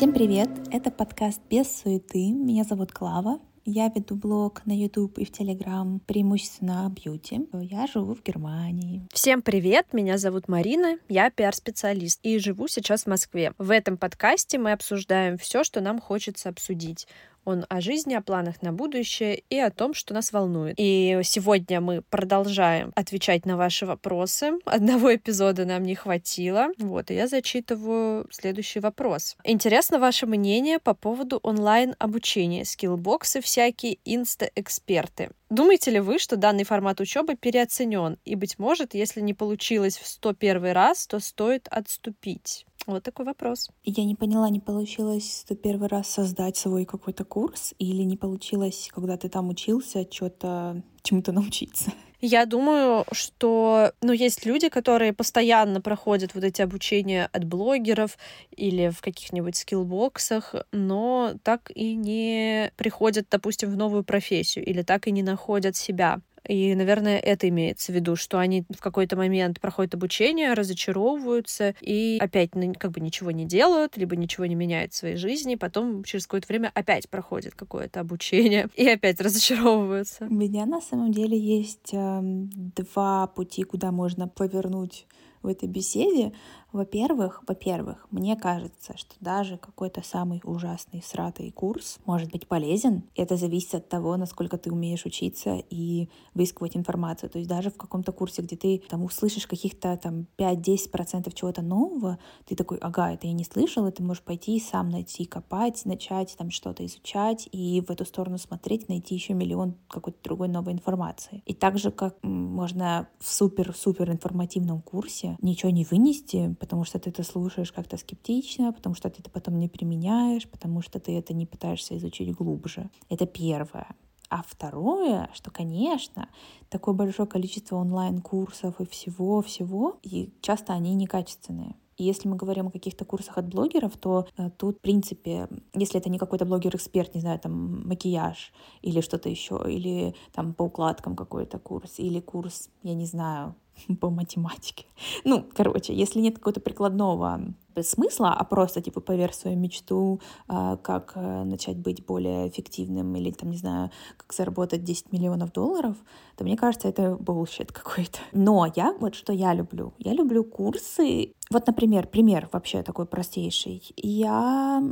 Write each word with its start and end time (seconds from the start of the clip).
Всем 0.00 0.14
привет! 0.14 0.48
Это 0.70 0.90
подкаст 0.90 1.42
«Без 1.50 1.70
суеты». 1.70 2.32
Меня 2.32 2.64
зовут 2.64 2.90
Клава. 2.90 3.38
Я 3.66 3.90
веду 3.94 4.16
блог 4.16 4.64
на 4.64 4.72
YouTube 4.72 5.18
и 5.18 5.26
в 5.26 5.30
Telegram 5.30 6.00
преимущественно 6.06 6.86
о 6.86 6.88
бьюти. 6.88 7.46
Я 7.52 7.86
живу 7.86 8.14
в 8.14 8.22
Германии. 8.22 9.06
Всем 9.12 9.42
привет! 9.42 9.92
Меня 9.92 10.16
зовут 10.16 10.48
Марина, 10.48 10.96
я 11.10 11.28
пиар-специалист 11.28 12.18
и 12.22 12.38
живу 12.38 12.66
сейчас 12.66 13.02
в 13.02 13.08
Москве. 13.08 13.52
В 13.58 13.70
этом 13.70 13.98
подкасте 13.98 14.58
мы 14.58 14.72
обсуждаем 14.72 15.36
все, 15.36 15.64
что 15.64 15.82
нам 15.82 16.00
хочется 16.00 16.48
обсудить 16.48 17.06
он 17.44 17.66
о 17.68 17.80
жизни, 17.80 18.14
о 18.14 18.20
планах 18.20 18.62
на 18.62 18.72
будущее 18.72 19.42
и 19.50 19.58
о 19.58 19.70
том, 19.70 19.94
что 19.94 20.14
нас 20.14 20.32
волнует. 20.32 20.74
И 20.78 21.20
сегодня 21.22 21.80
мы 21.80 22.02
продолжаем 22.02 22.92
отвечать 22.94 23.46
на 23.46 23.56
ваши 23.56 23.86
вопросы. 23.86 24.52
Одного 24.64 25.14
эпизода 25.14 25.64
нам 25.64 25.82
не 25.82 25.94
хватило. 25.94 26.68
Вот, 26.78 27.10
и 27.10 27.14
я 27.14 27.26
зачитываю 27.26 28.26
следующий 28.30 28.80
вопрос. 28.80 29.36
Интересно 29.44 29.98
ваше 29.98 30.26
мнение 30.26 30.78
по 30.78 30.94
поводу 30.94 31.38
онлайн-обучения, 31.42 32.64
скиллбоксы 32.64 33.40
всякие, 33.40 33.98
инста-эксперты. 34.04 35.30
Думаете 35.50 35.90
ли 35.90 36.00
вы, 36.00 36.20
что 36.20 36.36
данный 36.36 36.62
формат 36.62 37.00
учебы 37.00 37.34
переоценен? 37.34 38.18
И, 38.24 38.36
быть 38.36 38.58
может, 38.58 38.94
если 38.94 39.20
не 39.20 39.34
получилось 39.34 39.98
в 39.98 40.06
101 40.06 40.72
раз, 40.72 41.08
то 41.08 41.18
стоит 41.18 41.66
отступить? 41.68 42.66
Вот 42.86 43.02
такой 43.02 43.26
вопрос. 43.26 43.70
Я 43.84 44.04
не 44.04 44.14
поняла, 44.14 44.48
не 44.48 44.60
получилось 44.60 45.44
в 45.48 45.54
первый 45.54 45.88
раз 45.88 46.08
создать 46.08 46.56
свой 46.56 46.84
какой-то 46.84 47.24
курс 47.24 47.74
или 47.78 48.02
не 48.02 48.16
получилось, 48.16 48.88
когда 48.92 49.16
ты 49.16 49.28
там 49.28 49.48
учился, 49.48 50.06
что-то 50.10 50.82
чему-то 51.02 51.32
научиться? 51.32 51.92
Я 52.22 52.44
думаю, 52.44 53.06
что 53.12 53.92
ну, 54.02 54.12
есть 54.12 54.44
люди, 54.44 54.68
которые 54.68 55.14
постоянно 55.14 55.80
проходят 55.80 56.34
вот 56.34 56.44
эти 56.44 56.60
обучения 56.60 57.30
от 57.32 57.44
блогеров 57.44 58.18
или 58.54 58.90
в 58.90 59.00
каких-нибудь 59.00 59.56
скиллбоксах, 59.56 60.54
но 60.70 61.32
так 61.42 61.70
и 61.74 61.94
не 61.94 62.72
приходят, 62.76 63.26
допустим, 63.30 63.70
в 63.70 63.76
новую 63.76 64.04
профессию 64.04 64.66
или 64.66 64.82
так 64.82 65.06
и 65.06 65.12
не 65.12 65.22
находят 65.22 65.76
себя. 65.76 66.20
И, 66.46 66.74
наверное, 66.74 67.18
это 67.18 67.48
имеется 67.48 67.92
в 67.92 67.94
виду, 67.94 68.16
что 68.16 68.38
они 68.38 68.64
в 68.70 68.80
какой-то 68.80 69.16
момент 69.16 69.60
проходят 69.60 69.94
обучение, 69.94 70.54
разочаровываются 70.54 71.74
и 71.80 72.18
опять 72.20 72.50
как 72.78 72.92
бы 72.92 73.00
ничего 73.00 73.30
не 73.30 73.44
делают, 73.44 73.96
либо 73.96 74.16
ничего 74.16 74.46
не 74.46 74.54
меняют 74.54 74.92
в 74.92 74.96
своей 74.96 75.16
жизни, 75.16 75.54
потом 75.54 76.04
через 76.04 76.26
какое-то 76.26 76.48
время 76.48 76.70
опять 76.74 77.08
проходит 77.08 77.54
какое-то 77.54 78.00
обучение 78.00 78.68
и 78.76 78.88
опять 78.88 79.20
разочаровываются. 79.20 80.26
У 80.28 80.34
меня 80.34 80.66
на 80.66 80.80
самом 80.80 81.12
деле 81.12 81.38
есть 81.38 81.92
э, 81.92 82.20
два 82.22 83.26
пути, 83.26 83.62
куда 83.62 83.92
можно 83.92 84.28
повернуть 84.28 85.06
в 85.42 85.46
этой 85.46 85.68
беседе. 85.68 86.32
Во-первых, 86.72 87.42
во-первых, 87.46 88.06
мне 88.10 88.36
кажется, 88.36 88.96
что 88.96 89.14
даже 89.20 89.56
какой-то 89.56 90.02
самый 90.02 90.40
ужасный 90.44 91.02
сратый 91.02 91.50
курс 91.50 91.98
может 92.04 92.30
быть 92.30 92.46
полезен. 92.46 93.02
Это 93.16 93.36
зависит 93.36 93.74
от 93.74 93.88
того, 93.88 94.16
насколько 94.16 94.56
ты 94.56 94.70
умеешь 94.70 95.04
учиться 95.04 95.56
и 95.68 96.08
выискивать 96.34 96.76
информацию. 96.76 97.28
То 97.28 97.38
есть 97.38 97.48
даже 97.48 97.70
в 97.70 97.76
каком-то 97.76 98.12
курсе, 98.12 98.42
где 98.42 98.56
ты 98.56 98.82
там 98.88 99.04
услышишь 99.04 99.46
каких-то 99.46 99.96
там 99.96 100.26
5-10% 100.38 101.34
чего-то 101.34 101.62
нового, 101.62 102.18
ты 102.46 102.54
такой, 102.54 102.78
ага, 102.78 103.12
это 103.12 103.26
я 103.26 103.32
не 103.32 103.44
слышал, 103.44 103.86
и 103.86 103.90
ты 103.90 104.02
можешь 104.02 104.22
пойти 104.22 104.60
сам 104.60 104.90
найти, 104.90 105.24
копать, 105.24 105.84
начать 105.84 106.36
там 106.38 106.50
что-то 106.50 106.86
изучать 106.86 107.48
и 107.50 107.80
в 107.80 107.90
эту 107.90 108.04
сторону 108.04 108.38
смотреть, 108.38 108.88
найти 108.88 109.14
еще 109.14 109.34
миллион 109.34 109.74
какой-то 109.88 110.18
другой 110.22 110.48
новой 110.48 110.72
информации. 110.72 111.42
И 111.46 111.54
так 111.54 111.78
же, 111.78 111.90
как 111.90 112.16
можно 112.22 113.08
в 113.18 113.32
супер-супер 113.32 114.10
информативном 114.10 114.82
курсе 114.82 115.36
ничего 115.42 115.70
не 115.70 115.84
вынести, 115.84 116.54
потому 116.60 116.84
что 116.84 117.00
ты 117.00 117.10
это 117.10 117.24
слушаешь 117.24 117.72
как-то 117.72 117.96
скептично, 117.96 118.72
потому 118.72 118.94
что 118.94 119.10
ты 119.10 119.20
это 119.20 119.30
потом 119.30 119.58
не 119.58 119.68
применяешь, 119.68 120.48
потому 120.48 120.82
что 120.82 121.00
ты 121.00 121.18
это 121.18 121.34
не 121.34 121.46
пытаешься 121.46 121.96
изучить 121.96 122.32
глубже. 122.32 122.90
Это 123.08 123.26
первое. 123.26 123.88
А 124.28 124.44
второе, 124.46 125.28
что, 125.34 125.50
конечно, 125.50 126.28
такое 126.68 126.94
большое 126.94 127.26
количество 127.26 127.76
онлайн-курсов 127.76 128.80
и 128.80 128.86
всего-всего, 128.86 129.98
и 130.02 130.32
часто 130.40 130.72
они 130.72 130.94
некачественные. 130.94 131.74
И 131.96 132.04
если 132.04 132.28
мы 132.28 132.36
говорим 132.36 132.68
о 132.68 132.70
каких-то 132.70 133.04
курсах 133.04 133.36
от 133.36 133.48
блогеров, 133.48 133.96
то 133.96 134.26
э, 134.36 134.50
тут, 134.56 134.78
в 134.78 134.80
принципе, 134.80 135.48
если 135.74 136.00
это 136.00 136.08
не 136.08 136.18
какой-то 136.18 136.46
блогер-эксперт, 136.46 137.14
не 137.14 137.20
знаю, 137.20 137.38
там, 137.38 137.86
макияж 137.86 138.52
или 138.80 139.02
что-то 139.02 139.28
еще, 139.28 139.60
или 139.66 140.14
там 140.32 140.54
по 140.54 140.62
укладкам 140.62 141.16
какой-то 141.16 141.58
курс, 141.58 141.98
или 141.98 142.20
курс, 142.20 142.70
я 142.82 142.94
не 142.94 143.04
знаю, 143.04 143.54
по 144.00 144.10
математике. 144.10 144.86
Ну, 145.24 145.44
короче, 145.54 145.94
если 145.94 146.20
нет 146.20 146.36
какого-то 146.36 146.60
прикладного 146.60 147.40
смысла, 147.82 148.34
а 148.34 148.44
просто, 148.44 148.80
типа, 148.80 149.00
поверь 149.00 149.32
свою 149.32 149.56
мечту, 149.56 150.20
а, 150.48 150.76
как 150.76 151.12
э, 151.14 151.44
начать 151.44 151.76
быть 151.76 152.04
более 152.04 152.48
эффективным 152.48 153.14
или, 153.16 153.30
там, 153.30 153.50
не 153.50 153.56
знаю, 153.56 153.90
как 154.16 154.32
заработать 154.32 154.84
10 154.84 155.12
миллионов 155.12 155.52
долларов, 155.52 155.96
то 156.36 156.44
мне 156.44 156.56
кажется, 156.56 156.88
это 156.88 157.16
bullshit 157.20 157.72
какой-то. 157.72 158.18
Но 158.32 158.66
я, 158.74 158.94
вот 159.00 159.14
что 159.14 159.32
я 159.32 159.54
люблю. 159.54 159.92
Я 159.98 160.12
люблю 160.12 160.44
курсы. 160.44 161.32
Вот, 161.50 161.66
например, 161.66 162.06
пример 162.06 162.48
вообще 162.52 162.82
такой 162.82 163.06
простейший. 163.06 163.82
Я 163.96 164.82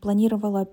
планировала, 0.00 0.68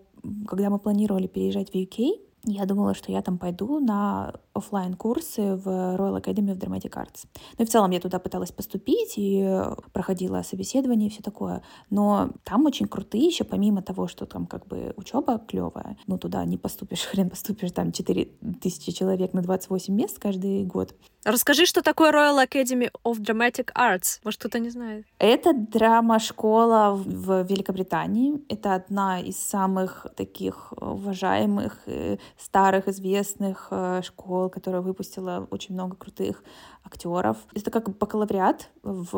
когда 0.48 0.70
мы 0.70 0.80
планировали 0.80 1.28
переезжать 1.28 1.72
в 1.72 1.76
UK, 1.76 2.20
я 2.46 2.66
думала, 2.66 2.94
что 2.94 3.12
я 3.12 3.22
там 3.22 3.38
пойду 3.38 3.80
на 3.80 4.34
офлайн 4.54 4.94
курсы 4.94 5.56
в 5.56 5.68
Royal 5.68 6.22
Academy 6.22 6.56
of 6.56 6.60
Dramatic 6.60 6.92
Arts. 6.92 7.26
Ну 7.58 7.64
и 7.64 7.68
в 7.68 7.70
целом 7.70 7.92
я 7.92 8.00
туда 8.00 8.20
пыталась 8.20 8.52
поступить 8.52 9.14
и 9.18 9.62
проходила 9.92 10.42
собеседование 10.44 11.10
и 11.10 11.12
все 11.12 11.24
такое. 11.24 11.64
Но 11.90 12.30
там 12.44 12.66
очень 12.66 12.88
крутые 12.88 13.26
еще, 13.26 13.44
помимо 13.44 13.82
того, 13.82 14.08
что 14.08 14.26
там 14.26 14.46
как 14.46 14.68
бы 14.68 14.94
учеба 14.98 15.40
клевая, 15.40 15.98
ну 16.08 16.18
туда 16.18 16.46
не 16.46 16.58
поступишь, 16.58 17.02
хрен 17.12 17.30
поступишь, 17.30 17.72
там 17.72 17.92
4 17.92 18.26
тысячи 18.62 18.92
человек 18.92 19.34
на 19.34 19.42
28 19.42 19.94
мест 19.94 20.20
каждый 20.20 20.64
год. 20.66 20.96
Расскажи, 21.26 21.66
что 21.66 21.82
такое 21.82 22.12
Royal 22.12 22.46
Academy 22.46 22.92
of 23.06 23.20
Dramatic 23.20 23.70
Arts. 23.74 24.20
Может, 24.24 24.40
кто-то 24.42 24.60
не 24.60 24.70
знает. 24.70 25.06
Это 25.20 25.54
драма-школа 25.54 26.96
в 26.96 27.44
Великобритании. 27.44 28.42
Это 28.50 28.76
одна 28.76 29.22
из 29.22 29.38
самых 29.38 30.06
таких 30.18 30.74
уважаемых, 30.76 31.80
э, 31.86 32.18
старых, 32.38 32.90
известных 32.90 33.68
э, 33.72 34.02
школ, 34.44 34.50
которая 34.50 34.82
выпустила 34.82 35.48
очень 35.52 35.74
много 35.74 35.96
крутых 35.96 36.44
актеров. 36.84 37.38
Это 37.54 37.72
как 37.72 37.98
бакалавриат 37.98 38.70
в 38.84 39.16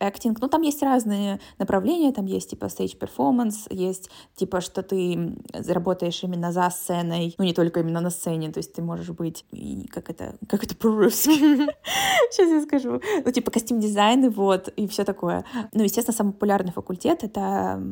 acting. 0.00 0.36
Ну, 0.40 0.48
там 0.48 0.62
есть 0.62 0.82
разные 0.82 1.40
направления. 1.58 2.12
Там 2.12 2.26
есть, 2.26 2.50
типа, 2.50 2.66
stage 2.66 2.98
performance, 2.98 3.66
есть, 3.70 4.10
типа, 4.36 4.60
что 4.60 4.82
ты 4.82 5.36
работаешь 5.68 6.22
именно 6.24 6.52
за 6.52 6.68
сценой, 6.70 7.34
ну, 7.38 7.44
не 7.44 7.52
только 7.52 7.80
именно 7.80 8.00
на 8.00 8.10
сцене, 8.10 8.50
то 8.50 8.58
есть 8.58 8.72
ты 8.72 8.82
можешь 8.82 9.10
быть, 9.10 9.44
как 9.90 10.10
это, 10.10 10.36
как 10.48 10.64
это 10.64 10.74
по-русски? 10.74 11.30
Сейчас 12.30 12.50
я 12.50 12.62
скажу. 12.62 13.00
Ну, 13.24 13.30
типа, 13.30 13.50
костюм-дизайн, 13.50 14.30
вот, 14.30 14.68
и 14.68 14.86
все 14.86 15.04
такое. 15.04 15.44
Ну, 15.72 15.82
естественно, 15.82 16.16
самый 16.16 16.32
популярный 16.32 16.72
факультет— 16.72 17.22
это 17.24 17.82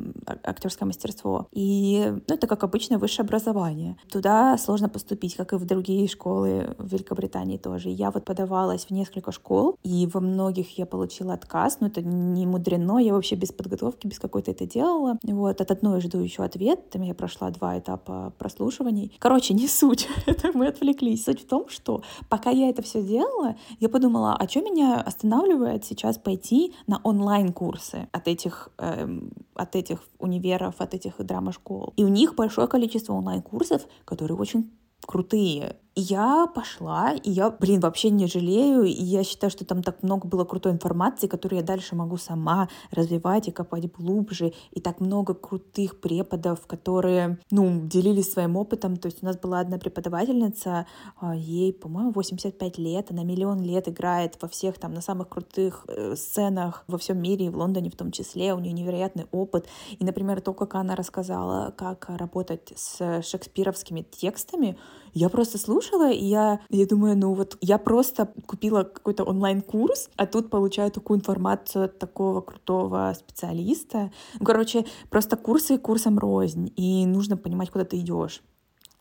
актерское 0.45 0.87
мастерство. 0.87 1.49
И, 1.53 2.13
ну, 2.27 2.35
это, 2.35 2.47
как 2.47 2.65
обычное 2.65 2.99
высшее 2.99 3.25
образование. 3.25 3.97
Туда 4.11 4.57
сложно 4.59 4.89
поступить, 4.89 5.37
как 5.37 5.53
и 5.53 5.57
в 5.57 5.65
другие 5.65 6.09
школы 6.09 6.75
в 6.79 6.93
Великобритании 6.93 7.59
тоже. 7.59 7.91
Я 7.91 8.11
вот 8.11 8.25
подавалась 8.38 8.87
в 8.87 8.91
несколько 8.91 9.32
школ, 9.32 9.76
и 9.82 10.06
во 10.06 10.21
многих 10.21 10.78
я 10.78 10.87
получила 10.87 11.34
отказ, 11.34 11.78
но 11.81 11.88
это 11.88 12.03
не 12.03 12.47
мудрено, 12.47 12.99
я 12.99 13.12
вообще 13.12 13.34
без 13.34 13.50
подготовки, 13.50 14.06
без 14.06 14.21
какой-то 14.21 14.53
это 14.53 14.65
делала. 14.65 15.19
Вот, 15.25 15.61
от 15.61 15.70
одной 15.70 16.00
жду 16.00 16.20
еще 16.20 16.44
ответ, 16.44 16.90
там 16.90 17.02
я 17.02 17.14
прошла 17.14 17.50
два 17.50 17.79
этапа 17.79 18.32
прослушиваний. 18.38 19.17
Короче, 19.19 19.55
не 19.55 19.67
суть, 19.67 20.08
это 20.26 20.52
мы 20.55 20.69
отвлеклись. 20.69 21.25
Суть 21.25 21.43
в 21.43 21.46
том, 21.46 21.69
что 21.69 22.02
пока 22.29 22.50
я 22.50 22.70
это 22.70 22.82
все 22.82 23.02
делала, 23.02 23.56
я 23.81 23.88
подумала, 23.88 24.37
а 24.37 24.49
что 24.49 24.61
меня 24.61 25.00
останавливает 25.00 25.84
сейчас 25.84 26.17
пойти 26.17 26.75
на 26.87 27.00
онлайн-курсы 27.02 28.08
от 28.12 28.29
этих, 28.29 28.69
эм, 28.79 29.32
от 29.55 29.75
этих 29.75 29.99
универов, 30.19 30.75
от 30.79 30.94
этих 30.94 31.14
драма-школ. 31.19 31.93
И 31.96 32.05
у 32.05 32.08
них 32.08 32.37
большое 32.37 32.69
количество 32.69 33.14
онлайн-курсов, 33.14 33.82
которые 34.05 34.38
очень 34.38 34.70
крутые. 35.06 35.76
Я 36.00 36.47
пошла, 36.47 37.12
и 37.12 37.29
я, 37.29 37.50
блин, 37.50 37.81
вообще 37.81 38.11
не 38.11 38.29
жалею, 38.29 38.85
и 38.85 38.93
я 38.93 39.25
считаю, 39.25 39.50
что 39.50 39.65
там 39.65 39.83
так 39.83 40.05
много 40.05 40.29
было 40.29 40.45
крутой 40.45 40.71
информации, 40.71 41.27
которую 41.27 41.59
я 41.59 41.67
дальше 41.67 41.97
могу 41.97 42.17
сама 42.19 42.69
развивать 42.93 43.49
и 43.49 43.50
копать 43.50 43.91
глубже, 43.91 44.53
и 44.71 44.81
так 44.81 45.00
много 45.00 45.35
крутых 45.35 46.00
преподов, 46.00 46.69
которые, 46.69 47.41
ну, 47.50 47.81
делились 47.85 48.33
своим 48.33 48.56
опытом, 48.56 48.97
то 48.97 49.06
есть 49.06 49.25
у 49.25 49.27
нас 49.27 49.37
была 49.37 49.59
одна 49.59 49.79
преподавательница, 49.79 50.87
а, 51.21 51.35
ей, 51.35 51.73
по-моему, 51.73 52.12
85 52.12 52.79
лет, 52.79 53.11
она 53.11 53.25
миллион 53.25 53.61
лет 53.61 53.89
играет 53.89 54.39
во 54.41 54.47
всех 54.47 54.79
там, 54.79 54.94
на 54.94 55.01
самых 55.01 55.29
крутых 55.29 55.85
э, 55.89 56.15
сценах 56.15 56.85
во 56.87 56.99
всем 56.99 57.21
мире, 57.21 57.47
и 57.47 57.51
в 57.51 57.56
Лондоне 57.56 57.91
в 57.91 57.97
том 57.97 58.12
числе, 58.12 58.55
у 58.55 58.61
нее 58.61 58.73
невероятный 58.73 59.27
опыт, 59.33 59.67
и, 59.99 60.05
например, 60.05 60.43
то, 60.43 60.55
как 60.55 60.77
она 60.77 60.94
рассказала, 60.94 61.75
как 61.77 62.09
работать 62.09 62.73
с 62.77 63.21
шекспировскими 63.23 64.03
текстами, 64.03 64.79
Я 65.14 65.28
просто 65.28 65.58
слушала, 65.58 66.10
и 66.10 66.25
я, 66.25 66.60
я 66.70 66.87
думаю, 66.87 67.16
ну 67.16 67.34
вот 67.34 67.56
я 67.60 67.78
просто 67.78 68.32
купила 68.46 68.82
какой-то 68.84 69.25
онлайн-курс, 69.25 70.10
а 70.16 70.26
тут 70.26 70.50
получаю 70.50 70.90
такую 70.90 71.19
информацию 71.19 71.87
от 71.87 71.99
такого 71.99 72.40
крутого 72.40 73.14
специалиста. 73.19 74.10
Ну, 74.38 74.46
короче, 74.46 74.84
просто 75.10 75.37
курсы 75.37 75.78
курсом 75.78 76.19
рознь, 76.19 76.72
и 76.76 77.06
нужно 77.06 77.37
понимать, 77.37 77.70
куда 77.70 77.84
ты 77.84 77.99
идешь. 77.99 78.43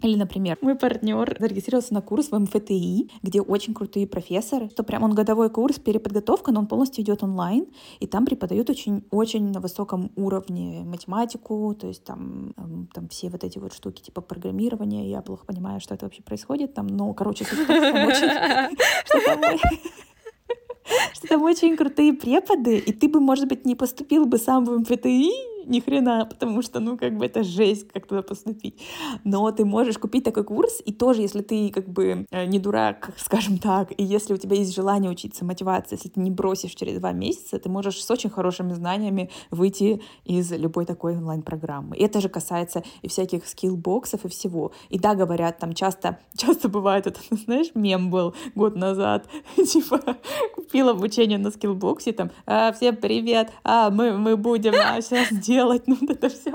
Или, 0.03 0.15
например, 0.15 0.59
мой 0.61 0.75
партнер 0.75 1.35
зарегистрировался 1.39 1.93
на 1.93 2.01
курс 2.01 2.29
в 2.29 2.37
МФТИ, 2.37 3.09
где 3.23 3.41
очень 3.41 3.73
крутые 3.73 4.05
профессоры. 4.05 4.69
То 4.69 4.83
прям 4.83 5.01
он 5.03 5.15
годовой 5.15 5.49
курс 5.49 5.79
переподготовка, 5.79 6.51
но 6.51 6.59
он 6.59 6.67
полностью 6.67 7.03
идет 7.03 7.23
онлайн, 7.23 7.65
и 7.99 8.05
там 8.05 8.25
преподают 8.25 8.69
очень, 8.69 9.03
очень 9.09 9.51
на 9.51 9.59
высоком 9.59 10.11
уровне 10.15 10.83
математику, 10.85 11.75
то 11.79 11.87
есть 11.87 12.03
там, 12.03 12.53
эм, 12.57 12.87
там 12.93 13.07
все 13.09 13.29
вот 13.29 13.43
эти 13.43 13.57
вот 13.57 13.73
штуки 13.73 14.01
типа 14.01 14.21
программирования. 14.21 15.09
Я 15.09 15.21
плохо 15.21 15.45
понимаю, 15.45 15.79
что 15.81 15.95
это 15.95 16.05
вообще 16.05 16.21
происходит 16.21 16.75
там, 16.75 16.85
но, 16.85 17.11
короче, 17.13 17.45
что 21.13 21.27
там 21.27 21.41
очень 21.41 21.75
крутые 21.75 22.13
преподы, 22.13 22.77
и 22.77 22.93
ты 22.93 23.09
бы, 23.09 23.19
может 23.19 23.47
быть, 23.47 23.65
не 23.65 23.73
поступил 23.73 24.25
бы 24.25 24.37
сам 24.37 24.63
в 24.63 24.79
МФТИ, 24.79 25.31
ни 25.67 25.79
хрена, 25.79 26.25
потому 26.25 26.61
что, 26.61 26.79
ну, 26.79 26.97
как 26.97 27.17
бы 27.17 27.25
это 27.25 27.43
жесть, 27.43 27.87
как 27.91 28.07
туда 28.07 28.21
поступить. 28.21 28.81
Но 29.23 29.51
ты 29.51 29.65
можешь 29.65 29.97
купить 29.97 30.23
такой 30.23 30.43
курс, 30.43 30.81
и 30.85 30.93
тоже, 30.93 31.21
если 31.21 31.41
ты, 31.41 31.69
как 31.69 31.87
бы, 31.87 32.25
э, 32.31 32.45
не 32.45 32.59
дурак, 32.59 33.11
скажем 33.17 33.57
так, 33.57 33.91
и 33.97 34.03
если 34.03 34.33
у 34.33 34.37
тебя 34.37 34.55
есть 34.55 34.73
желание 34.73 35.11
учиться, 35.11 35.45
мотивация, 35.45 35.97
если 35.97 36.09
ты 36.09 36.19
не 36.19 36.31
бросишь 36.31 36.71
через 36.71 36.99
два 36.99 37.11
месяца, 37.11 37.59
ты 37.59 37.69
можешь 37.69 38.03
с 38.03 38.09
очень 38.11 38.29
хорошими 38.29 38.73
знаниями 38.73 39.29
выйти 39.51 40.01
из 40.25 40.51
любой 40.51 40.85
такой 40.85 41.17
онлайн-программы. 41.17 41.97
И 41.97 42.03
это 42.03 42.21
же 42.21 42.29
касается 42.29 42.83
и 43.01 43.07
всяких 43.07 43.47
скиллбоксов 43.47 44.25
и 44.25 44.29
всего. 44.29 44.71
И 44.89 44.99
да, 44.99 45.15
говорят, 45.15 45.59
там 45.59 45.73
часто, 45.73 46.19
часто 46.37 46.69
бывает, 46.69 47.07
это, 47.07 47.19
знаешь, 47.31 47.67
мем 47.75 48.09
был 48.09 48.33
год 48.55 48.75
назад, 48.75 49.27
типа, 49.55 49.99
купила 50.55 50.91
обучение 50.91 51.37
на 51.37 51.51
скиллбоксе, 51.51 52.13
там, 52.13 52.31
а, 52.45 52.71
всем 52.71 52.95
привет, 52.95 53.51
а, 53.63 53.89
мы, 53.89 54.17
мы 54.17 54.37
будем 54.37 54.73
а, 54.73 55.01
сейчас 55.01 55.27
делать 55.31 55.56
делать, 55.57 55.83
ну 55.87 55.97
вот 56.01 56.09
это 56.09 56.29
все. 56.29 56.51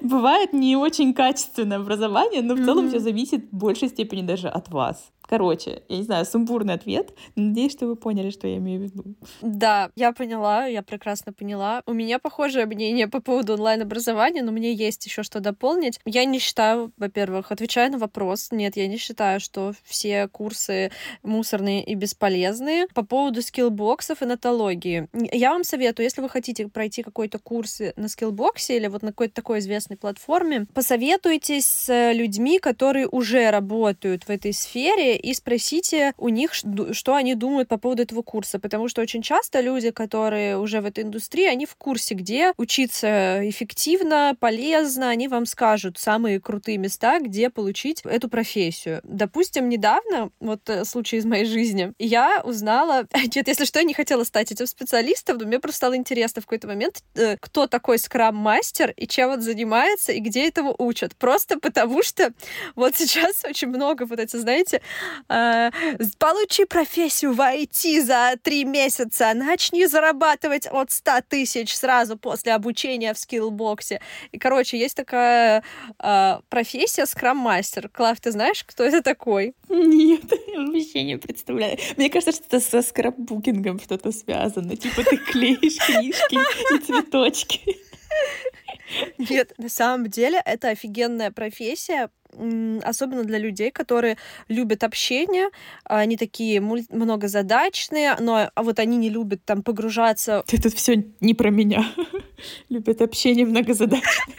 Бывает 0.00 0.52
не 0.52 0.76
очень 0.76 1.14
качественное 1.14 1.78
образование, 1.78 2.42
но 2.42 2.54
в 2.54 2.64
целом 2.64 2.88
все 2.88 3.00
зависит 3.00 3.44
в 3.52 3.56
большей 3.56 3.88
степени 3.88 4.22
даже 4.22 4.48
от 4.48 4.68
вас. 4.72 5.12
Короче, 5.34 5.82
я 5.88 5.96
не 5.96 6.04
знаю, 6.04 6.24
сумбурный 6.26 6.74
ответ. 6.74 7.12
Надеюсь, 7.34 7.72
что 7.72 7.88
вы 7.88 7.96
поняли, 7.96 8.30
что 8.30 8.46
я 8.46 8.58
имею 8.58 8.78
в 8.78 8.82
виду. 8.84 9.16
Да, 9.42 9.90
я 9.96 10.12
поняла, 10.12 10.66
я 10.66 10.80
прекрасно 10.80 11.32
поняла. 11.32 11.82
У 11.86 11.92
меня 11.92 12.20
похожее 12.20 12.66
мнение 12.66 13.08
по 13.08 13.20
поводу 13.20 13.54
онлайн-образования, 13.54 14.44
но 14.44 14.52
мне 14.52 14.72
есть 14.72 15.04
еще 15.04 15.24
что 15.24 15.40
дополнить. 15.40 15.98
Я 16.04 16.24
не 16.24 16.38
считаю, 16.38 16.92
во-первых, 16.98 17.50
отвечая 17.50 17.90
на 17.90 17.98
вопрос, 17.98 18.52
нет, 18.52 18.76
я 18.76 18.86
не 18.86 18.96
считаю, 18.96 19.40
что 19.40 19.72
все 19.82 20.28
курсы 20.28 20.92
мусорные 21.24 21.84
и 21.84 21.96
бесполезные. 21.96 22.86
По 22.94 23.04
поводу 23.04 23.42
скиллбоксов 23.42 24.22
и 24.22 24.26
нотологии. 24.26 25.08
Я 25.32 25.50
вам 25.50 25.64
советую, 25.64 26.04
если 26.04 26.20
вы 26.20 26.28
хотите 26.28 26.68
пройти 26.68 27.02
какой-то 27.02 27.40
курс 27.40 27.82
на 27.96 28.06
скиллбоксе 28.06 28.76
или 28.76 28.86
вот 28.86 29.02
на 29.02 29.08
какой-то 29.08 29.34
такой 29.34 29.58
известной 29.58 29.96
платформе, 29.96 30.66
посоветуйтесь 30.72 31.66
с 31.66 32.12
людьми, 32.12 32.60
которые 32.60 33.08
уже 33.08 33.50
работают 33.50 34.28
в 34.28 34.30
этой 34.30 34.52
сфере 34.52 35.23
и 35.24 35.34
спросите 35.34 36.12
у 36.18 36.28
них, 36.28 36.52
что 36.52 37.14
они 37.14 37.34
думают 37.34 37.68
по 37.68 37.78
поводу 37.78 38.02
этого 38.02 38.22
курса, 38.22 38.58
потому 38.58 38.88
что 38.88 39.02
очень 39.02 39.22
часто 39.22 39.60
люди, 39.60 39.90
которые 39.90 40.58
уже 40.58 40.80
в 40.80 40.86
этой 40.86 41.04
индустрии, 41.04 41.46
они 41.46 41.66
в 41.66 41.74
курсе, 41.76 42.14
где 42.14 42.52
учиться 42.56 43.40
эффективно, 43.48 44.36
полезно, 44.38 45.08
они 45.08 45.28
вам 45.28 45.46
скажут 45.46 45.98
самые 45.98 46.40
крутые 46.40 46.78
места, 46.78 47.20
где 47.20 47.50
получить 47.50 48.02
эту 48.04 48.28
профессию. 48.28 49.00
Допустим, 49.04 49.68
недавно, 49.68 50.30
вот 50.40 50.68
э, 50.68 50.84
случай 50.84 51.16
из 51.16 51.24
моей 51.24 51.46
жизни, 51.46 51.92
я 51.98 52.42
узнала, 52.44 53.06
нет, 53.34 53.48
если 53.48 53.64
что, 53.64 53.78
я 53.78 53.84
не 53.84 53.94
хотела 53.94 54.24
стать 54.24 54.52
этим 54.52 54.66
специалистом, 54.66 55.38
но 55.38 55.46
мне 55.46 55.58
просто 55.58 55.78
стало 55.78 55.96
интересно 55.96 56.42
в 56.42 56.46
какой-то 56.46 56.66
момент, 56.66 57.02
э, 57.14 57.36
кто 57.38 57.66
такой 57.66 57.98
скрам-мастер 57.98 58.92
и 58.96 59.06
чем 59.06 59.30
он 59.30 59.40
занимается, 59.40 60.12
и 60.12 60.20
где 60.20 60.46
этого 60.46 60.74
учат. 60.78 61.16
Просто 61.16 61.58
потому 61.58 62.02
что 62.02 62.32
вот 62.74 62.94
сейчас 62.96 63.44
очень 63.44 63.68
много 63.68 64.04
вот 64.06 64.18
эти, 64.18 64.36
знаете, 64.36 64.82
э, 65.28 65.70
получи 66.18 66.64
профессию 66.64 67.32
в 67.32 67.40
IT 67.40 68.02
за 68.02 68.34
три 68.42 68.64
месяца, 68.64 69.32
начни 69.34 69.86
зарабатывать 69.86 70.66
от 70.66 70.90
100 70.90 71.22
тысяч 71.28 71.74
сразу 71.74 72.16
после 72.16 72.52
обучения 72.54 73.14
в 73.14 73.18
скиллбоксе. 73.18 74.00
И, 74.32 74.38
короче, 74.38 74.78
есть 74.78 74.96
такая 74.96 75.62
э, 75.98 76.40
профессия 76.48 77.06
скрам-мастер. 77.06 77.88
Клав, 77.88 78.20
ты 78.20 78.32
знаешь, 78.32 78.64
кто 78.64 78.84
это 78.84 79.02
такой? 79.02 79.54
Нет, 79.68 80.24
я 80.48 80.60
вообще 80.60 81.02
не 81.02 81.18
представляю. 81.18 81.78
Мне 81.96 82.10
кажется, 82.10 82.32
что 82.32 82.44
это 82.46 82.60
со 82.60 82.82
скраббукингом 82.82 83.80
что-то 83.80 84.12
связано. 84.12 84.76
Типа 84.76 85.02
ты 85.04 85.16
клеишь 85.16 85.78
книжки 85.78 86.38
и 86.74 86.78
цветочки. 86.78 87.78
Нет, 89.18 89.52
на 89.58 89.68
самом 89.68 90.08
деле 90.08 90.40
это 90.44 90.68
офигенная 90.68 91.30
профессия, 91.30 92.10
особенно 92.82 93.24
для 93.24 93.38
людей, 93.38 93.70
которые 93.70 94.16
любят 94.48 94.84
общение, 94.84 95.48
они 95.84 96.16
такие 96.16 96.60
многозадачные, 96.60 98.16
но 98.20 98.50
а 98.54 98.62
вот 98.62 98.78
они 98.78 98.96
не 98.96 99.10
любят 99.10 99.44
там 99.44 99.62
погружаться. 99.62 100.42
Ты 100.46 100.60
тут 100.60 100.74
все 100.74 101.04
не 101.20 101.34
про 101.34 101.50
меня. 101.50 101.84
Любят 102.68 103.00
общение 103.00 103.46
многозадачное. 103.46 104.36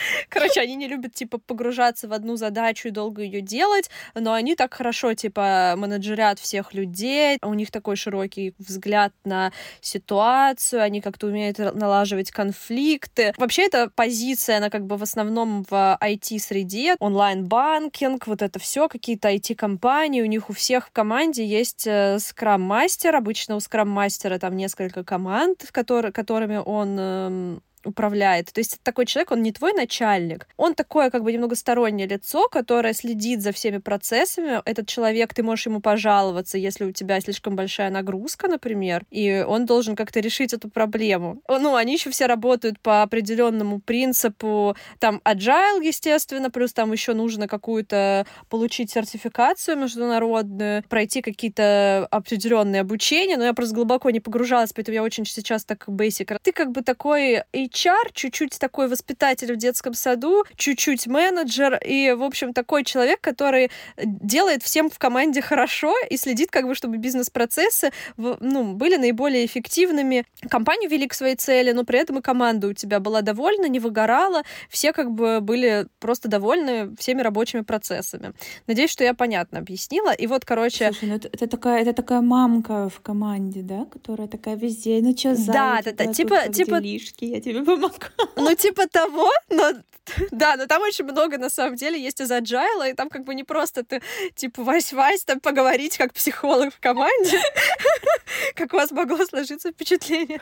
Короче, 0.28 0.60
они 0.60 0.76
не 0.76 0.88
любят, 0.88 1.14
типа, 1.14 1.38
погружаться 1.38 2.08
в 2.08 2.12
одну 2.12 2.36
задачу 2.36 2.88
и 2.88 2.90
долго 2.90 3.22
ее 3.22 3.40
делать, 3.40 3.90
но 4.14 4.32
они 4.32 4.54
так 4.54 4.74
хорошо, 4.74 5.14
типа, 5.14 5.74
менеджерят 5.76 6.38
всех 6.38 6.74
людей, 6.74 7.38
у 7.42 7.54
них 7.54 7.70
такой 7.70 7.96
широкий 7.96 8.54
взгляд 8.58 9.12
на 9.24 9.52
ситуацию, 9.80 10.82
они 10.82 11.00
как-то 11.00 11.26
умеют 11.26 11.58
налаживать 11.58 12.30
конфликты. 12.30 13.34
Вообще, 13.36 13.66
эта 13.66 13.90
позиция, 13.94 14.58
она 14.58 14.70
как 14.70 14.86
бы 14.86 14.96
в 14.96 15.02
основном 15.02 15.64
в 15.68 15.98
IT-среде, 16.00 16.96
онлайн-банкинг, 17.00 18.26
вот 18.26 18.42
это 18.42 18.58
все, 18.58 18.88
какие-то 18.88 19.30
IT-компании, 19.30 20.22
у 20.22 20.26
них 20.26 20.50
у 20.50 20.52
всех 20.52 20.88
в 20.88 20.90
команде 20.92 21.44
есть 21.44 21.88
скрам-мастер, 22.18 23.16
обычно 23.16 23.56
у 23.56 23.60
скрам-мастера 23.60 24.38
там 24.38 24.56
несколько 24.56 25.02
команд, 25.02 25.66
которые, 25.72 26.12
которыми 26.12 26.58
он 26.58 26.96
эм, 26.98 27.62
управляет. 27.84 28.52
То 28.52 28.60
есть 28.60 28.80
такой 28.82 29.06
человек, 29.06 29.30
он 29.30 29.42
не 29.42 29.52
твой 29.52 29.72
начальник. 29.72 30.46
Он 30.56 30.74
такое 30.74 31.10
как 31.10 31.22
бы 31.22 31.32
немного 31.32 31.56
стороннее 31.56 32.06
лицо, 32.06 32.48
которое 32.48 32.92
следит 32.92 33.42
за 33.42 33.52
всеми 33.52 33.78
процессами. 33.78 34.60
Этот 34.64 34.88
человек, 34.88 35.34
ты 35.34 35.42
можешь 35.42 35.66
ему 35.66 35.80
пожаловаться, 35.80 36.58
если 36.58 36.84
у 36.84 36.92
тебя 36.92 37.20
слишком 37.20 37.56
большая 37.56 37.90
нагрузка, 37.90 38.48
например, 38.48 39.04
и 39.10 39.44
он 39.46 39.66
должен 39.66 39.96
как-то 39.96 40.20
решить 40.20 40.52
эту 40.52 40.68
проблему. 40.68 41.42
Ну, 41.48 41.74
они 41.74 41.94
еще 41.94 42.10
все 42.10 42.26
работают 42.26 42.80
по 42.80 43.02
определенному 43.02 43.80
принципу, 43.80 44.76
там, 44.98 45.20
agile, 45.24 45.84
естественно, 45.84 46.50
плюс 46.50 46.72
там 46.72 46.92
еще 46.92 47.14
нужно 47.14 47.48
какую-то 47.48 48.26
получить 48.48 48.90
сертификацию 48.90 49.76
международную, 49.76 50.82
пройти 50.88 51.22
какие-то 51.22 52.06
определенные 52.10 52.80
обучения, 52.80 53.36
но 53.36 53.44
я 53.44 53.54
просто 53.54 53.74
глубоко 53.74 54.10
не 54.10 54.20
погружалась, 54.20 54.72
поэтому 54.72 54.94
я 54.94 55.02
очень 55.02 55.24
сейчас 55.24 55.64
так 55.64 55.88
basic. 55.88 56.38
Ты 56.42 56.52
как 56.52 56.72
бы 56.72 56.82
такой 56.82 57.42
HR, 57.70 58.10
чуть-чуть 58.12 58.58
такой 58.58 58.88
воспитатель 58.88 59.52
в 59.52 59.56
детском 59.56 59.94
саду, 59.94 60.44
чуть-чуть 60.56 61.06
менеджер 61.06 61.78
и, 61.84 62.12
в 62.12 62.22
общем, 62.22 62.52
такой 62.52 62.84
человек, 62.84 63.20
который 63.20 63.70
делает 63.96 64.62
всем 64.62 64.90
в 64.90 64.98
команде 64.98 65.40
хорошо 65.42 65.94
и 66.08 66.16
следит, 66.16 66.50
как 66.50 66.66
бы, 66.66 66.74
чтобы 66.74 66.96
бизнес-процессы 66.96 67.90
ну, 68.16 68.74
были 68.74 68.96
наиболее 68.96 69.46
эффективными. 69.46 70.24
Компанию 70.48 70.90
вели 70.90 71.06
к 71.06 71.14
своей 71.14 71.36
цели, 71.36 71.72
но 71.72 71.84
при 71.84 71.98
этом 71.98 72.18
и 72.18 72.22
команда 72.22 72.68
у 72.68 72.72
тебя 72.72 73.00
была 73.00 73.22
довольна, 73.22 73.66
не 73.66 73.80
выгорала, 73.80 74.42
все 74.68 74.92
как 74.92 75.10
бы 75.10 75.40
были 75.40 75.86
просто 75.98 76.28
довольны 76.28 76.94
всеми 76.96 77.22
рабочими 77.22 77.60
процессами. 77.60 78.32
Надеюсь, 78.66 78.90
что 78.90 79.04
я 79.04 79.14
понятно 79.14 79.58
объяснила. 79.58 80.12
И 80.12 80.26
вот, 80.26 80.44
короче... 80.44 80.92
Слушай, 80.92 81.08
ну 81.08 81.14
это, 81.16 81.28
это, 81.28 81.46
такая, 81.46 81.82
это 81.82 81.92
такая 81.92 82.20
мамка 82.20 82.88
в 82.88 83.00
команде, 83.00 83.62
да, 83.62 83.86
которая 83.86 84.28
такая 84.28 84.56
везде, 84.56 85.00
ну 85.02 85.16
что 85.16 85.34
за... 85.34 85.52
Да, 85.52 85.80
да, 85.84 85.92
да, 85.92 86.12
типа... 86.12 86.48
типа... 86.52 86.80
Делишки, 86.80 87.24
я 87.24 87.40
тебе 87.40 87.59
помогу. 87.64 87.96
Ну, 88.36 88.54
типа 88.54 88.86
того, 88.86 89.30
но 89.48 89.72
да, 90.30 90.56
но 90.56 90.66
там 90.66 90.82
очень 90.82 91.04
много, 91.04 91.38
на 91.38 91.50
самом 91.50 91.76
деле, 91.76 92.00
есть 92.00 92.20
из 92.20 92.30
agile, 92.30 92.90
и 92.90 92.94
там 92.94 93.08
как 93.08 93.24
бы 93.24 93.34
не 93.34 93.44
просто 93.44 93.84
ты, 93.84 94.02
типа, 94.34 94.62
вась-вась, 94.62 95.24
там 95.24 95.40
поговорить 95.40 95.96
как 95.96 96.12
психолог 96.12 96.74
в 96.74 96.80
команде, 96.80 97.40
как 98.54 98.72
у 98.72 98.76
вас 98.76 98.90
могло 98.90 99.24
сложиться 99.24 99.70
впечатление. 99.70 100.40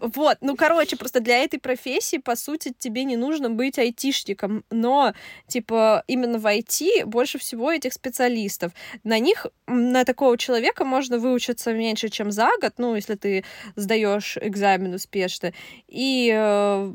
Вот, 0.00 0.38
ну, 0.40 0.56
короче, 0.56 0.96
просто 0.96 1.20
для 1.20 1.42
этой 1.42 1.58
профессии, 1.58 2.18
по 2.18 2.36
сути, 2.36 2.74
тебе 2.76 3.04
не 3.04 3.16
нужно 3.16 3.50
быть 3.50 3.78
айтишником, 3.78 4.64
но, 4.70 5.14
типа, 5.48 6.04
именно 6.06 6.38
в 6.38 6.46
IT 6.46 7.04
больше 7.06 7.38
всего 7.38 7.72
этих 7.72 7.92
специалистов. 7.92 8.72
На 9.04 9.18
них, 9.18 9.46
на 9.66 10.04
такого 10.04 10.38
человека 10.38 10.84
можно 10.84 11.18
выучиться 11.18 11.72
меньше, 11.72 12.08
чем 12.08 12.30
за 12.30 12.50
год, 12.60 12.74
ну, 12.78 12.94
если 12.94 13.14
ты 13.14 13.44
сдаешь 13.76 14.36
экзамен 14.40 14.94
успешно, 14.94 15.52
и 15.88 16.35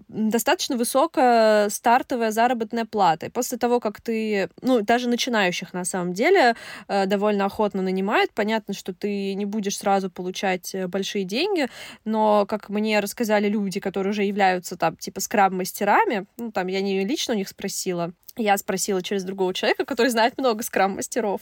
достаточно 0.08 0.78
высокая 0.78 1.70
стартовая 1.70 2.32
заработная 2.32 2.86
плата. 2.86 3.28
И 3.28 3.30
после 3.30 3.58
того, 3.58 3.80
как 3.80 4.02
ты, 4.02 4.50
ну, 4.62 4.82
даже 4.82 5.10
начинающих 5.10 5.74
на 5.74 5.86
самом 5.86 6.14
деле 6.14 6.56
э, 6.88 7.06
довольно 7.06 7.46
охотно 7.46 7.82
нанимают, 7.82 8.32
понятно, 8.34 8.74
что 8.74 8.94
ты 8.94 9.34
не 9.34 9.46
будешь 9.46 9.78
сразу 9.78 10.10
получать 10.10 10.74
э, 10.76 10.88
большие 10.88 11.24
деньги, 11.24 11.68
но, 12.06 12.46
как 12.48 12.70
мне 12.70 13.00
рассказали 13.00 13.48
люди, 13.48 13.80
которые 13.80 14.12
уже 14.12 14.24
являются 14.24 14.78
там, 14.78 14.96
типа, 14.98 15.20
скраб-мастерами, 15.20 16.26
ну, 16.38 16.52
там, 16.52 16.68
я 16.68 16.82
не 16.82 17.04
лично 17.06 17.34
у 17.34 17.38
них 17.38 17.50
спросила, 17.50 18.14
я 18.38 18.58
спросила 18.58 19.02
через 19.02 19.24
другого 19.24 19.54
человека, 19.54 19.86
который 19.86 20.08
знает 20.08 20.38
много 20.38 20.64
скрам-мастеров, 20.64 21.42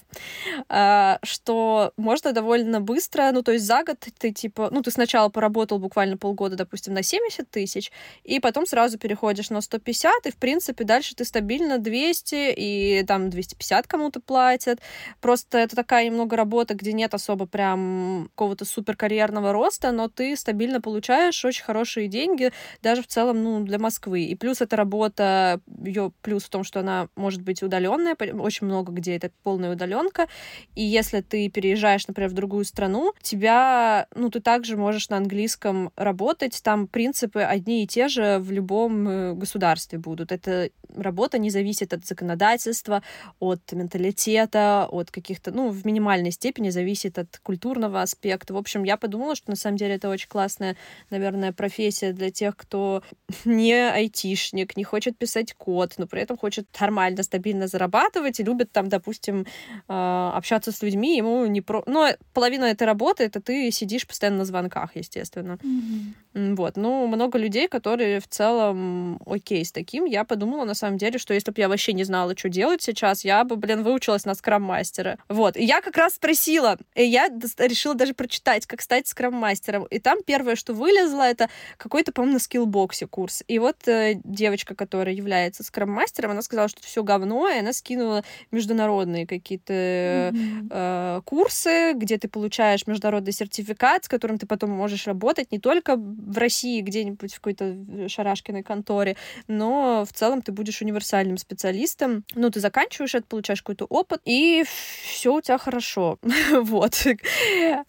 а, 0.67 1.19
что 1.23 1.93
можно 1.97 2.33
довольно 2.33 2.81
быстро, 2.81 3.31
ну, 3.31 3.43
то 3.43 3.51
есть 3.51 3.65
за 3.65 3.83
год 3.83 3.99
ты, 3.99 4.31
типа, 4.31 4.69
ну, 4.71 4.81
ты 4.81 4.91
сначала 4.91 5.29
поработал 5.29 5.79
буквально 5.79 6.17
полгода, 6.17 6.55
допустим, 6.55 6.93
на 6.93 7.03
70 7.03 7.49
тысяч, 7.49 7.91
и 8.23 8.39
потом 8.39 8.65
сразу 8.65 8.97
переходишь 8.97 9.49
на 9.49 9.61
150, 9.61 10.25
и, 10.25 10.31
в 10.31 10.37
принципе, 10.37 10.83
дальше 10.83 11.15
ты 11.15 11.25
стабильно 11.25 11.77
200, 11.77 12.53
и 12.55 13.03
там 13.07 13.29
250 13.29 13.87
кому-то 13.87 14.19
платят. 14.19 14.79
Просто 15.21 15.59
это 15.59 15.75
такая 15.75 16.05
немного 16.05 16.35
работа, 16.35 16.73
где 16.73 16.93
нет 16.93 17.13
особо 17.13 17.45
прям 17.45 18.29
какого-то 18.35 18.65
суперкарьерного 18.65 19.53
роста, 19.53 19.91
но 19.91 20.07
ты 20.07 20.35
стабильно 20.35 20.81
получаешь 20.81 21.43
очень 21.45 21.63
хорошие 21.63 22.07
деньги, 22.07 22.51
даже 22.81 23.03
в 23.03 23.07
целом, 23.07 23.43
ну, 23.43 23.59
для 23.63 23.77
Москвы. 23.79 24.23
И 24.23 24.35
плюс 24.35 24.61
эта 24.61 24.75
работа, 24.75 25.61
ее 25.83 26.11
плюс 26.21 26.43
в 26.43 26.49
том, 26.49 26.63
что 26.63 26.78
она 26.79 27.09
может 27.15 27.41
быть 27.41 27.63
удаленная, 27.63 28.15
очень 28.15 28.67
много 28.67 28.91
где 28.91 29.15
это 29.15 29.31
полная 29.43 29.71
удаленка. 29.71 30.27
И 30.75 30.83
если 30.83 31.21
ты 31.21 31.49
переезжаешь, 31.49 32.07
например, 32.07 32.29
в 32.29 32.33
другую 32.33 32.65
страну, 32.65 33.13
тебя, 33.21 34.07
ну, 34.15 34.29
ты 34.29 34.39
также 34.39 34.77
можешь 34.77 35.09
на 35.09 35.17
английском 35.17 35.91
работать. 35.95 36.61
Там 36.63 36.87
принципы 36.87 37.41
одни 37.41 37.83
и 37.83 37.87
те 37.87 38.07
же 38.07 38.39
в 38.39 38.51
любом 38.51 39.07
э, 39.07 39.33
государстве 39.33 39.99
будут. 39.99 40.31
Эта 40.31 40.69
работа 40.95 41.37
не 41.37 41.49
зависит 41.49 41.93
от 41.93 42.05
законодательства, 42.05 43.03
от 43.39 43.71
менталитета, 43.71 44.87
от 44.89 45.11
каких-то, 45.11 45.51
ну, 45.51 45.69
в 45.69 45.85
минимальной 45.85 46.31
степени 46.31 46.69
зависит 46.69 47.17
от 47.17 47.37
культурного 47.43 48.01
аспекта. 48.01 48.53
В 48.53 48.57
общем, 48.57 48.83
я 48.83 48.97
подумала, 48.97 49.35
что 49.35 49.49
на 49.49 49.55
самом 49.55 49.77
деле 49.77 49.95
это 49.95 50.09
очень 50.09 50.27
классная, 50.27 50.75
наверное, 51.09 51.53
профессия 51.53 52.13
для 52.13 52.31
тех, 52.31 52.55
кто 52.55 53.03
не 53.45 53.73
айтишник, 53.73 54.77
не 54.77 54.83
хочет 54.83 55.17
писать 55.17 55.53
код, 55.53 55.93
но 55.97 56.07
при 56.07 56.21
этом 56.21 56.37
хочет 56.37 56.67
нормально, 56.79 57.23
стабильно 57.23 57.67
зарабатывать 57.67 58.39
и 58.39 58.43
любит 58.43 58.71
там, 58.71 58.89
допустим, 58.89 59.45
а, 59.87 60.33
общаться 60.35 60.71
с 60.71 60.81
людьми, 60.81 61.17
ему 61.17 61.45
не 61.45 61.61
про... 61.61 61.83
Но 61.85 62.09
половина 62.33 62.65
этой 62.65 62.83
работы— 62.83 63.23
это 63.25 63.41
ты 63.41 63.71
сидишь 63.71 64.07
постоянно 64.07 64.39
на 64.39 64.45
звонках, 64.45 64.95
естественно. 64.95 65.59
Mm-hmm. 65.61 66.55
Вот. 66.55 66.77
Ну, 66.77 67.07
много 67.07 67.37
людей, 67.37 67.67
которые 67.67 68.19
в 68.19 68.27
целом 68.27 69.19
окей 69.25 69.63
с 69.65 69.71
таким. 69.71 70.05
Я 70.05 70.23
подумала, 70.23 70.65
на 70.65 70.73
самом 70.79 70.97
деле, 70.97 71.19
что 71.19 71.33
если 71.33 71.51
бы 71.51 71.59
я 71.61 71.69
вообще 71.69 71.93
не 71.93 72.03
знала, 72.03 72.35
что 72.37 72.49
делать 72.49 72.81
сейчас, 72.81 73.23
я 73.23 73.43
бы, 73.43 73.55
блин, 73.55 73.83
выучилась 73.83 74.25
на 74.25 74.33
скрам-мастера. 74.33 75.17
Вот. 75.27 75.57
И 75.57 75.63
я 75.63 75.81
как 75.81 75.97
раз 75.97 76.15
спросила, 76.15 76.77
и 76.95 77.03
я 77.03 77.29
решила 77.57 77.95
даже 77.95 78.13
прочитать, 78.13 78.65
как 78.65 78.81
стать 78.81 79.07
скрам-мастером. 79.07 79.85
И 79.85 79.99
там 79.99 80.19
первое, 80.25 80.55
что 80.55 80.73
вылезло, 80.73 81.23
это 81.23 81.49
какой-то, 81.77 82.11
по-моему, 82.11 82.33
на 82.33 82.39
скиллбоксе 82.39 83.07
курс. 83.07 83.43
И 83.47 83.59
вот 83.59 83.87
э, 83.87 84.19
девочка, 84.23 84.75
которая 84.75 85.13
является 85.13 85.63
скрам-мастером, 85.63 86.31
она 86.31 86.41
сказала, 86.41 86.69
что 86.69 86.81
все 86.81 87.03
говно, 87.03 87.49
и 87.49 87.59
она 87.59 87.73
скинула 87.73 88.23
международные 88.51 89.27
какие-то 89.27 89.73
mm-hmm. 89.73 90.67
э, 90.71 91.21
курсы, 91.25 91.93
где 91.93 92.17
ты 92.17 92.27
получаешь 92.27 92.87
международный 92.87 93.33
сертификат, 93.33 94.05
с 94.05 94.07
которым 94.07 94.37
ты 94.37 94.45
потом 94.45 94.71
можешь 94.71 95.07
работать 95.07 95.51
не 95.51 95.59
только 95.59 95.95
в 95.95 96.37
России 96.37 96.81
где-нибудь 96.81 97.33
в 97.33 97.37
какой-то 97.37 98.07
шарашкиной 98.07 98.63
конторе, 98.63 99.15
но 99.47 100.05
в 100.05 100.13
целом 100.13 100.41
ты 100.41 100.51
будешь 100.51 100.68
универсальным 100.81 101.37
специалистом. 101.37 102.23
Ну, 102.35 102.49
ты 102.49 102.59
заканчиваешь 102.59 103.15
это, 103.15 103.25
получаешь 103.27 103.61
какой-то 103.61 103.85
опыт, 103.85 104.21
и 104.25 104.63
все 105.03 105.33
у 105.33 105.41
тебя 105.41 105.57
хорошо. 105.57 106.19
вот. 106.51 107.05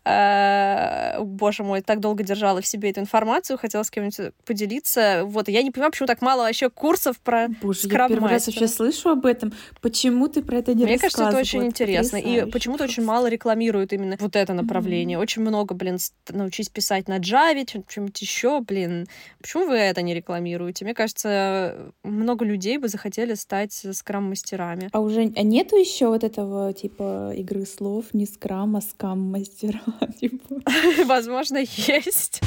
Э, 0.04 1.20
боже 1.20 1.62
мой, 1.62 1.82
так 1.82 2.00
долго 2.00 2.22
держала 2.22 2.60
в 2.60 2.66
себе 2.66 2.90
эту 2.90 3.00
информацию, 3.00 3.58
хотела 3.58 3.82
с 3.82 3.90
кем-нибудь 3.90 4.32
поделиться. 4.44 5.22
Вот, 5.24 5.48
я 5.48 5.62
не 5.62 5.70
понимаю, 5.70 5.92
почему 5.92 6.06
так 6.06 6.22
мало 6.22 6.42
вообще 6.42 6.70
курсов 6.70 7.18
про 7.20 7.48
Боже, 7.62 7.88
я 7.88 8.08
первый 8.08 8.30
раз 8.30 8.46
вообще 8.46 8.68
слышу 8.68 9.10
об 9.10 9.26
этом. 9.26 9.52
Почему 9.80 10.28
ты 10.28 10.42
про 10.42 10.58
это 10.58 10.74
не 10.74 10.84
Мне 10.84 10.98
кажется, 10.98 11.28
это 11.28 11.38
очень 11.38 11.64
интересно. 11.64 12.16
И 12.16 12.50
почему-то 12.50 12.84
очень 12.84 13.04
мало 13.04 13.28
рекламируют 13.28 13.92
именно 13.92 14.16
вот 14.18 14.36
это 14.36 14.52
направление. 14.54 15.18
Очень 15.18 15.42
много, 15.42 15.74
блин, 15.74 15.98
научись 16.28 16.68
писать 16.68 17.08
на 17.08 17.18
Java, 17.18 17.64
чем-нибудь 17.64 18.20
еще, 18.22 18.60
блин. 18.60 19.06
Почему 19.40 19.66
вы 19.66 19.76
это 19.76 20.02
не 20.02 20.14
рекламируете? 20.14 20.84
Мне 20.84 20.94
кажется, 20.94 21.92
много 22.02 22.44
людей 22.44 22.69
бы 22.78 22.88
захотели 22.88 23.34
стать 23.34 23.72
скрам-мастерами. 23.72 24.88
А 24.92 25.00
уже 25.00 25.32
а 25.34 25.42
нету 25.42 25.76
еще 25.76 26.08
вот 26.08 26.24
этого 26.24 26.72
типа 26.72 27.32
игры 27.36 27.66
слов 27.66 28.06
не 28.12 28.26
скрам, 28.26 28.76
а 28.76 28.80
скам-мастера? 28.80 29.80
Типа? 30.20 30.62
Возможно, 31.06 31.58
есть. 31.58 32.40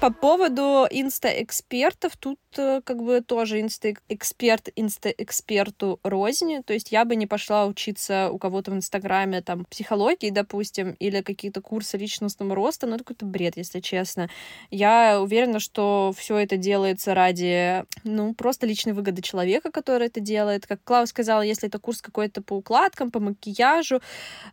По 0.00 0.12
поводу 0.12 0.86
инста-экспертов, 0.90 2.16
тут 2.16 2.38
э, 2.45 2.45
как 2.56 3.02
бы 3.02 3.20
тоже 3.20 3.60
инста-эксперт 3.60 4.68
инста-эксперту 4.74 6.00
рознь. 6.02 6.62
То 6.64 6.72
есть 6.72 6.92
я 6.92 7.04
бы 7.04 7.16
не 7.16 7.26
пошла 7.26 7.66
учиться 7.66 8.30
у 8.30 8.38
кого-то 8.38 8.70
в 8.70 8.74
Инстаграме 8.74 9.42
там 9.42 9.64
психологии, 9.64 10.30
допустим, 10.30 10.96
или 10.98 11.20
какие-то 11.20 11.60
курсы 11.60 11.96
личностного 11.96 12.54
роста, 12.54 12.86
но 12.86 12.96
это 12.96 13.04
какой-то 13.04 13.26
бред, 13.26 13.56
если 13.56 13.80
честно. 13.80 14.28
Я 14.70 15.20
уверена, 15.20 15.60
что 15.60 16.12
все 16.16 16.38
это 16.38 16.56
делается 16.56 17.14
ради, 17.14 17.84
ну, 18.04 18.34
просто 18.34 18.66
личной 18.66 18.92
выгоды 18.92 19.22
человека, 19.22 19.70
который 19.70 20.06
это 20.06 20.20
делает. 20.20 20.66
Как 20.66 20.82
Клаус 20.84 21.10
сказала, 21.10 21.42
если 21.42 21.68
это 21.68 21.78
курс 21.78 22.00
какой-то 22.02 22.42
по 22.42 22.54
укладкам, 22.54 23.10
по 23.10 23.20
макияжу, 23.20 24.00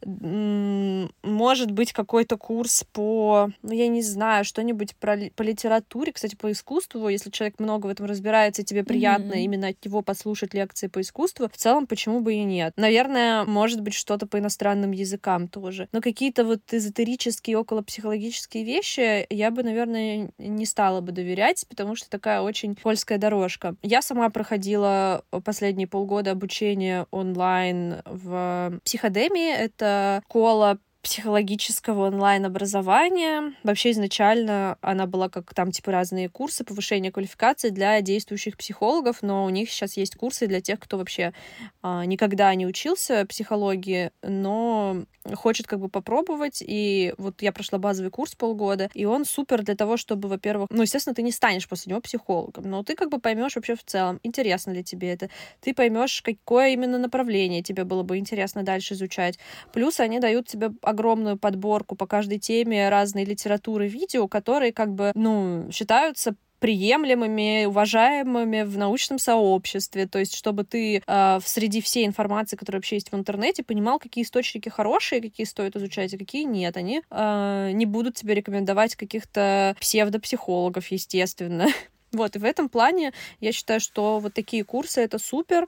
может 0.04 1.72
быть 1.72 1.94
какой-то 1.94 2.38
курс 2.38 2.84
по, 2.92 3.50
ну, 3.62 3.72
я 3.72 3.88
не 3.88 4.02
знаю, 4.02 4.46
что-нибудь 4.46 4.96
про 4.96 5.18
по 5.36 5.42
литературе, 5.42 6.12
кстати, 6.12 6.36
по 6.36 6.52
искусству, 6.52 7.08
если 7.08 7.30
человек 7.30 7.60
много 7.60 7.88
этом 7.94 8.06
разбирается, 8.06 8.62
и 8.62 8.66
тебе 8.66 8.84
приятно 8.84 9.34
mm-hmm. 9.34 9.42
именно 9.42 9.68
от 9.70 9.86
него 9.86 10.02
послушать 10.02 10.54
лекции 10.54 10.88
по 10.88 11.02
искусству, 11.02 11.50
в 11.52 11.58
целом, 11.58 11.88
почему 11.88 12.22
бы 12.22 12.34
и 12.34 12.44
нет? 12.44 12.74
Наверное, 12.76 13.46
может 13.46 13.82
быть, 13.82 13.94
что-то 13.94 14.28
по 14.28 14.40
иностранным 14.40 14.92
языкам 14.92 15.48
тоже. 15.48 15.88
Но 15.92 16.02
какие-то 16.02 16.44
вот 16.44 16.62
эзотерические, 16.72 17.58
околопсихологические 17.58 18.64
вещи 18.64 19.26
я 19.30 19.52
бы, 19.52 19.64
наверное, 19.64 20.32
не 20.38 20.66
стала 20.66 21.02
бы 21.02 21.12
доверять, 21.12 21.66
потому 21.70 21.96
что 21.96 22.10
такая 22.10 22.42
очень 22.42 22.76
польская 22.76 23.18
дорожка. 23.18 23.76
Я 23.82 24.02
сама 24.02 24.30
проходила 24.30 25.24
последние 25.44 25.88
полгода 25.88 26.32
обучения 26.32 27.06
онлайн 27.12 28.02
в 28.06 28.80
психодемии. 28.84 29.54
Это 29.54 30.22
школа 30.26 30.80
психологического 31.04 32.08
онлайн-образования. 32.08 33.54
Вообще 33.64 33.92
изначально 33.92 34.78
она 34.82 35.06
была 35.06 35.28
как 35.28 35.54
там 35.54 35.72
типа 35.72 35.92
разные 35.92 36.30
курсы 36.30 36.64
повышения 36.64 37.12
квалификации 37.12 37.70
для 37.70 38.02
действующих 38.02 38.58
психологов, 38.58 39.18
но 39.22 39.44
у 39.44 39.50
них 39.50 39.70
сейчас 39.70 39.98
есть 39.98 40.16
курсы 40.16 40.48
для 40.48 40.62
тех, 40.62 40.80
кто 40.80 40.98
вообще 40.98 41.34
а, 41.82 42.06
никогда 42.06 42.56
не 42.56 42.66
учился 42.66 43.26
психологии, 43.28 44.12
но 44.24 45.04
хочет 45.34 45.68
как 45.68 45.80
бы 45.80 45.90
попробовать. 45.90 46.64
И 46.66 47.14
вот 47.18 47.42
я 47.42 47.52
прошла 47.52 47.80
базовый 47.80 48.12
курс 48.12 48.36
полгода, 48.36 48.90
и 48.94 49.06
он 49.06 49.26
супер 49.26 49.64
для 49.64 49.76
того, 49.76 49.98
чтобы, 49.98 50.30
во-первых, 50.30 50.70
ну, 50.70 50.82
естественно, 50.82 51.14
ты 51.14 51.22
не 51.22 51.32
станешь 51.32 51.68
после 51.68 51.92
него 51.92 52.02
психологом, 52.02 52.70
но 52.70 52.84
ты 52.84 52.96
как 52.96 53.10
бы 53.10 53.20
поймешь 53.20 53.56
вообще 53.56 53.76
в 53.76 53.84
целом, 53.84 54.20
интересно 54.24 54.72
ли 54.72 54.84
тебе 54.84 55.12
это. 55.12 55.30
Ты 55.60 55.74
поймешь, 55.74 56.22
какое 56.22 56.70
именно 56.70 56.98
направление 56.98 57.62
тебе 57.62 57.84
было 57.84 58.04
бы 58.04 58.18
интересно 58.18 58.64
дальше 58.64 58.94
изучать. 58.94 59.38
Плюс 59.74 60.00
они 60.00 60.20
дают 60.20 60.48
тебе 60.48 60.72
огромную 60.94 61.38
подборку 61.38 61.96
по 61.96 62.08
каждой 62.08 62.40
теме 62.40 62.90
разной 62.90 63.26
литературы, 63.26 63.88
видео, 63.88 64.28
которые 64.28 64.72
как 64.72 64.94
бы, 64.94 65.12
ну, 65.16 65.68
считаются 65.72 66.36
приемлемыми, 66.64 67.66
уважаемыми 67.66 68.62
в 68.62 68.78
научном 68.78 69.20
сообществе. 69.20 70.08
То 70.08 70.20
есть, 70.20 70.34
чтобы 70.34 70.64
ты 70.64 71.04
э, 71.06 71.40
среди 71.44 71.82
всей 71.82 72.06
информации, 72.06 72.56
которая 72.56 72.80
вообще 72.80 72.96
есть 72.96 73.12
в 73.12 73.16
интернете, 73.16 73.64
понимал, 73.64 74.00
какие 74.00 74.24
источники 74.24 74.70
хорошие, 74.70 75.22
какие 75.22 75.46
стоит 75.46 75.76
изучать, 75.76 76.14
а 76.14 76.18
какие 76.18 76.46
нет. 76.46 76.78
Они 76.78 77.02
э, 77.10 77.72
не 77.74 77.86
будут 77.86 78.16
тебе 78.16 78.36
рекомендовать 78.36 78.96
каких-то 78.96 79.76
псевдопсихологов, 79.82 80.88
естественно. 80.88 81.68
Вот, 82.14 82.36
и 82.36 82.40
в 82.40 82.46
этом 82.46 82.70
плане 82.70 83.12
я 83.40 83.52
считаю, 83.52 83.80
что 83.80 84.20
вот 84.20 84.36
такие 84.36 84.64
курсы— 84.64 85.02
это 85.04 85.18
супер 85.18 85.66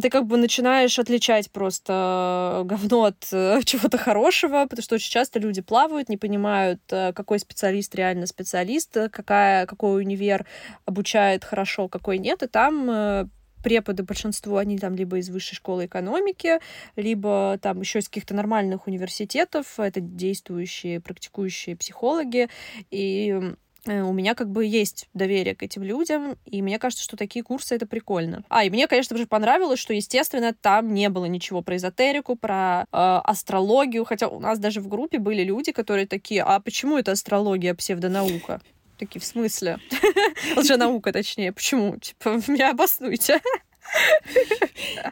ты 0.00 0.08
как 0.08 0.26
бы 0.26 0.38
начинаешь 0.38 0.98
отличать 0.98 1.50
просто 1.50 2.62
говно 2.64 3.04
от 3.04 3.28
э, 3.32 3.60
чего-то 3.64 3.98
хорошего, 3.98 4.64
потому 4.64 4.82
что 4.82 4.94
очень 4.94 5.10
часто 5.10 5.38
люди 5.38 5.60
плавают, 5.60 6.08
не 6.08 6.16
понимают, 6.16 6.80
э, 6.90 7.12
какой 7.12 7.38
специалист 7.38 7.94
реально 7.94 8.26
специалист, 8.26 8.92
какая, 9.12 9.66
какой 9.66 10.02
универ 10.02 10.46
обучает 10.86 11.44
хорошо, 11.44 11.88
какой 11.88 12.18
нет, 12.18 12.42
и 12.42 12.46
там 12.46 12.90
э, 12.90 13.26
преподы, 13.62 14.02
большинство, 14.02 14.56
они 14.56 14.78
там 14.78 14.94
либо 14.94 15.18
из 15.18 15.28
высшей 15.28 15.56
школы 15.56 15.84
экономики, 15.86 16.58
либо 16.94 17.58
там 17.60 17.80
еще 17.80 17.98
из 17.98 18.08
каких-то 18.08 18.34
нормальных 18.34 18.86
университетов, 18.86 19.78
это 19.78 20.00
действующие, 20.00 21.00
практикующие 21.00 21.76
психологи, 21.76 22.48
и 22.90 23.34
Э, 23.36 23.54
у 23.86 24.12
меня 24.12 24.34
как 24.34 24.50
бы 24.50 24.64
есть 24.64 25.08
доверие 25.14 25.54
к 25.54 25.62
этим 25.62 25.82
людям, 25.82 26.36
и 26.44 26.62
мне 26.62 26.78
кажется, 26.78 27.04
что 27.04 27.16
такие 27.16 27.42
курсы— 27.42 27.74
это 27.76 27.86
прикольно. 27.86 28.44
А, 28.48 28.64
и 28.64 28.70
мне, 28.70 28.86
конечно 28.86 29.16
же, 29.16 29.26
понравилось, 29.26 29.78
что, 29.78 29.92
естественно, 29.92 30.52
там 30.52 30.92
не 30.92 31.08
было 31.08 31.26
ничего 31.26 31.62
про 31.62 31.76
эзотерику, 31.76 32.36
про 32.36 32.82
э, 32.82 32.86
астрологию, 32.92 34.04
хотя 34.04 34.28
у 34.28 34.40
нас 34.40 34.58
даже 34.58 34.80
в 34.80 34.88
группе 34.88 35.18
были 35.18 35.42
люди, 35.42 35.72
которые 35.72 36.06
такие, 36.06 36.42
а 36.42 36.58
почему 36.60 36.98
это 36.98 37.12
астрология, 37.12 37.74
псевдонаука? 37.74 38.60
Такие, 38.98 39.20
в 39.20 39.24
смысле? 39.24 39.78
Лженаука, 40.56 41.12
точнее. 41.12 41.52
Почему? 41.52 41.98
Типа, 41.98 42.40
меня 42.48 42.70
обоснуйте. 42.70 43.40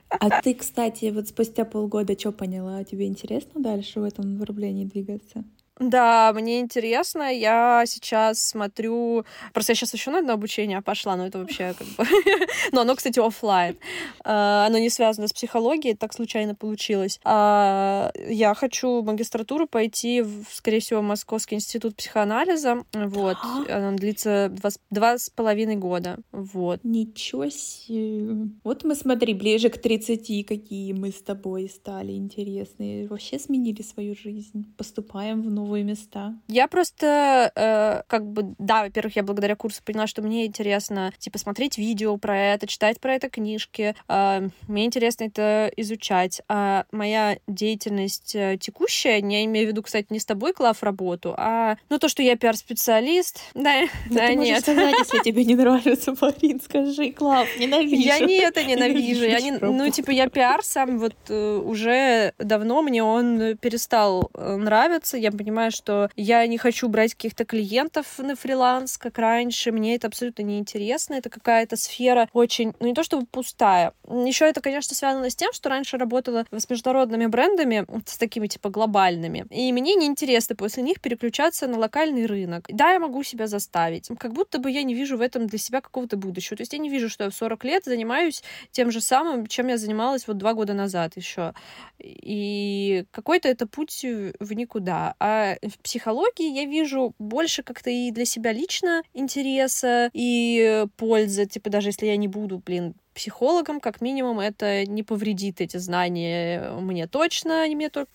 А 0.09 0.43
ты, 0.43 0.55
кстати, 0.55 1.11
вот 1.11 1.29
спустя 1.29 1.65
полгода 1.65 2.19
что 2.19 2.33
поняла? 2.33 2.83
Тебе 2.85 3.07
интересно 3.07 3.61
дальше 3.61 4.01
в 4.01 4.05
этом 4.05 4.39
направлении 4.39 4.85
двигаться? 4.85 5.45
Да, 5.81 6.33
мне 6.35 6.61
интересно. 6.61 7.35
Я 7.35 7.83
сейчас 7.87 8.41
смотрю... 8.41 9.25
Просто 9.53 9.73
я 9.73 9.77
сейчас 9.77 9.93
еще 9.93 10.13
на 10.13 10.21
одно 10.21 10.35
обучение 10.35 10.81
пошла, 10.83 11.17
но 11.17 11.27
это 11.27 11.39
вообще 11.39 11.75
как 11.77 11.87
бы... 11.89 12.05
но 12.73 12.83
оно, 12.83 12.95
кстати, 12.95 13.19
офлайн. 13.19 13.77
А, 14.25 14.67
оно 14.67 14.79
не 14.79 14.89
связано 14.89 15.27
с 15.27 15.33
психологией, 15.33 15.97
так 15.97 16.13
случайно 16.13 16.55
получилось. 16.55 17.19
А, 17.25 18.13
я 18.29 18.55
хочу 18.55 19.03
магистратуру 19.03 19.67
пойти, 19.67 20.23
в, 20.23 20.45
скорее 20.53 20.79
всего, 20.79 21.01
в 21.01 21.05
Московский 21.05 21.57
институт 21.57 21.97
психоанализа. 21.97 22.85
Вот. 22.93 23.37
Оно 23.69 23.97
длится 23.97 24.51
два, 24.51 24.71
два 24.91 25.19
с 25.19 25.29
половиной 25.29 25.77
года. 25.77 26.19
Вот. 26.31 26.85
Ничего 26.85 27.49
себе. 27.49 28.49
Вот 28.63 28.85
мы, 28.85 28.95
смотри, 28.95 29.35
ближе 29.35 29.71
к 29.71 29.79
30, 29.79 30.47
какие 30.47 30.93
мы 30.93 31.11
с 31.11 31.21
тобой 31.21 31.69
стали 31.69 32.13
интересные. 32.13 33.09
Вообще 33.09 33.41
сменили 33.41 33.83
свою 33.83 34.15
жизнь. 34.15 34.73
Поступаем 34.77 35.43
в 35.43 35.51
новую 35.51 35.64
новые 35.65 35.85
места? 35.85 36.35
Я 36.49 36.69
просто, 36.69 37.51
э, 37.55 38.03
как 38.07 38.27
бы, 38.27 38.55
да, 38.59 38.83
во-первых, 38.83 39.17
я 39.17 39.23
благодаря 39.23 39.57
курсу 39.57 39.83
поняла, 39.83 40.07
что 40.07 40.23
мне 40.23 40.47
интересно, 40.47 41.13
типа, 41.19 41.39
смотреть 41.39 41.79
видео 41.79 42.17
про 42.19 42.39
это, 42.39 42.67
читать 42.67 43.01
про 43.01 43.15
это 43.15 43.31
книжки. 43.31 43.95
Э, 44.09 44.49
мне 44.69 44.85
интересно 44.85 45.25
это 45.25 45.71
изучать. 45.77 46.43
А 46.49 46.85
моя 46.93 47.39
деятельность 47.47 48.35
э, 48.35 48.59
текущая, 48.61 49.21
не 49.21 49.45
имею 49.47 49.67
в 49.67 49.71
виду, 49.71 49.83
кстати, 49.83 50.07
не 50.11 50.21
с 50.21 50.27
тобой, 50.27 50.53
Клав, 50.53 50.83
работу, 50.83 51.35
а, 51.37 51.77
ну, 51.89 51.99
то, 51.99 52.09
что 52.09 52.23
я 52.23 52.37
пиар-специалист, 52.37 53.41
да, 53.55 53.85
да, 54.11 54.27
ты 54.29 54.35
нет. 54.35 54.61
сказать, 54.63 54.95
если 54.99 55.19
тебе 55.21 55.45
не 55.45 55.55
нравится, 55.55 56.15
Марин, 56.21 56.61
скажи, 56.61 57.13
Клав, 57.13 57.49
ненавижу. 57.59 57.97
Я 57.97 58.19
не 58.21 58.37
это 58.37 58.63
ненавижу. 58.65 59.25
Я 59.25 59.41
не, 59.41 59.53
ну, 59.53 59.91
типа, 59.91 60.11
я 60.11 60.29
пиар 60.29 60.63
сам 60.63 60.99
вот 60.99 61.15
э, 61.29 61.57
уже 61.65 62.35
давно 62.39 62.83
мне 62.83 63.03
он 63.03 63.57
перестал 63.57 64.31
э, 64.35 64.57
нравиться. 64.57 65.17
Я 65.17 65.31
понимаю, 65.31 65.54
понимаю, 65.55 65.71
что 65.71 66.11
я 66.17 66.45
не 66.49 66.59
хочу 66.59 66.89
брать 66.89 67.15
каких-то 67.15 67.45
клиентов 67.45 68.19
на 68.19 68.35
фриланс, 68.35 68.99
как 68.99 69.19
раньше. 69.19 69.71
Мне 69.71 69.95
это 69.95 70.09
абсолютно 70.09 70.43
неинтересно. 70.43 71.15
Это 71.15 71.31
какая-то 71.31 71.77
сфера 71.77 72.29
очень, 72.33 72.75
ну 72.81 72.89
не 72.89 72.95
то 72.95 73.05
чтобы 73.05 73.27
пустая. 73.27 73.93
Еще 74.09 74.47
это, 74.47 74.61
конечно, 74.61 74.97
связано 74.97 75.31
с 75.31 75.37
тем, 75.37 75.53
что 75.53 75.69
раньше 75.69 75.97
работала 75.97 76.45
с 76.51 76.69
международными 76.69 77.27
брендами, 77.27 77.87
с 78.05 78.17
такими 78.17 78.49
типа 78.49 78.69
глобальными. 78.69 79.47
И 79.51 79.73
мне 79.73 79.95
неинтересно 79.95 80.57
после 80.57 80.83
них 80.83 81.01
переключаться 81.01 81.69
на 81.69 81.79
локальный 81.79 82.27
рынок. 82.27 82.67
Да, 82.69 82.91
я 82.91 82.99
могу 82.99 83.23
себя 83.23 83.47
заставить. 83.47 84.09
Как 84.19 84.33
будто 84.33 84.59
бы 84.59 84.73
я 84.73 84.83
не 84.83 84.95
вижу 84.95 85.17
в 85.17 85.21
этом 85.21 85.47
для 85.47 85.59
себя 85.59 85.81
какого-то 85.81 86.17
будущего. 86.17 86.57
То 86.57 86.63
есть 86.63 86.73
я 86.73 86.81
не 86.81 86.91
вижу, 86.91 87.09
что 87.09 87.25
я 87.25 87.31
в 87.31 87.35
40 87.35 87.65
лет 87.65 87.85
занимаюсь 87.85 88.43
тем 88.73 88.91
же 88.91 89.01
самым, 89.01 89.47
чем 89.47 89.69
я 89.69 89.79
занималась 89.79 90.27
вот 90.27 90.37
два 90.37 90.55
года 90.55 90.75
назад 90.75 91.13
еще. 91.17 91.55
И 92.01 93.05
какой-то 93.13 93.49
это 93.49 93.69
путь 93.69 94.05
в 94.41 94.53
никуда. 94.53 95.15
А 95.21 95.44
в 95.63 95.79
психологии 95.83 96.53
я 96.53 96.65
вижу 96.65 97.15
больше 97.19 97.63
как-то 97.63 97.91
и 97.91 98.11
для 98.11 98.25
себя 98.25 98.53
лично 98.53 99.03
интереса 99.13 100.11
и 100.13 100.87
пользы, 100.97 101.47
типа 101.47 101.71
даже 101.71 101.89
если 101.89 102.07
я 102.07 102.17
не 102.17 102.29
буду, 102.29 102.63
блин, 102.65 102.95
психологом, 103.15 103.81
как 103.81 104.01
минимум, 104.01 104.41
это 104.41 104.85
не 104.87 105.03
повредит 105.03 105.61
эти 105.61 105.77
знания 105.77 106.73
мне 106.81 107.07
точно, 107.07 107.63
они 107.63 107.77
мне 107.77 107.89
только 107.89 108.11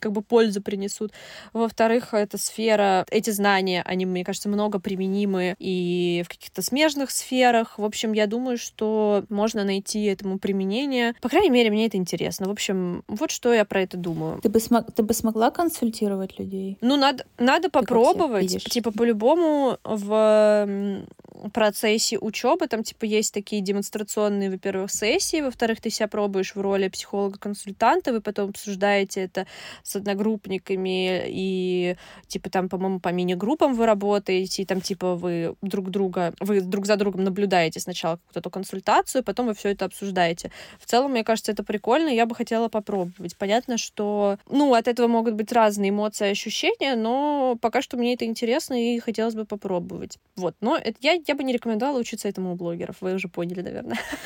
как 0.00 0.12
бы 0.12 0.22
пользу 0.22 0.62
принесут. 0.62 1.12
Во-вторых, 1.52 2.14
эта 2.14 2.38
сфера, 2.38 3.06
эти 3.10 3.30
знания, 3.30 3.82
они, 3.84 4.06
мне 4.06 4.24
кажется, 4.24 4.48
много 4.48 4.78
применимы 4.78 5.54
и 5.58 6.22
в 6.24 6.28
каких-то 6.28 6.62
смежных 6.62 7.10
сферах. 7.10 7.78
В 7.78 7.84
общем, 7.84 8.12
я 8.12 8.26
думаю, 8.26 8.58
что 8.58 9.24
можно 9.28 9.64
найти 9.64 10.04
этому 10.04 10.38
применение. 10.38 11.14
По 11.20 11.28
крайней 11.28 11.50
мере, 11.50 11.70
мне 11.70 11.86
это 11.86 11.96
интересно. 11.96 12.46
В 12.46 12.50
общем, 12.50 13.04
вот 13.08 13.30
что 13.30 13.52
я 13.52 13.64
про 13.64 13.82
это 13.82 13.96
думаю. 13.96 14.40
Ты 14.40 14.48
бы, 14.48 14.60
смог, 14.60 14.92
ты 14.92 15.02
бы 15.02 15.14
смогла 15.14 15.50
консультировать 15.50 16.38
людей? 16.38 16.78
Ну, 16.80 16.96
надо, 16.96 17.24
надо 17.38 17.70
попробовать. 17.70 18.64
Типа, 18.64 18.92
по-любому 18.92 19.78
в 19.84 21.04
процессе 21.52 22.18
учебы 22.18 22.66
там, 22.66 22.82
типа, 22.82 23.04
есть 23.04 23.32
такие 23.34 23.62
демонстрационные 23.62 24.35
определенные, 24.36 24.50
во-первых, 24.50 24.90
сессии, 24.90 25.40
во-вторых, 25.40 25.80
ты 25.80 25.90
себя 25.90 26.08
пробуешь 26.08 26.54
в 26.54 26.60
роли 26.60 26.88
психолога-консультанта, 26.88 28.12
вы 28.12 28.20
потом 28.20 28.50
обсуждаете 28.50 29.22
это 29.22 29.46
с 29.82 29.96
одногруппниками, 29.96 31.24
и, 31.26 31.96
типа, 32.28 32.50
там, 32.50 32.68
по-моему, 32.68 33.00
по 33.00 33.08
мини-группам 33.12 33.74
вы 33.74 33.86
работаете, 33.86 34.62
и 34.62 34.66
там, 34.66 34.80
типа, 34.80 35.14
вы 35.14 35.54
друг 35.62 35.90
друга, 35.90 36.34
вы 36.40 36.60
друг 36.60 36.86
за 36.86 36.96
другом 36.96 37.24
наблюдаете 37.24 37.80
сначала 37.80 38.18
какую-то 38.28 38.50
консультацию, 38.50 39.24
потом 39.24 39.46
вы 39.46 39.54
все 39.54 39.70
это 39.70 39.84
обсуждаете. 39.84 40.50
В 40.78 40.86
целом, 40.86 41.12
мне 41.12 41.24
кажется, 41.24 41.52
это 41.52 41.62
прикольно, 41.64 42.08
я 42.08 42.26
бы 42.26 42.34
хотела 42.34 42.68
попробовать. 42.68 43.36
Понятно, 43.36 43.78
что, 43.78 44.38
ну, 44.50 44.74
от 44.74 44.88
этого 44.88 45.08
могут 45.08 45.34
быть 45.34 45.52
разные 45.52 45.90
эмоции 45.90 46.30
ощущения, 46.30 46.96
но 46.96 47.56
пока 47.60 47.82
что 47.82 47.96
мне 47.96 48.14
это 48.14 48.24
интересно, 48.24 48.74
и 48.74 48.98
хотелось 49.00 49.34
бы 49.34 49.44
попробовать. 49.44 50.18
Вот, 50.36 50.54
но 50.60 50.76
это, 50.76 50.96
я, 51.00 51.18
я 51.26 51.34
бы 51.34 51.44
не 51.44 51.52
рекомендовала 51.52 51.98
учиться 51.98 52.28
этому 52.28 52.52
у 52.52 52.56
блогеров, 52.56 52.96
вы 53.00 53.14
уже 53.14 53.28
поняли, 53.28 53.62
наверное. 53.62 53.98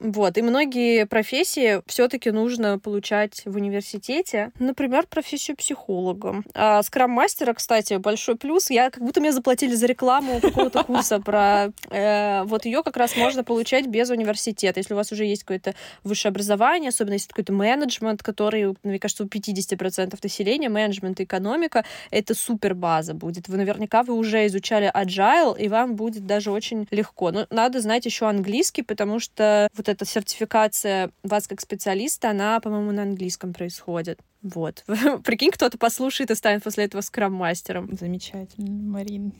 Вот, 0.00 0.38
и 0.38 0.42
многие 0.42 1.04
профессии 1.04 1.82
все-таки 1.86 2.30
нужно 2.30 2.78
получать 2.78 3.42
в 3.44 3.56
университете. 3.56 4.50
Например, 4.58 5.06
профессию 5.06 5.58
психолога. 5.58 6.42
А 6.54 6.82
скрам-мастера, 6.82 7.52
кстати, 7.52 7.94
большой 7.94 8.36
плюс. 8.36 8.70
Я 8.70 8.90
как 8.90 9.02
будто 9.02 9.20
мне 9.20 9.30
заплатили 9.30 9.74
за 9.74 9.86
рекламу 9.86 10.40
какого-то 10.40 10.84
курса 10.84 11.20
про... 11.20 11.72
Э, 11.90 12.44
вот 12.44 12.64
ее 12.64 12.82
как 12.82 12.96
раз 12.96 13.14
можно 13.14 13.44
получать 13.44 13.88
без 13.88 14.08
университета. 14.08 14.80
Если 14.80 14.94
у 14.94 14.96
вас 14.96 15.12
уже 15.12 15.26
есть 15.26 15.42
какое-то 15.42 15.74
высшее 16.02 16.30
образование, 16.30 16.88
особенно 16.88 17.14
если 17.14 17.28
какой-то 17.28 17.52
менеджмент, 17.52 18.22
который, 18.22 18.74
мне 18.82 18.98
кажется, 18.98 19.24
у 19.24 19.26
50% 19.26 20.18
населения, 20.22 20.70
менеджмент 20.70 21.20
и 21.20 21.24
экономика, 21.24 21.84
это 22.10 22.34
супер 22.34 22.74
база 22.74 23.12
будет. 23.12 23.48
Вы 23.48 23.58
наверняка 23.58 24.02
вы 24.02 24.14
уже 24.14 24.46
изучали 24.46 24.90
agile, 24.94 25.60
и 25.60 25.68
вам 25.68 25.94
будет 25.94 26.24
даже 26.24 26.50
очень 26.50 26.88
легко. 26.90 27.30
Но 27.32 27.46
надо 27.50 27.80
знать 27.80 28.06
еще 28.06 28.26
английский, 28.26 28.82
потому 28.82 29.20
что 29.20 29.68
вот 29.76 29.89
эта 29.90 30.04
сертификация 30.04 31.10
вас 31.22 31.46
как 31.46 31.60
специалиста, 31.60 32.30
она, 32.30 32.60
по-моему, 32.60 32.92
на 32.92 33.02
английском 33.02 33.52
происходит. 33.52 34.20
Вот. 34.42 34.84
Прикинь, 35.24 35.50
кто-то 35.50 35.76
послушает 35.76 36.30
и 36.30 36.34
станет 36.34 36.62
после 36.62 36.84
этого 36.84 37.02
скрам-мастером. 37.02 37.90
Замечательно, 37.98 38.70
Марин. 38.70 39.32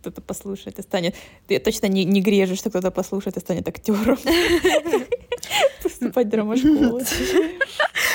Кто-то 0.00 0.20
послушает 0.20 0.78
и 0.78 0.82
станет... 0.82 1.14
Ты 1.46 1.58
точно 1.60 1.86
не, 1.86 2.04
не 2.04 2.20
грежешь, 2.20 2.58
что 2.58 2.70
кто-то 2.70 2.90
послушает 2.90 3.36
и 3.36 3.40
станет 3.40 3.68
актером. 3.68 4.18
Поступать 5.82 6.26
в 6.26 6.30
драмашколу. 6.30 7.00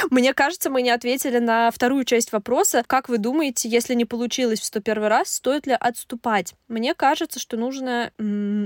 Мне 0.09 0.33
кажется, 0.33 0.69
мы 0.69 0.81
не 0.81 0.89
ответили 0.89 1.39
на 1.39 1.71
вторую 1.71 2.03
часть 2.03 2.31
вопроса. 2.31 2.83
Как 2.85 3.09
вы 3.09 3.17
думаете, 3.17 3.69
если 3.69 3.93
не 3.93 4.05
получилось 4.05 4.59
в 4.59 4.65
101 4.65 5.03
раз, 5.03 5.29
стоит 5.29 5.65
ли 5.65 5.73
отступать? 5.79 6.53
Мне 6.67 6.93
кажется, 6.93 7.39
что 7.39 7.57
нужно 7.57 8.11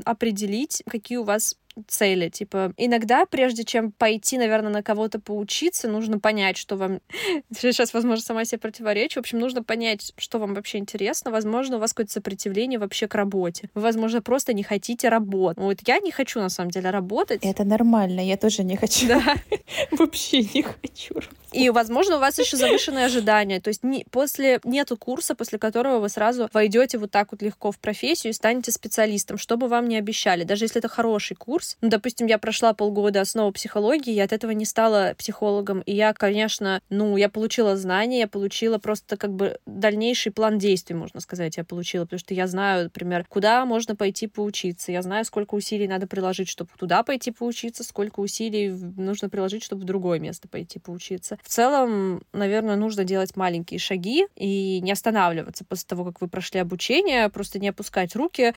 определить, 0.05 0.83
какие 0.89 1.17
у 1.17 1.23
вас 1.23 1.55
цели. 1.87 2.29
Типа, 2.29 2.73
иногда, 2.77 3.25
прежде 3.25 3.63
чем 3.63 3.91
пойти, 3.91 4.37
наверное, 4.37 4.71
на 4.71 4.83
кого-то 4.83 5.19
поучиться, 5.19 5.87
нужно 5.87 6.19
понять, 6.19 6.57
что 6.57 6.75
вам... 6.75 6.99
Сейчас, 7.57 7.93
возможно, 7.93 8.23
сама 8.23 8.45
себе 8.45 8.59
противоречу. 8.59 9.19
В 9.19 9.21
общем, 9.21 9.39
нужно 9.39 9.63
понять, 9.63 10.13
что 10.17 10.39
вам 10.39 10.53
вообще 10.53 10.77
интересно. 10.77 11.31
Возможно, 11.31 11.77
у 11.77 11.79
вас 11.79 11.93
какое-то 11.93 12.13
сопротивление 12.13 12.79
вообще 12.79 13.07
к 13.07 13.15
работе. 13.15 13.69
Вы, 13.73 13.81
возможно, 13.81 14.21
просто 14.21 14.53
не 14.53 14.63
хотите 14.63 15.09
работать. 15.09 15.63
Вот 15.63 15.77
я 15.85 15.99
не 15.99 16.11
хочу, 16.11 16.39
на 16.39 16.49
самом 16.49 16.71
деле, 16.71 16.89
работать. 16.89 17.41
Это 17.43 17.63
нормально, 17.63 18.21
я 18.21 18.37
тоже 18.37 18.63
не 18.63 18.75
хочу. 18.75 19.07
Да. 19.07 19.35
Вообще 19.91 20.41
не 20.41 20.63
хочу 20.63 21.15
И, 21.51 21.69
возможно, 21.69 22.17
у 22.17 22.19
вас 22.19 22.39
еще 22.39 22.57
завышенные 22.57 23.05
ожидания. 23.05 23.59
То 23.59 23.69
есть 23.69 23.83
не, 23.83 24.05
после 24.11 24.59
нету 24.63 24.97
курса, 24.97 25.35
после 25.35 25.59
которого 25.59 25.99
вы 25.99 26.09
сразу 26.09 26.49
войдете 26.53 26.97
вот 26.97 27.11
так 27.11 27.31
вот 27.31 27.41
легко 27.41 27.71
в 27.71 27.79
профессию 27.79 28.31
и 28.31 28.33
станете 28.33 28.71
специалистом, 28.71 29.37
что 29.37 29.57
бы 29.57 29.67
вам 29.67 29.87
не 29.87 29.97
обещали. 29.97 30.43
Даже 30.43 30.65
если 30.65 30.79
это 30.79 30.87
хороший 30.87 31.35
курс, 31.35 31.66
курс. 31.67 31.77
Ну, 31.81 31.89
допустим, 31.89 32.27
я 32.27 32.37
прошла 32.37 32.73
полгода 32.73 33.21
основу 33.21 33.51
психологии, 33.51 34.13
и 34.13 34.19
от 34.19 34.33
этого 34.33 34.51
не 34.51 34.65
стала 34.65 35.13
психологом. 35.17 35.81
И 35.81 35.95
я, 35.95 36.13
конечно, 36.13 36.81
ну, 36.89 37.17
я 37.17 37.29
получила 37.29 37.75
знания, 37.77 38.19
я 38.19 38.27
получила 38.27 38.77
просто 38.77 39.17
как 39.17 39.33
бы 39.33 39.57
дальнейший 39.65 40.31
план 40.31 40.57
действий, 40.57 40.95
можно 40.95 41.19
сказать, 41.19 41.57
я 41.57 41.63
получила, 41.63 42.05
потому 42.05 42.19
что 42.19 42.33
я 42.33 42.47
знаю, 42.47 42.85
например, 42.85 43.25
куда 43.29 43.65
можно 43.65 43.95
пойти 43.95 44.27
поучиться, 44.27 44.91
я 44.91 45.01
знаю, 45.01 45.25
сколько 45.25 45.55
усилий 45.55 45.87
надо 45.87 46.07
приложить, 46.07 46.49
чтобы 46.49 46.69
туда 46.77 47.03
пойти 47.03 47.31
поучиться, 47.31 47.83
сколько 47.83 48.19
усилий 48.19 48.69
нужно 48.69 49.29
приложить, 49.29 49.63
чтобы 49.63 49.81
в 49.81 49.85
другое 49.85 50.19
место 50.19 50.47
пойти 50.47 50.79
поучиться. 50.79 51.37
В 51.43 51.49
целом, 51.49 52.23
наверное, 52.33 52.75
нужно 52.75 53.03
делать 53.03 53.35
маленькие 53.35 53.79
шаги 53.79 54.27
и 54.35 54.79
не 54.81 54.91
останавливаться 54.91 55.65
после 55.65 55.87
того, 55.87 56.05
как 56.05 56.21
вы 56.21 56.27
прошли 56.27 56.59
обучение, 56.59 57.29
просто 57.29 57.59
не 57.59 57.69
опускать 57.69 58.15
руки. 58.15 58.53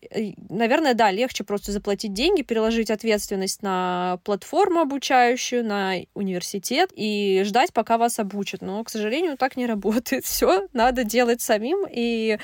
Наверное, 0.49 0.95
да, 0.95 1.11
легче 1.11 1.45
просто 1.45 1.73
заплатить 1.73 2.13
деньги, 2.13 2.43
переложить 2.43 2.91
ответственность 3.01 3.63
на 3.63 4.19
платформу 4.25 4.81
обучающую, 4.81 5.65
на 5.65 5.95
университет 6.15 6.91
и 6.95 7.43
ждать, 7.45 7.73
пока 7.73 7.97
вас 7.97 8.19
обучат. 8.19 8.61
Но, 8.61 8.85
к 8.85 8.91
сожалению, 8.91 9.39
так 9.39 9.57
не 9.57 9.67
работает. 9.67 10.25
Все 10.31 10.69
надо 10.75 11.05
делать 11.05 11.41
самим. 11.41 11.87
И 11.91 12.39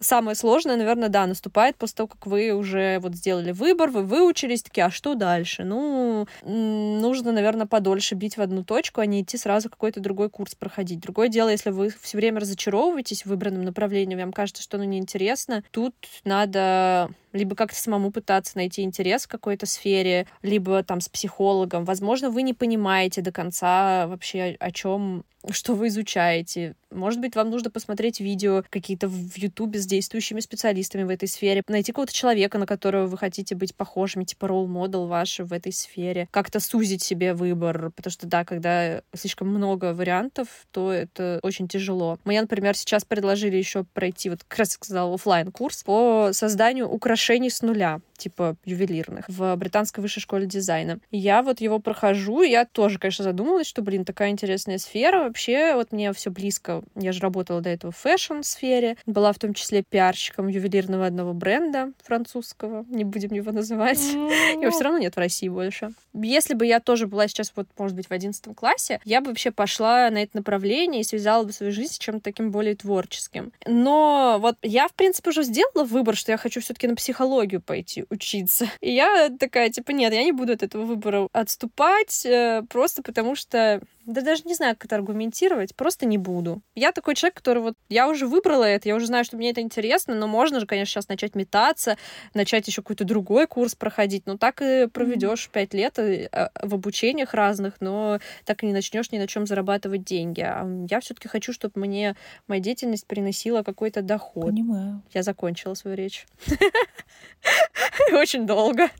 самое 0.00 0.34
сложное, 0.34 0.76
наверное, 0.76 1.10
да, 1.10 1.26
наступает 1.26 1.76
после 1.76 1.96
того, 1.96 2.06
как 2.08 2.26
вы 2.26 2.52
уже 2.52 2.98
вот 3.00 3.14
сделали 3.14 3.52
выбор, 3.52 3.90
вы 3.90 4.02
выучились, 4.02 4.62
такие, 4.62 4.86
а 4.86 4.90
что 4.90 5.14
дальше? 5.14 5.64
Ну, 5.64 6.26
нужно, 6.42 7.32
наверное, 7.32 7.66
подольше 7.66 8.14
бить 8.14 8.38
в 8.38 8.40
одну 8.40 8.64
точку, 8.64 9.02
а 9.02 9.06
не 9.06 9.22
идти 9.22 9.36
сразу 9.36 9.68
какой-то 9.68 10.00
другой 10.00 10.30
курс 10.30 10.54
проходить. 10.54 11.00
Другое 11.00 11.28
дело, 11.28 11.50
если 11.50 11.70
вы 11.70 11.92
все 12.00 12.16
время 12.16 12.40
разочаровываетесь 12.40 13.22
в 13.22 13.26
выбранном 13.26 13.62
направлении, 13.62 14.16
вам 14.16 14.32
кажется, 14.32 14.62
что 14.62 14.78
оно 14.78 14.84
неинтересно, 14.84 15.62
тут 15.70 15.94
надо 16.24 17.10
либо 17.32 17.54
как-то 17.54 17.78
самому 17.78 18.10
пытаться 18.10 18.56
найти 18.56 18.82
интерес 18.82 19.24
в 19.24 19.28
какой-то 19.28 19.66
сфере, 19.66 20.26
либо 20.42 20.82
там 20.82 21.00
с 21.00 21.08
психологом. 21.08 21.84
Возможно, 21.84 22.30
вы 22.30 22.42
не 22.42 22.54
понимаете 22.54 23.20
до 23.22 23.32
конца 23.32 24.06
вообще, 24.06 24.56
о 24.58 24.70
чем 24.70 25.24
что 25.50 25.74
вы 25.74 25.88
изучаете. 25.88 26.74
Может 26.90 27.20
быть, 27.20 27.36
вам 27.36 27.50
нужно 27.50 27.70
посмотреть 27.70 28.18
видео 28.20 28.64
какие-то 28.68 29.08
в 29.08 29.36
Ютубе 29.36 29.78
с 29.78 29.86
действующими 29.86 30.40
специалистами 30.40 31.02
в 31.02 31.10
этой 31.10 31.28
сфере, 31.28 31.62
найти 31.68 31.92
какого-то 31.92 32.14
человека, 32.14 32.58
на 32.58 32.66
которого 32.66 33.06
вы 33.06 33.18
хотите 33.18 33.54
быть 33.54 33.74
похожими, 33.74 34.24
типа 34.24 34.48
ролл-модел 34.48 35.06
ваш 35.06 35.40
в 35.40 35.52
этой 35.52 35.72
сфере, 35.72 36.28
как-то 36.30 36.60
сузить 36.60 37.02
себе 37.02 37.34
выбор, 37.34 37.90
потому 37.94 38.10
что, 38.10 38.26
да, 38.26 38.44
когда 38.44 39.02
слишком 39.14 39.48
много 39.48 39.92
вариантов, 39.92 40.48
то 40.70 40.90
это 40.90 41.40
очень 41.42 41.68
тяжело. 41.68 42.18
Мне, 42.24 42.40
например, 42.40 42.76
сейчас 42.76 43.04
предложили 43.04 43.56
еще 43.56 43.84
пройти, 43.84 44.30
вот 44.30 44.44
как 44.44 44.60
раз 44.60 44.70
сказала, 44.70 45.14
офлайн 45.14 45.52
курс 45.52 45.82
по 45.82 46.30
созданию 46.32 46.88
украшений 46.88 47.50
с 47.50 47.60
нуля 47.62 48.00
типа 48.18 48.56
ювелирных, 48.64 49.24
в 49.28 49.54
британской 49.56 50.02
высшей 50.02 50.20
школе 50.20 50.46
дизайна. 50.46 50.98
Я 51.10 51.42
вот 51.42 51.60
его 51.60 51.78
прохожу, 51.78 52.42
и 52.42 52.50
я 52.50 52.66
тоже, 52.66 52.98
конечно, 52.98 53.24
задумалась, 53.24 53.66
что, 53.66 53.80
блин, 53.80 54.04
такая 54.04 54.30
интересная 54.30 54.78
сфера. 54.78 55.27
Вообще, 55.28 55.74
вот 55.74 55.92
мне 55.92 56.10
все 56.14 56.30
близко. 56.30 56.82
Я 56.94 57.12
же 57.12 57.20
работала 57.20 57.60
до 57.60 57.68
этого 57.68 57.92
в 57.92 57.96
fashion-сфере, 57.98 58.96
была 59.04 59.34
в 59.34 59.38
том 59.38 59.52
числе 59.52 59.82
пиарщиком 59.82 60.48
ювелирного 60.48 61.04
одного 61.04 61.34
бренда 61.34 61.92
французского, 62.02 62.86
не 62.88 63.04
будем 63.04 63.34
его 63.34 63.52
называть. 63.52 63.98
Его 64.58 64.70
все 64.70 64.84
равно 64.84 64.98
нет 64.98 65.14
в 65.14 65.18
России 65.18 65.48
больше. 65.48 65.92
Если 66.14 66.54
бы 66.54 66.64
я 66.64 66.80
тоже 66.80 67.06
была 67.06 67.28
сейчас, 67.28 67.52
вот, 67.54 67.68
может 67.76 67.94
быть, 67.94 68.06
в 68.06 68.10
одиннадцатом 68.10 68.54
классе, 68.54 69.00
я 69.04 69.20
бы 69.20 69.28
вообще 69.28 69.50
пошла 69.50 70.08
на 70.08 70.22
это 70.22 70.38
направление 70.38 71.02
и 71.02 71.04
связала 71.04 71.44
бы 71.44 71.52
свою 71.52 71.72
жизнь 71.72 71.92
с 71.92 71.98
чем-то 71.98 72.22
таким 72.22 72.50
более 72.50 72.74
творческим. 72.74 73.52
Но 73.66 74.38
вот 74.40 74.56
я, 74.62 74.88
в 74.88 74.94
принципе, 74.94 75.28
уже 75.28 75.42
сделала 75.42 75.84
выбор, 75.84 76.16
что 76.16 76.32
я 76.32 76.38
хочу 76.38 76.62
все-таки 76.62 76.88
на 76.88 76.96
психологию 76.96 77.60
пойти 77.60 78.06
учиться. 78.08 78.66
И 78.80 78.94
я 78.94 79.28
такая, 79.38 79.68
типа, 79.68 79.90
нет, 79.90 80.14
я 80.14 80.24
не 80.24 80.32
буду 80.32 80.54
от 80.54 80.62
этого 80.62 80.84
выбора 80.84 81.28
отступать, 81.32 82.24
э, 82.24 82.62
просто 82.70 83.02
потому 83.02 83.34
что 83.34 83.82
да 84.08 84.22
даже 84.22 84.42
не 84.46 84.54
знаю, 84.54 84.74
как 84.74 84.86
это 84.86 84.96
аргументировать, 84.96 85.76
просто 85.76 86.06
не 86.06 86.16
буду. 86.16 86.62
Я 86.74 86.92
такой 86.92 87.14
человек, 87.14 87.36
который 87.36 87.62
вот, 87.62 87.74
я 87.90 88.08
уже 88.08 88.26
выбрала 88.26 88.64
это, 88.64 88.88
я 88.88 88.96
уже 88.96 89.06
знаю, 89.06 89.22
что 89.24 89.36
мне 89.36 89.50
это 89.50 89.60
интересно, 89.60 90.14
но 90.14 90.26
можно 90.26 90.60
же, 90.60 90.66
конечно, 90.66 90.90
сейчас 90.90 91.08
начать 91.08 91.34
метаться, 91.34 91.98
начать 92.32 92.66
еще 92.66 92.80
какой-то 92.80 93.04
другой 93.04 93.46
курс 93.46 93.74
проходить, 93.74 94.24
но 94.24 94.38
так 94.38 94.62
и 94.62 94.86
проведешь 94.86 95.50
пять 95.50 95.74
лет 95.74 95.98
э, 95.98 96.26
а, 96.32 96.50
в 96.62 96.74
обучениях 96.74 97.34
разных, 97.34 97.74
но 97.80 98.18
так 98.46 98.62
и 98.62 98.66
не 98.66 98.72
начнешь 98.72 99.12
ни 99.12 99.18
на 99.18 99.26
чем 99.26 99.46
зарабатывать 99.46 100.04
деньги. 100.04 100.40
А 100.40 100.66
я 100.88 101.00
все-таки 101.00 101.28
хочу, 101.28 101.52
чтобы 101.52 101.78
мне 101.78 102.16
моя 102.46 102.62
деятельность 102.62 103.06
приносила 103.06 103.62
какой-то 103.62 104.00
доход. 104.00 104.46
Понимаю. 104.46 105.02
Я 105.12 105.22
закончила 105.22 105.74
свою 105.74 105.98
речь. 105.98 106.26
Очень 108.12 108.46
долго. 108.46 108.88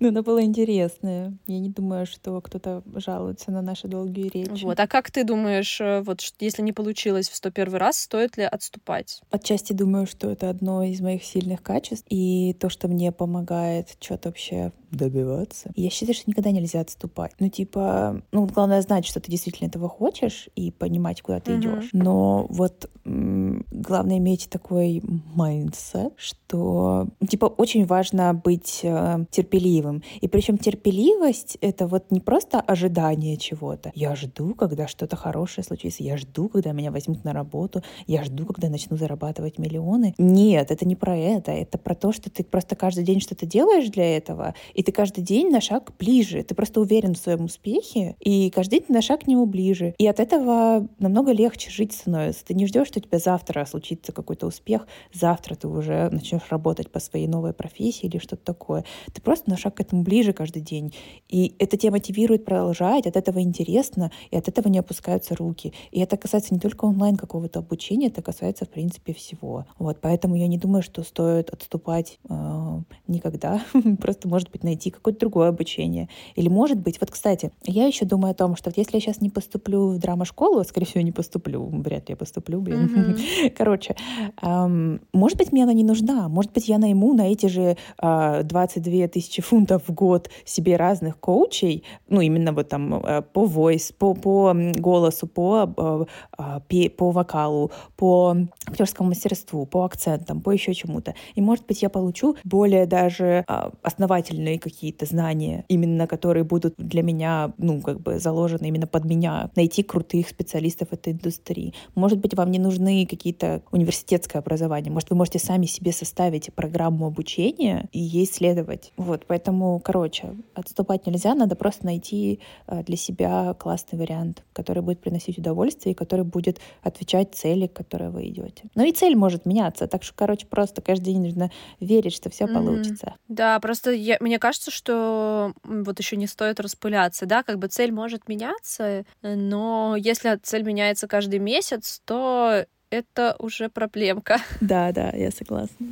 Ну, 0.00 0.08
она 0.08 0.22
была 0.22 0.42
интересная. 0.42 1.38
Я 1.46 1.60
не 1.60 1.68
думаю, 1.68 2.06
что 2.06 2.40
кто-то 2.40 2.82
жалуется 2.96 3.52
на 3.52 3.62
наши 3.72 3.88
долгие 3.88 4.28
речи. 4.28 4.64
Вот. 4.64 4.78
А 4.78 4.86
как 4.86 5.10
ты 5.10 5.24
думаешь, 5.24 5.80
э, 5.80 6.02
вот 6.02 6.20
если 6.40 6.62
не 6.62 6.72
получилось 6.72 7.28
в 7.28 7.34
101 7.34 7.74
раз, 7.76 7.98
стоит 7.98 8.36
ли 8.36 8.44
отступать? 8.44 9.22
Отчасти 9.30 9.72
думаю, 9.72 10.06
что 10.06 10.30
это 10.30 10.50
одно 10.50 10.82
из 10.82 11.00
моих 11.00 11.24
сильных 11.24 11.62
качеств, 11.62 12.06
и 12.10 12.54
то, 12.60 12.68
что 12.68 12.88
мне 12.88 13.12
помогает 13.12 13.96
что-то 14.00 14.28
вообще 14.28 14.72
добиваться. 14.96 15.70
Я 15.74 15.90
считаю, 15.90 16.14
что 16.14 16.24
никогда 16.30 16.50
нельзя 16.50 16.80
отступать. 16.80 17.32
Ну, 17.38 17.48
типа, 17.48 18.22
ну, 18.32 18.46
главное 18.46 18.82
знать, 18.82 19.06
что 19.06 19.20
ты 19.20 19.30
действительно 19.30 19.68
этого 19.68 19.88
хочешь 19.88 20.48
и 20.54 20.70
понимать, 20.70 21.22
куда 21.22 21.40
ты 21.40 21.52
mm-hmm. 21.52 21.60
идешь. 21.60 21.88
Но 21.92 22.46
вот 22.50 22.90
м- 23.04 23.64
главное 23.70 24.18
иметь 24.18 24.48
такой 24.50 25.02
mindset, 25.34 26.12
что, 26.16 27.08
типа, 27.26 27.46
очень 27.46 27.86
важно 27.86 28.34
быть 28.34 28.80
э, 28.82 29.24
терпеливым. 29.30 30.02
И 30.20 30.28
причем 30.28 30.58
терпеливость— 30.58 31.58
это 31.60 31.86
вот 31.86 32.10
не 32.10 32.20
просто 32.20 32.60
ожидание 32.60 33.36
чего-то. 33.36 33.92
Я 33.94 34.14
жду, 34.14 34.54
когда 34.54 34.86
что-то 34.86 35.16
хорошее 35.16 35.64
случится. 35.64 36.02
Я 36.02 36.16
жду, 36.16 36.48
когда 36.48 36.72
меня 36.72 36.90
возьмут 36.90 37.24
на 37.24 37.32
работу. 37.32 37.82
Я 38.06 38.24
жду, 38.24 38.46
когда 38.46 38.68
начну 38.68 38.96
зарабатывать 38.96 39.58
миллионы. 39.58 40.14
Нет, 40.18 40.70
это 40.70 40.86
не 40.86 40.96
про 40.96 41.16
это. 41.16 41.52
Это 41.52 41.78
про 41.78 41.94
то, 41.94 42.12
что 42.12 42.30
ты 42.30 42.44
просто 42.44 42.76
каждый 42.76 43.04
день 43.04 43.20
что-то 43.20 43.46
делаешь 43.46 43.88
для 43.88 44.16
этого, 44.16 44.54
и 44.74 44.81
и 44.82 44.84
ты 44.84 44.90
каждый 44.90 45.22
день 45.22 45.48
на 45.48 45.60
шаг 45.60 45.92
ближе. 45.96 46.42
Ты 46.42 46.56
просто 46.56 46.80
уверен 46.80 47.14
в 47.14 47.18
своем 47.18 47.44
успехе, 47.44 48.16
и 48.18 48.50
каждый 48.50 48.80
день 48.80 48.86
на 48.88 49.00
шаг 49.00 49.20
к 49.20 49.26
нему 49.28 49.46
ближе. 49.46 49.94
И 49.96 50.08
от 50.08 50.18
этого 50.18 50.88
намного 50.98 51.30
легче 51.30 51.70
жить 51.70 51.92
становится. 51.92 52.44
Ты 52.44 52.54
не 52.54 52.66
ждешь, 52.66 52.88
что 52.88 52.98
у 52.98 53.02
тебя 53.02 53.18
завтра 53.18 53.64
случится 53.64 54.10
какой-то 54.10 54.48
успех, 54.48 54.88
завтра 55.12 55.54
ты 55.54 55.68
уже 55.68 56.08
начнешь 56.10 56.42
работать 56.50 56.90
по 56.90 56.98
своей 56.98 57.28
новой 57.28 57.52
профессии 57.52 58.06
или 58.06 58.18
что-то 58.18 58.44
такое. 58.44 58.84
Ты 59.12 59.22
просто 59.22 59.50
на 59.50 59.56
шаг 59.56 59.76
к 59.76 59.80
этому 59.80 60.02
ближе 60.02 60.32
каждый 60.32 60.62
день. 60.62 60.92
И 61.28 61.54
это 61.60 61.76
тебя 61.76 61.92
мотивирует 61.92 62.44
продолжать, 62.44 63.06
от 63.06 63.16
этого 63.16 63.40
интересно, 63.40 64.10
и 64.32 64.36
от 64.36 64.48
этого 64.48 64.66
не 64.66 64.80
опускаются 64.80 65.36
руки. 65.36 65.72
И 65.92 66.00
это 66.00 66.16
касается 66.16 66.54
не 66.54 66.58
только 66.58 66.86
онлайн 66.86 67.16
какого-то 67.16 67.60
обучения, 67.60 68.08
это 68.08 68.20
касается, 68.20 68.64
в 68.64 68.70
принципе, 68.70 69.14
всего. 69.14 69.64
Вот, 69.78 69.98
поэтому 70.00 70.34
я 70.34 70.48
не 70.48 70.58
думаю, 70.58 70.82
что 70.82 71.04
стоит 71.04 71.50
отступать 71.50 72.18
э, 72.28 72.80
никогда. 73.06 73.64
Просто, 74.00 74.26
может 74.26 74.50
быть, 74.50 74.64
на 74.64 74.71
найти 74.72 74.90
какое-то 74.90 75.20
другое 75.20 75.48
обучение. 75.48 76.08
Или, 76.34 76.48
может 76.48 76.78
быть, 76.78 77.00
вот, 77.00 77.10
кстати, 77.10 77.52
я 77.64 77.86
еще 77.86 78.04
думаю 78.04 78.32
о 78.32 78.34
том, 78.34 78.56
что 78.56 78.70
вот 78.70 78.78
если 78.78 78.96
я 78.96 79.00
сейчас 79.00 79.20
не 79.20 79.30
поступлю 79.30 79.88
в 79.88 79.98
драма-школу, 79.98 80.64
скорее 80.64 80.86
всего, 80.86 81.02
не 81.02 81.12
поступлю, 81.12 81.64
вряд 81.64 82.08
ли 82.08 82.12
я 82.12 82.16
поступлю, 82.16 82.60
блин. 82.60 82.86
Mm-hmm. 82.86 83.50
Короче, 83.56 83.94
эм, 84.42 85.00
может 85.12 85.38
быть, 85.38 85.52
мне 85.52 85.64
она 85.64 85.72
не 85.72 85.84
нужна. 85.84 86.28
Может 86.28 86.52
быть, 86.52 86.68
я 86.68 86.78
найму 86.78 87.14
на 87.14 87.30
эти 87.32 87.46
же 87.46 87.76
э, 88.02 88.42
22 88.42 89.08
тысячи 89.08 89.42
фунтов 89.42 89.82
в 89.86 89.92
год 89.92 90.30
себе 90.44 90.76
разных 90.76 91.18
коучей, 91.18 91.84
ну, 92.08 92.20
именно 92.20 92.52
вот 92.52 92.68
там 92.68 92.94
э, 92.94 93.22
по 93.22 93.44
voice, 93.44 93.92
по, 93.96 94.14
по 94.14 94.54
голосу, 94.78 95.26
по, 95.26 96.06
э, 96.38 96.88
по 96.88 97.10
вокалу, 97.10 97.70
по 97.96 98.36
актерскому 98.66 99.10
мастерству, 99.10 99.66
по 99.66 99.84
акцентам, 99.84 100.40
по 100.40 100.50
еще 100.50 100.74
чему-то. 100.74 101.14
И, 101.34 101.40
может 101.40 101.66
быть, 101.66 101.82
я 101.82 101.88
получу 101.88 102.36
более 102.44 102.86
даже 102.86 103.44
э, 103.46 103.70
основательные 103.82 104.58
какие-то 104.62 105.06
знания, 105.06 105.64
именно 105.68 106.06
которые 106.06 106.44
будут 106.44 106.74
для 106.78 107.02
меня, 107.02 107.52
ну, 107.58 107.80
как 107.80 108.00
бы 108.00 108.18
заложены 108.18 108.66
именно 108.66 108.86
под 108.86 109.04
меня, 109.04 109.50
найти 109.56 109.82
крутых 109.82 110.28
специалистов 110.28 110.92
этой 110.92 111.12
индустрии. 111.12 111.74
Может 111.94 112.18
быть, 112.18 112.34
вам 112.34 112.50
не 112.50 112.58
нужны 112.58 113.06
какие-то 113.06 113.62
университетское 113.72 114.40
образование, 114.40 114.92
может, 114.92 115.10
вы 115.10 115.16
можете 115.16 115.38
сами 115.38 115.66
себе 115.66 115.92
составить 115.92 116.52
программу 116.54 117.06
обучения 117.06 117.88
и 117.92 117.98
ей 117.98 118.26
следовать. 118.26 118.92
Вот, 118.96 119.24
поэтому, 119.26 119.80
короче, 119.80 120.34
отступать 120.54 121.06
нельзя, 121.06 121.34
надо 121.34 121.56
просто 121.56 121.86
найти 121.86 122.40
э, 122.66 122.82
для 122.84 122.96
себя 122.96 123.54
классный 123.58 123.98
вариант, 123.98 124.44
который 124.52 124.82
будет 124.82 125.00
приносить 125.00 125.38
удовольствие 125.38 125.92
и 125.92 125.96
который 125.96 126.24
будет 126.24 126.60
отвечать 126.82 127.34
цели, 127.34 127.66
к 127.66 127.72
которой 127.72 128.10
вы 128.10 128.28
идете. 128.28 128.64
Ну 128.74 128.84
и 128.84 128.92
цель 128.92 129.16
может 129.16 129.46
меняться, 129.46 129.86
так 129.86 130.02
что, 130.02 130.14
короче, 130.14 130.46
просто 130.46 130.82
каждый 130.82 131.12
день 131.12 131.22
нужно 131.22 131.50
верить, 131.80 132.14
что 132.14 132.30
все 132.30 132.44
mm-hmm. 132.44 132.54
получится. 132.54 133.14
Да, 133.28 133.58
просто 133.60 133.90
я, 133.92 134.16
мне 134.20 134.38
кажется, 134.42 134.72
что 134.72 135.54
вот 135.62 136.00
еще 136.00 136.16
не 136.16 136.26
стоит 136.26 136.58
распыляться, 136.58 137.26
да, 137.26 137.44
как 137.44 137.60
бы 137.60 137.68
цель 137.68 137.92
может 137.92 138.26
меняться, 138.26 139.04
но 139.22 139.94
если 139.96 140.36
цель 140.42 140.64
меняется 140.64 141.06
каждый 141.06 141.38
месяц, 141.38 142.02
то 142.04 142.66
это 142.90 143.36
уже 143.38 143.68
проблемка. 143.68 144.38
Да, 144.60 144.90
да, 144.90 145.10
я 145.10 145.30
согласна. 145.30 145.86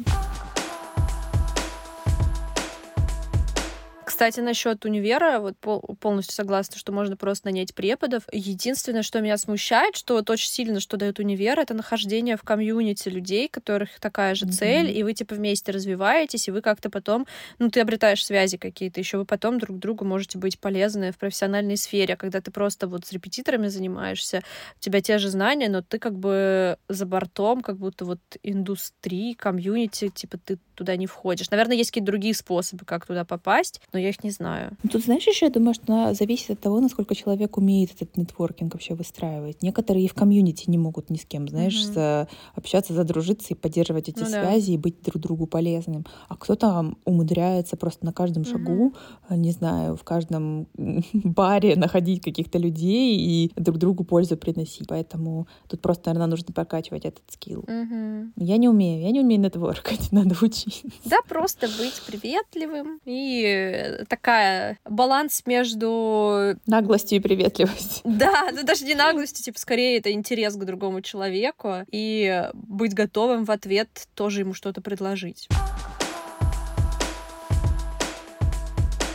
Кстати, 4.21 4.41
насчет 4.41 4.85
универа, 4.85 5.39
вот 5.39 5.57
пол- 5.57 5.81
полностью 5.99 6.35
согласна, 6.35 6.77
что 6.77 6.93
можно 6.93 7.17
просто 7.17 7.47
нанять 7.47 7.75
преподов. 7.75 8.25
Единственное, 8.31 9.03
что 9.03 9.23
меня 9.23 9.39
смущает, 9.39 9.97
что 9.97 10.13
вот 10.13 10.29
очень 10.29 10.51
сильно, 10.51 10.79
что 10.79 10.99
дает 10.99 11.19
универ, 11.21 11.59
это 11.59 11.73
нахождение 11.73 12.37
в 12.37 12.43
комьюнити 12.43 13.09
людей, 13.09 13.49
которых 13.49 13.99
такая 13.99 14.35
же 14.35 14.45
цель, 14.47 14.89
mm-hmm. 14.89 14.93
и 14.93 15.03
вы 15.05 15.15
типа 15.15 15.37
вместе 15.37 15.73
развиваетесь, 15.73 16.49
и 16.49 16.51
вы 16.51 16.61
как-то 16.61 16.91
потом, 16.91 17.27
ну, 17.59 17.71
ты 17.71 17.81
обретаешь 17.81 18.23
связи 18.23 18.59
какие-то, 18.59 19.01
еще 19.01 19.17
вы 19.17 19.25
потом 19.25 19.59
друг 19.59 19.79
другу 19.79 20.05
можете 20.05 20.37
быть 20.37 20.59
полезны 20.59 21.13
в 21.13 21.17
профессиональной 21.17 21.79
сфере. 21.79 22.15
Когда 22.19 22.43
ты 22.43 22.51
просто 22.51 22.89
вот 22.89 23.07
с 23.07 23.13
репетиторами 23.13 23.69
занимаешься, 23.69 24.43
у 24.77 24.81
тебя 24.81 25.01
те 25.01 25.17
же 25.17 25.31
знания, 25.31 25.71
но 25.71 25.81
ты 25.81 25.99
как 25.99 26.15
бы 26.15 26.77
за 26.91 27.07
бортом, 27.07 27.63
как 27.63 27.79
будто 27.79 28.05
вот 28.05 28.21
индустрии, 28.43 29.33
комьюнити, 29.33 30.09
типа 30.11 30.37
ты 30.37 30.59
туда 30.75 30.97
не 30.97 31.07
входишь. 31.07 31.51
Наверное, 31.51 31.77
есть 31.77 31.91
какие-то 31.91 32.11
другие 32.11 32.35
способы, 32.35 32.85
как 32.85 33.07
туда 33.07 33.25
попасть, 33.25 33.81
но 33.95 33.99
я 33.99 34.10
их 34.11 34.23
не 34.25 34.31
знаю. 34.31 34.77
Ну, 34.83 34.90
тут, 34.90 35.05
знаешь, 35.05 35.27
еще 35.27 35.46
я 35.46 35.53
думаю, 35.53 35.75
что 35.75 36.14
зависит 36.14 36.51
от 36.51 36.61
того, 36.61 36.81
насколько 36.81 37.14
человек 37.14 37.57
умеет 37.57 37.90
этот 37.94 38.16
нетворкинг 38.16 38.75
вообще 38.75 38.94
выстраивать. 38.94 39.62
Некоторые 39.62 40.09
в 40.09 40.14
комьюнити 40.14 40.68
не 40.68 40.79
могут 40.79 41.11
ни 41.11 41.16
с 41.16 41.25
кем, 41.25 41.49
знаешь, 41.49 41.75
mm-hmm. 41.75 41.92
за, 41.92 42.29
общаться, 42.55 42.92
задружиться 42.92 43.55
и 43.55 43.57
поддерживать 43.57 44.09
эти 44.09 44.20
ну, 44.20 44.27
связи 44.27 44.68
да. 44.68 44.75
и 44.75 44.79
быть 44.79 45.03
друг 45.03 45.23
другу 45.23 45.46
полезным. 45.46 46.07
А 46.29 46.37
кто-то 46.37 46.94
умудряется 47.05 47.77
просто 47.77 48.05
на 48.05 48.12
каждом 48.12 48.42
mm-hmm. 48.42 48.51
шагу, 48.51 48.94
э, 49.29 49.37
не 49.37 49.53
знаю, 49.53 49.96
в 49.96 50.05
каждом 50.05 50.66
баре 51.12 51.77
находить 51.77 52.23
каких-то 52.23 52.59
людей 52.59 53.16
и 53.18 53.53
друг 53.57 53.79
другу 53.79 54.05
пользу 54.05 54.37
приносить. 54.37 54.88
Поэтому 54.88 55.46
тут 55.68 55.81
просто, 55.81 56.11
наверное, 56.11 56.31
нужно 56.31 56.53
прокачивать 56.53 57.05
этот 57.05 57.23
скилл. 57.31 57.64
Mm-hmm. 57.66 58.33
Я 58.37 58.57
не 58.57 58.68
умею, 58.68 59.03
я 59.03 59.11
не 59.11 59.20
умею 59.20 59.40
нетворкать, 59.40 60.09
надо 60.12 60.37
учить. 60.42 60.85
Да, 61.05 61.18
просто 61.29 61.68
быть 61.79 62.01
приветливым. 62.07 63.01
И 63.05 64.00
такая 64.09 64.79
баланс 64.85 65.43
между... 65.47 66.57
Наглостью 66.67 67.19
и 67.19 67.21
приветливостью. 67.21 68.03
Да, 68.21 68.51
ну 68.53 68.63
даже 68.65 68.85
не 68.85 68.95
наглостью, 68.95 69.45
типа 69.45 69.59
скорее 69.59 69.99
это 69.99 70.13
интерес 70.13 70.55
к 70.55 70.65
другому 70.65 71.01
человеку. 71.01 71.87
И 71.91 72.49
быть 72.53 72.95
готовым 72.95 73.45
в 73.45 73.51
ответ 73.51 73.89
тоже 74.15 74.41
ему 74.41 74.53
что-то 74.53 74.81
предложить. 74.81 75.49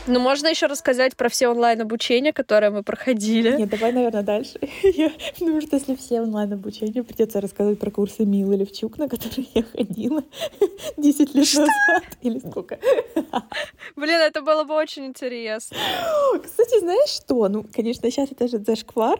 Ну, 0.07 0.19
можно 0.19 0.47
еще 0.47 0.67
рассказать 0.67 1.15
про 1.15 1.29
все 1.29 1.47
онлайн-обучения, 1.47 2.31
которые 2.31 2.69
мы 2.69 2.83
проходили. 2.83 3.57
Нет, 3.57 3.69
давай, 3.69 3.91
наверное, 3.91 4.21
дальше. 4.21 4.59
Я, 4.83 5.11
потому 5.39 5.61
что 5.61 5.77
если 5.77 5.95
все 5.95 6.21
онлайн-обучения, 6.21 7.03
придется 7.03 7.41
рассказывать 7.41 7.79
про 7.79 7.89
курсы 7.89 8.23
Милы 8.25 8.55
Левчук, 8.55 8.97
на 8.99 9.09
которые 9.09 9.47
я 9.53 9.63
ходила 9.63 10.23
10 10.97 11.35
лет 11.35 11.47
что? 11.47 11.61
назад. 11.61 12.03
Или 12.21 12.39
сколько? 12.39 12.77
Блин, 13.95 14.19
это 14.19 14.41
было 14.41 14.63
бы 14.63 14.75
очень 14.75 15.05
интересно. 15.05 15.77
Кстати, 16.43 16.79
знаешь 16.79 17.09
что? 17.09 17.47
Ну, 17.49 17.65
конечно, 17.73 18.09
сейчас 18.11 18.31
это 18.31 18.47
же 18.47 18.59
зашквар. 18.59 19.19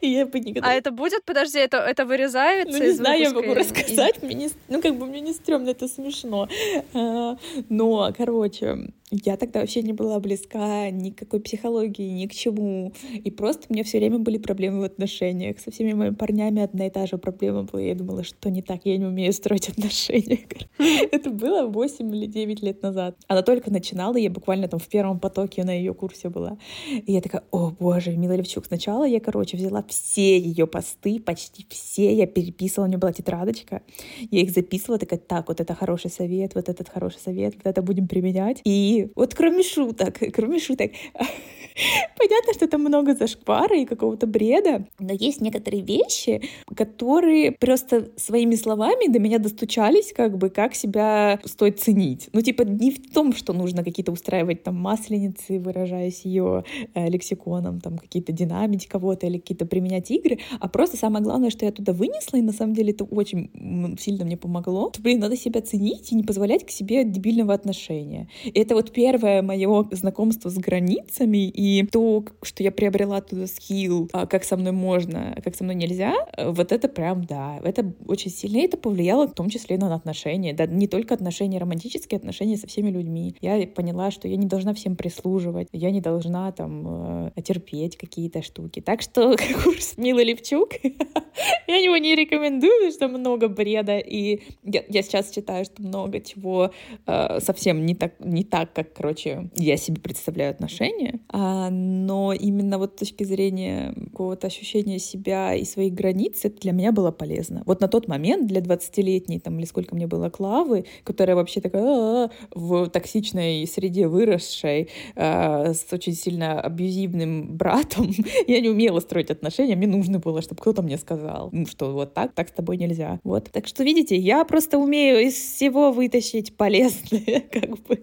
И 0.00 0.08
я 0.08 0.26
бы 0.26 0.40
никогда... 0.40 0.70
А 0.70 0.74
это 0.74 0.90
будет? 0.90 1.24
Подожди, 1.24 1.58
это, 1.58 1.78
это 1.78 2.04
вырезается 2.04 2.78
Ну, 2.78 2.84
не 2.84 2.92
знаю, 2.92 3.20
я 3.20 3.30
могу 3.30 3.54
рассказать. 3.54 4.22
Мне 4.22 4.34
не... 4.34 4.48
Ну, 4.68 4.80
как 4.80 4.96
бы 4.96 5.06
мне 5.06 5.20
не 5.20 5.32
стрёмно, 5.32 5.70
это 5.70 5.88
смешно. 5.88 6.48
А, 6.94 7.36
но, 7.68 8.12
короче, 8.16 8.92
я 9.12 9.36
тогда 9.36 9.60
вообще 9.60 9.82
не 9.82 9.92
была 9.92 10.18
близка 10.20 10.90
ни 10.90 11.10
к 11.10 11.18
какой 11.18 11.40
психологии, 11.40 12.10
ни 12.10 12.26
к 12.26 12.32
чему. 12.32 12.92
И 13.12 13.30
просто 13.30 13.66
у 13.68 13.74
меня 13.74 13.84
все 13.84 13.98
время 13.98 14.18
были 14.18 14.38
проблемы 14.38 14.80
в 14.80 14.84
отношениях. 14.84 15.60
Со 15.60 15.70
всеми 15.70 15.92
моими 15.92 16.14
парнями 16.14 16.62
одна 16.62 16.86
и 16.86 16.90
та 16.90 17.06
же 17.06 17.18
проблема 17.18 17.64
была. 17.64 17.82
Я 17.82 17.94
думала, 17.94 18.24
что 18.24 18.50
не 18.50 18.62
так, 18.62 18.80
я 18.84 18.96
не 18.96 19.04
умею 19.04 19.32
строить 19.34 19.68
отношения. 19.68 20.46
Это 21.12 21.30
было 21.30 21.66
8 21.66 22.16
или 22.16 22.26
9 22.26 22.62
лет 22.62 22.82
назад. 22.82 23.16
Она 23.28 23.42
только 23.42 23.70
начинала, 23.70 24.16
я 24.16 24.30
буквально 24.30 24.68
там 24.68 24.80
в 24.80 24.88
первом 24.88 25.20
потоке 25.20 25.62
на 25.64 25.72
ее 25.72 25.92
курсе 25.92 26.30
была. 26.30 26.56
И 26.88 27.12
я 27.12 27.20
такая, 27.20 27.44
о 27.50 27.70
боже, 27.70 28.16
Мила 28.16 28.32
Левчук. 28.32 28.64
Сначала 28.64 29.04
я, 29.04 29.20
короче, 29.20 29.58
взяла 29.62 29.84
все 29.88 30.38
ее 30.38 30.66
посты, 30.66 31.20
почти 31.20 31.66
все, 31.68 32.14
я 32.14 32.26
переписывала, 32.26 32.86
у 32.86 32.88
нее 32.88 32.98
была 32.98 33.12
тетрадочка. 33.12 33.82
Я 34.30 34.40
их 34.40 34.50
записывала, 34.50 34.98
такая, 34.98 35.18
так, 35.18 35.48
вот 35.48 35.60
это 35.60 35.74
хороший 35.74 36.10
совет, 36.10 36.54
вот 36.54 36.68
этот 36.68 36.88
хороший 36.88 37.20
совет, 37.20 37.54
вот 37.56 37.66
это 37.66 37.82
будем 37.82 38.08
применять. 38.08 38.60
И 38.64 39.10
вот 39.14 39.34
кроме 39.34 39.62
шуток, 39.62 40.18
кроме 40.32 40.58
шуток, 40.58 40.92
понятно, 42.18 42.52
что 42.54 42.68
там 42.68 42.82
много 42.82 43.14
зашквара 43.14 43.78
и 43.78 43.84
какого-то 43.84 44.26
бреда, 44.26 44.86
но 44.98 45.12
есть 45.12 45.40
некоторые 45.40 45.82
вещи, 45.82 46.42
которые 46.74 47.52
просто 47.52 48.10
своими 48.16 48.54
словами 48.54 49.10
до 49.10 49.18
меня 49.18 49.38
достучались, 49.38 50.12
как 50.12 50.38
бы, 50.38 50.50
как 50.50 50.74
себя 50.74 51.40
стоит 51.44 51.80
ценить. 51.80 52.28
Ну, 52.32 52.40
типа, 52.40 52.62
не 52.62 52.90
в 52.90 53.12
том, 53.12 53.32
что 53.32 53.52
нужно 53.52 53.84
какие-то 53.84 54.12
устраивать 54.12 54.62
там 54.62 54.76
масленицы, 54.76 55.58
выражаясь 55.58 56.22
ее 56.24 56.64
э, 56.94 57.08
лексиконом, 57.08 57.80
там 57.80 57.98
какие-то 57.98 58.32
динамики 58.32 58.88
кого-то 58.88 59.26
или 59.26 59.38
какие-то 59.52 59.66
применять 59.66 60.10
игры, 60.10 60.38
а 60.60 60.68
просто 60.68 60.96
самое 60.96 61.22
главное, 61.22 61.50
что 61.50 61.66
я 61.66 61.72
туда 61.72 61.92
вынесла, 61.92 62.38
и 62.38 62.42
на 62.42 62.52
самом 62.52 62.74
деле 62.74 62.92
это 62.92 63.04
очень 63.04 63.50
сильно 63.98 64.24
мне 64.24 64.36
помогло, 64.36 64.90
то, 64.90 65.02
блин, 65.02 65.20
надо 65.20 65.36
себя 65.36 65.60
ценить 65.60 66.12
и 66.12 66.14
не 66.14 66.22
позволять 66.22 66.64
к 66.66 66.70
себе 66.70 67.04
дебильного 67.04 67.52
отношения. 67.52 68.28
И 68.44 68.58
это 68.58 68.74
вот 68.74 68.92
первое 68.92 69.42
мое 69.42 69.86
знакомство 69.90 70.48
с 70.48 70.56
границами 70.56 71.48
и 71.48 71.86
то, 71.86 72.24
что 72.42 72.62
я 72.62 72.72
приобрела 72.72 73.20
туда 73.20 73.46
скилл, 73.46 74.08
а, 74.12 74.26
как 74.26 74.44
со 74.44 74.56
мной 74.56 74.72
можно, 74.72 75.36
как 75.44 75.54
со 75.54 75.64
мной 75.64 75.76
нельзя, 75.76 76.14
вот 76.38 76.72
это 76.72 76.88
прям, 76.88 77.24
да, 77.24 77.60
это 77.62 77.92
очень 78.06 78.30
сильно, 78.30 78.58
и 78.58 78.62
это 78.62 78.76
повлияло 78.76 79.26
в 79.28 79.34
том 79.34 79.50
числе 79.50 79.76
на 79.76 79.94
отношения, 79.94 80.54
да, 80.54 80.66
не 80.66 80.88
только 80.88 81.14
отношения 81.14 81.58
романтические, 81.58 82.16
отношения 82.16 82.56
со 82.56 82.66
всеми 82.66 82.90
людьми. 82.90 83.34
Я 83.40 83.66
поняла, 83.66 84.10
что 84.10 84.28
я 84.28 84.36
не 84.36 84.46
должна 84.46 84.72
всем 84.72 84.96
прислуживать, 84.96 85.68
я 85.72 85.90
не 85.90 86.00
должна 86.00 86.50
там 86.52 87.30
э, 87.36 87.42
терпеть 87.42 87.96
какие-то 87.96 88.42
штуки. 88.42 88.80
Так 88.80 89.02
что 89.02 89.36
курс 89.62 89.94
Милы 89.96 90.24
Левчук, 90.24 90.72
я 91.66 91.76
его 91.76 91.96
не 91.96 92.14
рекомендую, 92.14 92.72
потому 92.72 92.92
что 92.92 93.08
много 93.08 93.48
бреда, 93.48 93.98
и 93.98 94.40
я, 94.62 94.84
я 94.88 95.02
сейчас 95.02 95.30
читаю, 95.30 95.64
что 95.64 95.82
много 95.82 96.20
чего 96.20 96.72
э, 97.06 97.40
совсем 97.40 97.84
не 97.86 97.94
так, 97.94 98.14
не 98.20 98.44
так, 98.44 98.72
как, 98.72 98.92
короче, 98.92 99.50
я 99.56 99.76
себе 99.76 100.00
представляю 100.00 100.50
отношения, 100.50 101.20
а, 101.28 101.70
но 101.70 102.32
именно 102.32 102.78
вот 102.78 102.96
с 102.96 102.98
точки 103.00 103.24
зрения 103.24 103.94
какого-то 104.10 104.46
ощущения 104.46 104.98
себя 104.98 105.54
и 105.54 105.64
своих 105.64 105.94
границ 105.94 106.44
это 106.44 106.60
для 106.60 106.72
меня 106.72 106.92
было 106.92 107.10
полезно. 107.10 107.62
Вот 107.66 107.80
на 107.80 107.88
тот 107.88 108.08
момент 108.08 108.46
для 108.46 108.60
20-летней, 108.60 109.40
там, 109.40 109.58
или 109.58 109.66
сколько 109.66 109.94
мне 109.94 110.06
было 110.06 110.30
Клавы, 110.30 110.84
которая 111.04 111.36
вообще 111.36 111.60
такая 111.60 111.82
«А, 111.82 112.30
в 112.54 112.88
токсичной 112.88 113.66
среде 113.66 114.06
выросшей, 114.08 114.88
а, 115.16 115.72
с 115.72 115.86
очень 115.92 116.14
сильно 116.14 116.60
абьюзивным 116.60 117.56
братом, 117.56 118.10
я 118.46 118.60
не 118.60 118.68
умела 118.68 119.00
строить 119.00 119.30
отношения, 119.32 119.76
мне 119.76 119.86
нужно 119.86 120.18
было, 120.18 120.42
чтобы 120.42 120.60
кто-то 120.60 120.82
мне 120.82 120.96
сказал, 120.98 121.50
ну, 121.52 121.66
что 121.66 121.92
вот 121.92 122.14
так, 122.14 122.32
так 122.32 122.48
с 122.48 122.52
тобой 122.52 122.76
нельзя. 122.76 123.18
Вот. 123.24 123.50
Так 123.50 123.66
что, 123.66 123.84
видите, 123.84 124.16
я 124.16 124.44
просто 124.44 124.78
умею 124.78 125.20
из 125.20 125.34
всего 125.34 125.92
вытащить 125.92 126.56
полезное, 126.56 127.42
как 127.52 127.70
бы, 127.82 128.00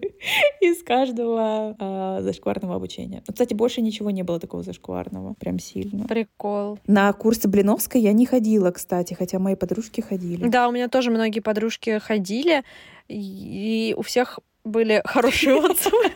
из 0.60 0.82
каждого 0.82 1.76
э, 1.78 2.22
зашкварного 2.22 2.76
обучения. 2.76 3.22
Но, 3.26 3.32
кстати, 3.32 3.54
больше 3.54 3.80
ничего 3.80 4.10
не 4.10 4.22
было 4.22 4.38
такого 4.38 4.62
зашкварного, 4.62 5.34
прям 5.34 5.58
сильно. 5.58 6.06
Прикол. 6.06 6.78
На 6.86 7.12
курсы 7.12 7.48
Блиновской 7.48 8.00
я 8.00 8.12
не 8.12 8.26
ходила, 8.26 8.70
кстати, 8.70 9.14
хотя 9.14 9.38
мои 9.38 9.54
подружки 9.54 10.00
ходили. 10.00 10.48
Да, 10.48 10.68
у 10.68 10.72
меня 10.72 10.88
тоже 10.88 11.10
многие 11.10 11.40
подружки 11.40 11.98
ходили, 11.98 12.62
и 13.08 13.94
у 13.96 14.02
всех 14.02 14.38
были 14.64 15.02
хорошие 15.04 15.56
отзывы. 15.56 16.10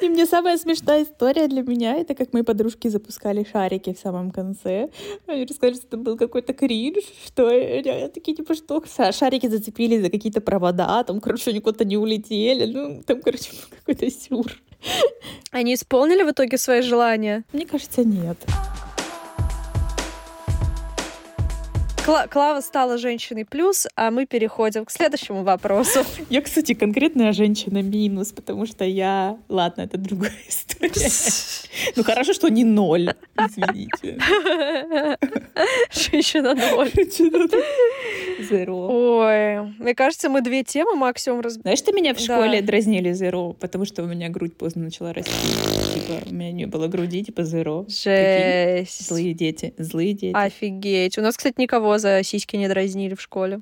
И 0.00 0.08
мне 0.08 0.26
самая 0.26 0.58
смешная 0.58 1.04
история 1.04 1.48
для 1.48 1.62
меня, 1.62 1.96
это 1.96 2.14
как 2.14 2.32
мои 2.32 2.42
подружки 2.42 2.88
запускали 2.88 3.46
шарики 3.50 3.92
в 3.92 3.98
самом 3.98 4.30
конце. 4.30 4.88
Они 5.26 5.44
рассказали, 5.44 5.74
что 5.74 5.86
это 5.86 5.96
был 5.96 6.16
какой-то 6.16 6.52
кринж, 6.52 7.04
что 7.26 7.50
я 7.50 8.08
такие, 8.08 8.36
типа, 8.36 8.54
что 8.54 8.82
шарики 9.12 9.48
зацепились 9.48 10.02
за 10.02 10.10
какие-то 10.10 10.40
провода, 10.40 11.02
там, 11.04 11.20
короче, 11.20 11.50
они 11.50 11.60
куда-то 11.60 11.84
не 11.84 11.96
улетели, 11.96 12.72
ну, 12.72 13.02
там, 13.04 13.20
короче, 13.20 13.50
какой-то 13.70 14.10
сюр. 14.10 14.46
Они 15.50 15.74
исполнили 15.74 16.22
в 16.22 16.30
итоге 16.30 16.58
свои 16.58 16.82
желания? 16.82 17.44
Мне 17.52 17.66
кажется, 17.66 18.04
нет. 18.04 18.38
Кла- 22.04 22.26
Клава 22.28 22.60
стала 22.62 22.98
женщиной 22.98 23.44
плюс, 23.44 23.86
а 23.94 24.10
мы 24.10 24.26
переходим 24.26 24.84
к 24.84 24.90
следующему 24.90 25.44
вопросу. 25.44 26.00
Я, 26.30 26.40
кстати, 26.42 26.74
конкретная 26.74 27.32
женщина 27.32 27.80
минус, 27.82 28.32
потому 28.32 28.66
что 28.66 28.84
я... 28.84 29.38
Ладно, 29.48 29.82
это 29.82 29.98
другая 29.98 30.32
история. 30.48 30.92
Ну 31.96 32.02
хорошо, 32.02 32.32
что 32.32 32.48
не 32.48 32.64
ноль, 32.64 33.14
извините. 33.38 34.18
Женщина 35.92 36.54
ноль. 36.54 36.90
Зеро. 38.42 38.88
Ой, 38.90 39.60
мне 39.78 39.94
кажется, 39.94 40.28
мы 40.28 40.40
две 40.40 40.64
темы 40.64 40.94
максимум 40.94 41.40
раз... 41.40 41.54
Знаешь, 41.54 41.78
что 41.78 41.92
меня 41.92 42.14
в 42.14 42.18
школе 42.18 42.60
да. 42.60 42.66
дразнили 42.66 43.12
зеро, 43.12 43.52
потому 43.52 43.84
что 43.84 44.02
у 44.02 44.06
меня 44.06 44.28
грудь 44.28 44.56
поздно 44.56 44.84
начала 44.84 45.12
расти. 45.12 45.30
Типа, 45.94 46.28
у 46.30 46.34
меня 46.34 46.52
не 46.52 46.66
было 46.66 46.88
груди, 46.88 47.24
типа 47.24 47.44
зеро. 47.44 47.84
Жесть. 47.88 49.06
Злые 49.06 49.34
дети, 49.34 49.74
злые 49.78 50.12
дети. 50.12 50.36
Офигеть. 50.36 51.18
У 51.18 51.22
нас, 51.22 51.36
кстати, 51.36 51.54
никого 51.58 51.98
за 51.98 52.22
сиськи 52.22 52.56
не 52.56 52.68
дразнили 52.68 53.14
в 53.14 53.20
школе. 53.20 53.58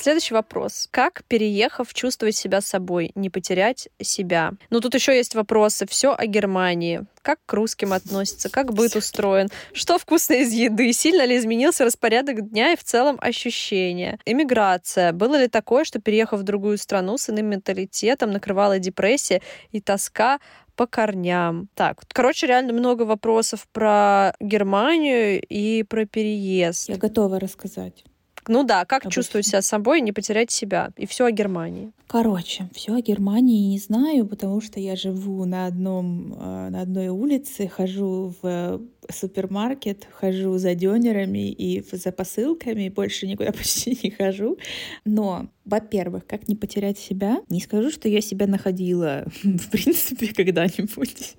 Следующий 0.00 0.32
вопрос. 0.32 0.88
Как, 0.90 1.24
переехав, 1.28 1.92
чувствовать 1.92 2.34
себя 2.34 2.62
собой, 2.62 3.12
не 3.14 3.28
потерять 3.28 3.90
себя? 4.00 4.52
Ну, 4.70 4.80
тут 4.80 4.94
еще 4.94 5.14
есть 5.14 5.34
вопросы. 5.34 5.86
Все 5.86 6.14
о 6.14 6.24
Германии. 6.24 7.02
Как 7.20 7.38
к 7.44 7.52
русским 7.52 7.92
относится? 7.92 8.48
Как 8.48 8.72
быт 8.72 8.96
устроен? 8.96 9.48
Что 9.74 9.98
вкусно 9.98 10.34
из 10.34 10.54
еды? 10.54 10.94
Сильно 10.94 11.26
ли 11.26 11.36
изменился 11.36 11.84
распорядок 11.84 12.48
дня 12.48 12.72
и 12.72 12.76
в 12.76 12.82
целом 12.82 13.18
ощущения? 13.20 14.18
Иммиграция. 14.24 15.12
Было 15.12 15.34
ли 15.34 15.48
такое, 15.48 15.84
что, 15.84 16.00
переехав 16.00 16.40
в 16.40 16.44
другую 16.44 16.78
страну 16.78 17.18
с 17.18 17.28
иным 17.28 17.50
менталитетом, 17.50 18.30
накрывала 18.30 18.78
депрессия 18.78 19.42
и 19.70 19.82
тоска 19.82 20.40
по 20.76 20.86
корням. 20.86 21.68
Так, 21.74 22.00
короче, 22.08 22.46
реально 22.46 22.72
много 22.72 23.02
вопросов 23.02 23.68
про 23.70 24.32
Германию 24.40 25.42
и 25.46 25.82
про 25.82 26.06
переезд. 26.06 26.88
Я 26.88 26.96
готова 26.96 27.38
рассказать. 27.38 28.04
Ну 28.50 28.64
да, 28.64 28.84
как 28.84 29.02
Обычно. 29.02 29.10
чувствовать 29.12 29.46
себя 29.46 29.62
собой, 29.62 30.00
не 30.00 30.10
потерять 30.10 30.50
себя. 30.50 30.90
И 30.96 31.06
все 31.06 31.26
о 31.26 31.30
Германии. 31.30 31.92
Короче, 32.08 32.68
все 32.74 32.96
о 32.96 33.00
Германии 33.00 33.68
не 33.70 33.78
знаю, 33.78 34.26
потому 34.26 34.60
что 34.60 34.80
я 34.80 34.96
живу 34.96 35.44
на 35.44 35.66
одном, 35.66 36.34
э, 36.34 36.68
на 36.70 36.80
одной 36.80 37.08
улице, 37.08 37.68
хожу 37.68 38.34
в 38.42 38.80
супермаркет, 39.08 40.06
хожу 40.12 40.56
за 40.58 40.74
дёнерами 40.74 41.50
и 41.50 41.82
за 41.82 42.12
посылками, 42.12 42.88
больше 42.88 43.26
никуда 43.26 43.52
почти 43.60 43.98
не 44.02 44.10
хожу. 44.10 44.58
Но, 45.04 45.48
во-первых, 45.64 46.26
как 46.26 46.48
не 46.48 46.56
потерять 46.56 46.98
себя? 46.98 47.38
Не 47.48 47.60
скажу, 47.60 47.90
что 47.90 48.08
я 48.08 48.20
себя 48.20 48.46
находила, 48.46 49.24
в 49.42 49.70
принципе, 49.70 50.28
когда-нибудь. 50.34 51.36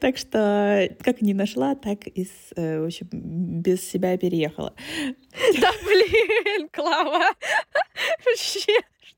так 0.00 0.16
что 0.16 0.88
как 1.00 1.22
не 1.22 1.34
нашла, 1.34 1.74
так 1.74 2.06
и, 2.06 2.28
э, 2.56 2.80
в 2.80 2.86
общем, 2.86 3.08
без 3.12 3.80
себя 3.82 4.16
переехала. 4.16 4.74
Да 5.60 5.70
блин, 5.84 6.68
Клава! 6.72 7.34
Вообще. 8.24 8.72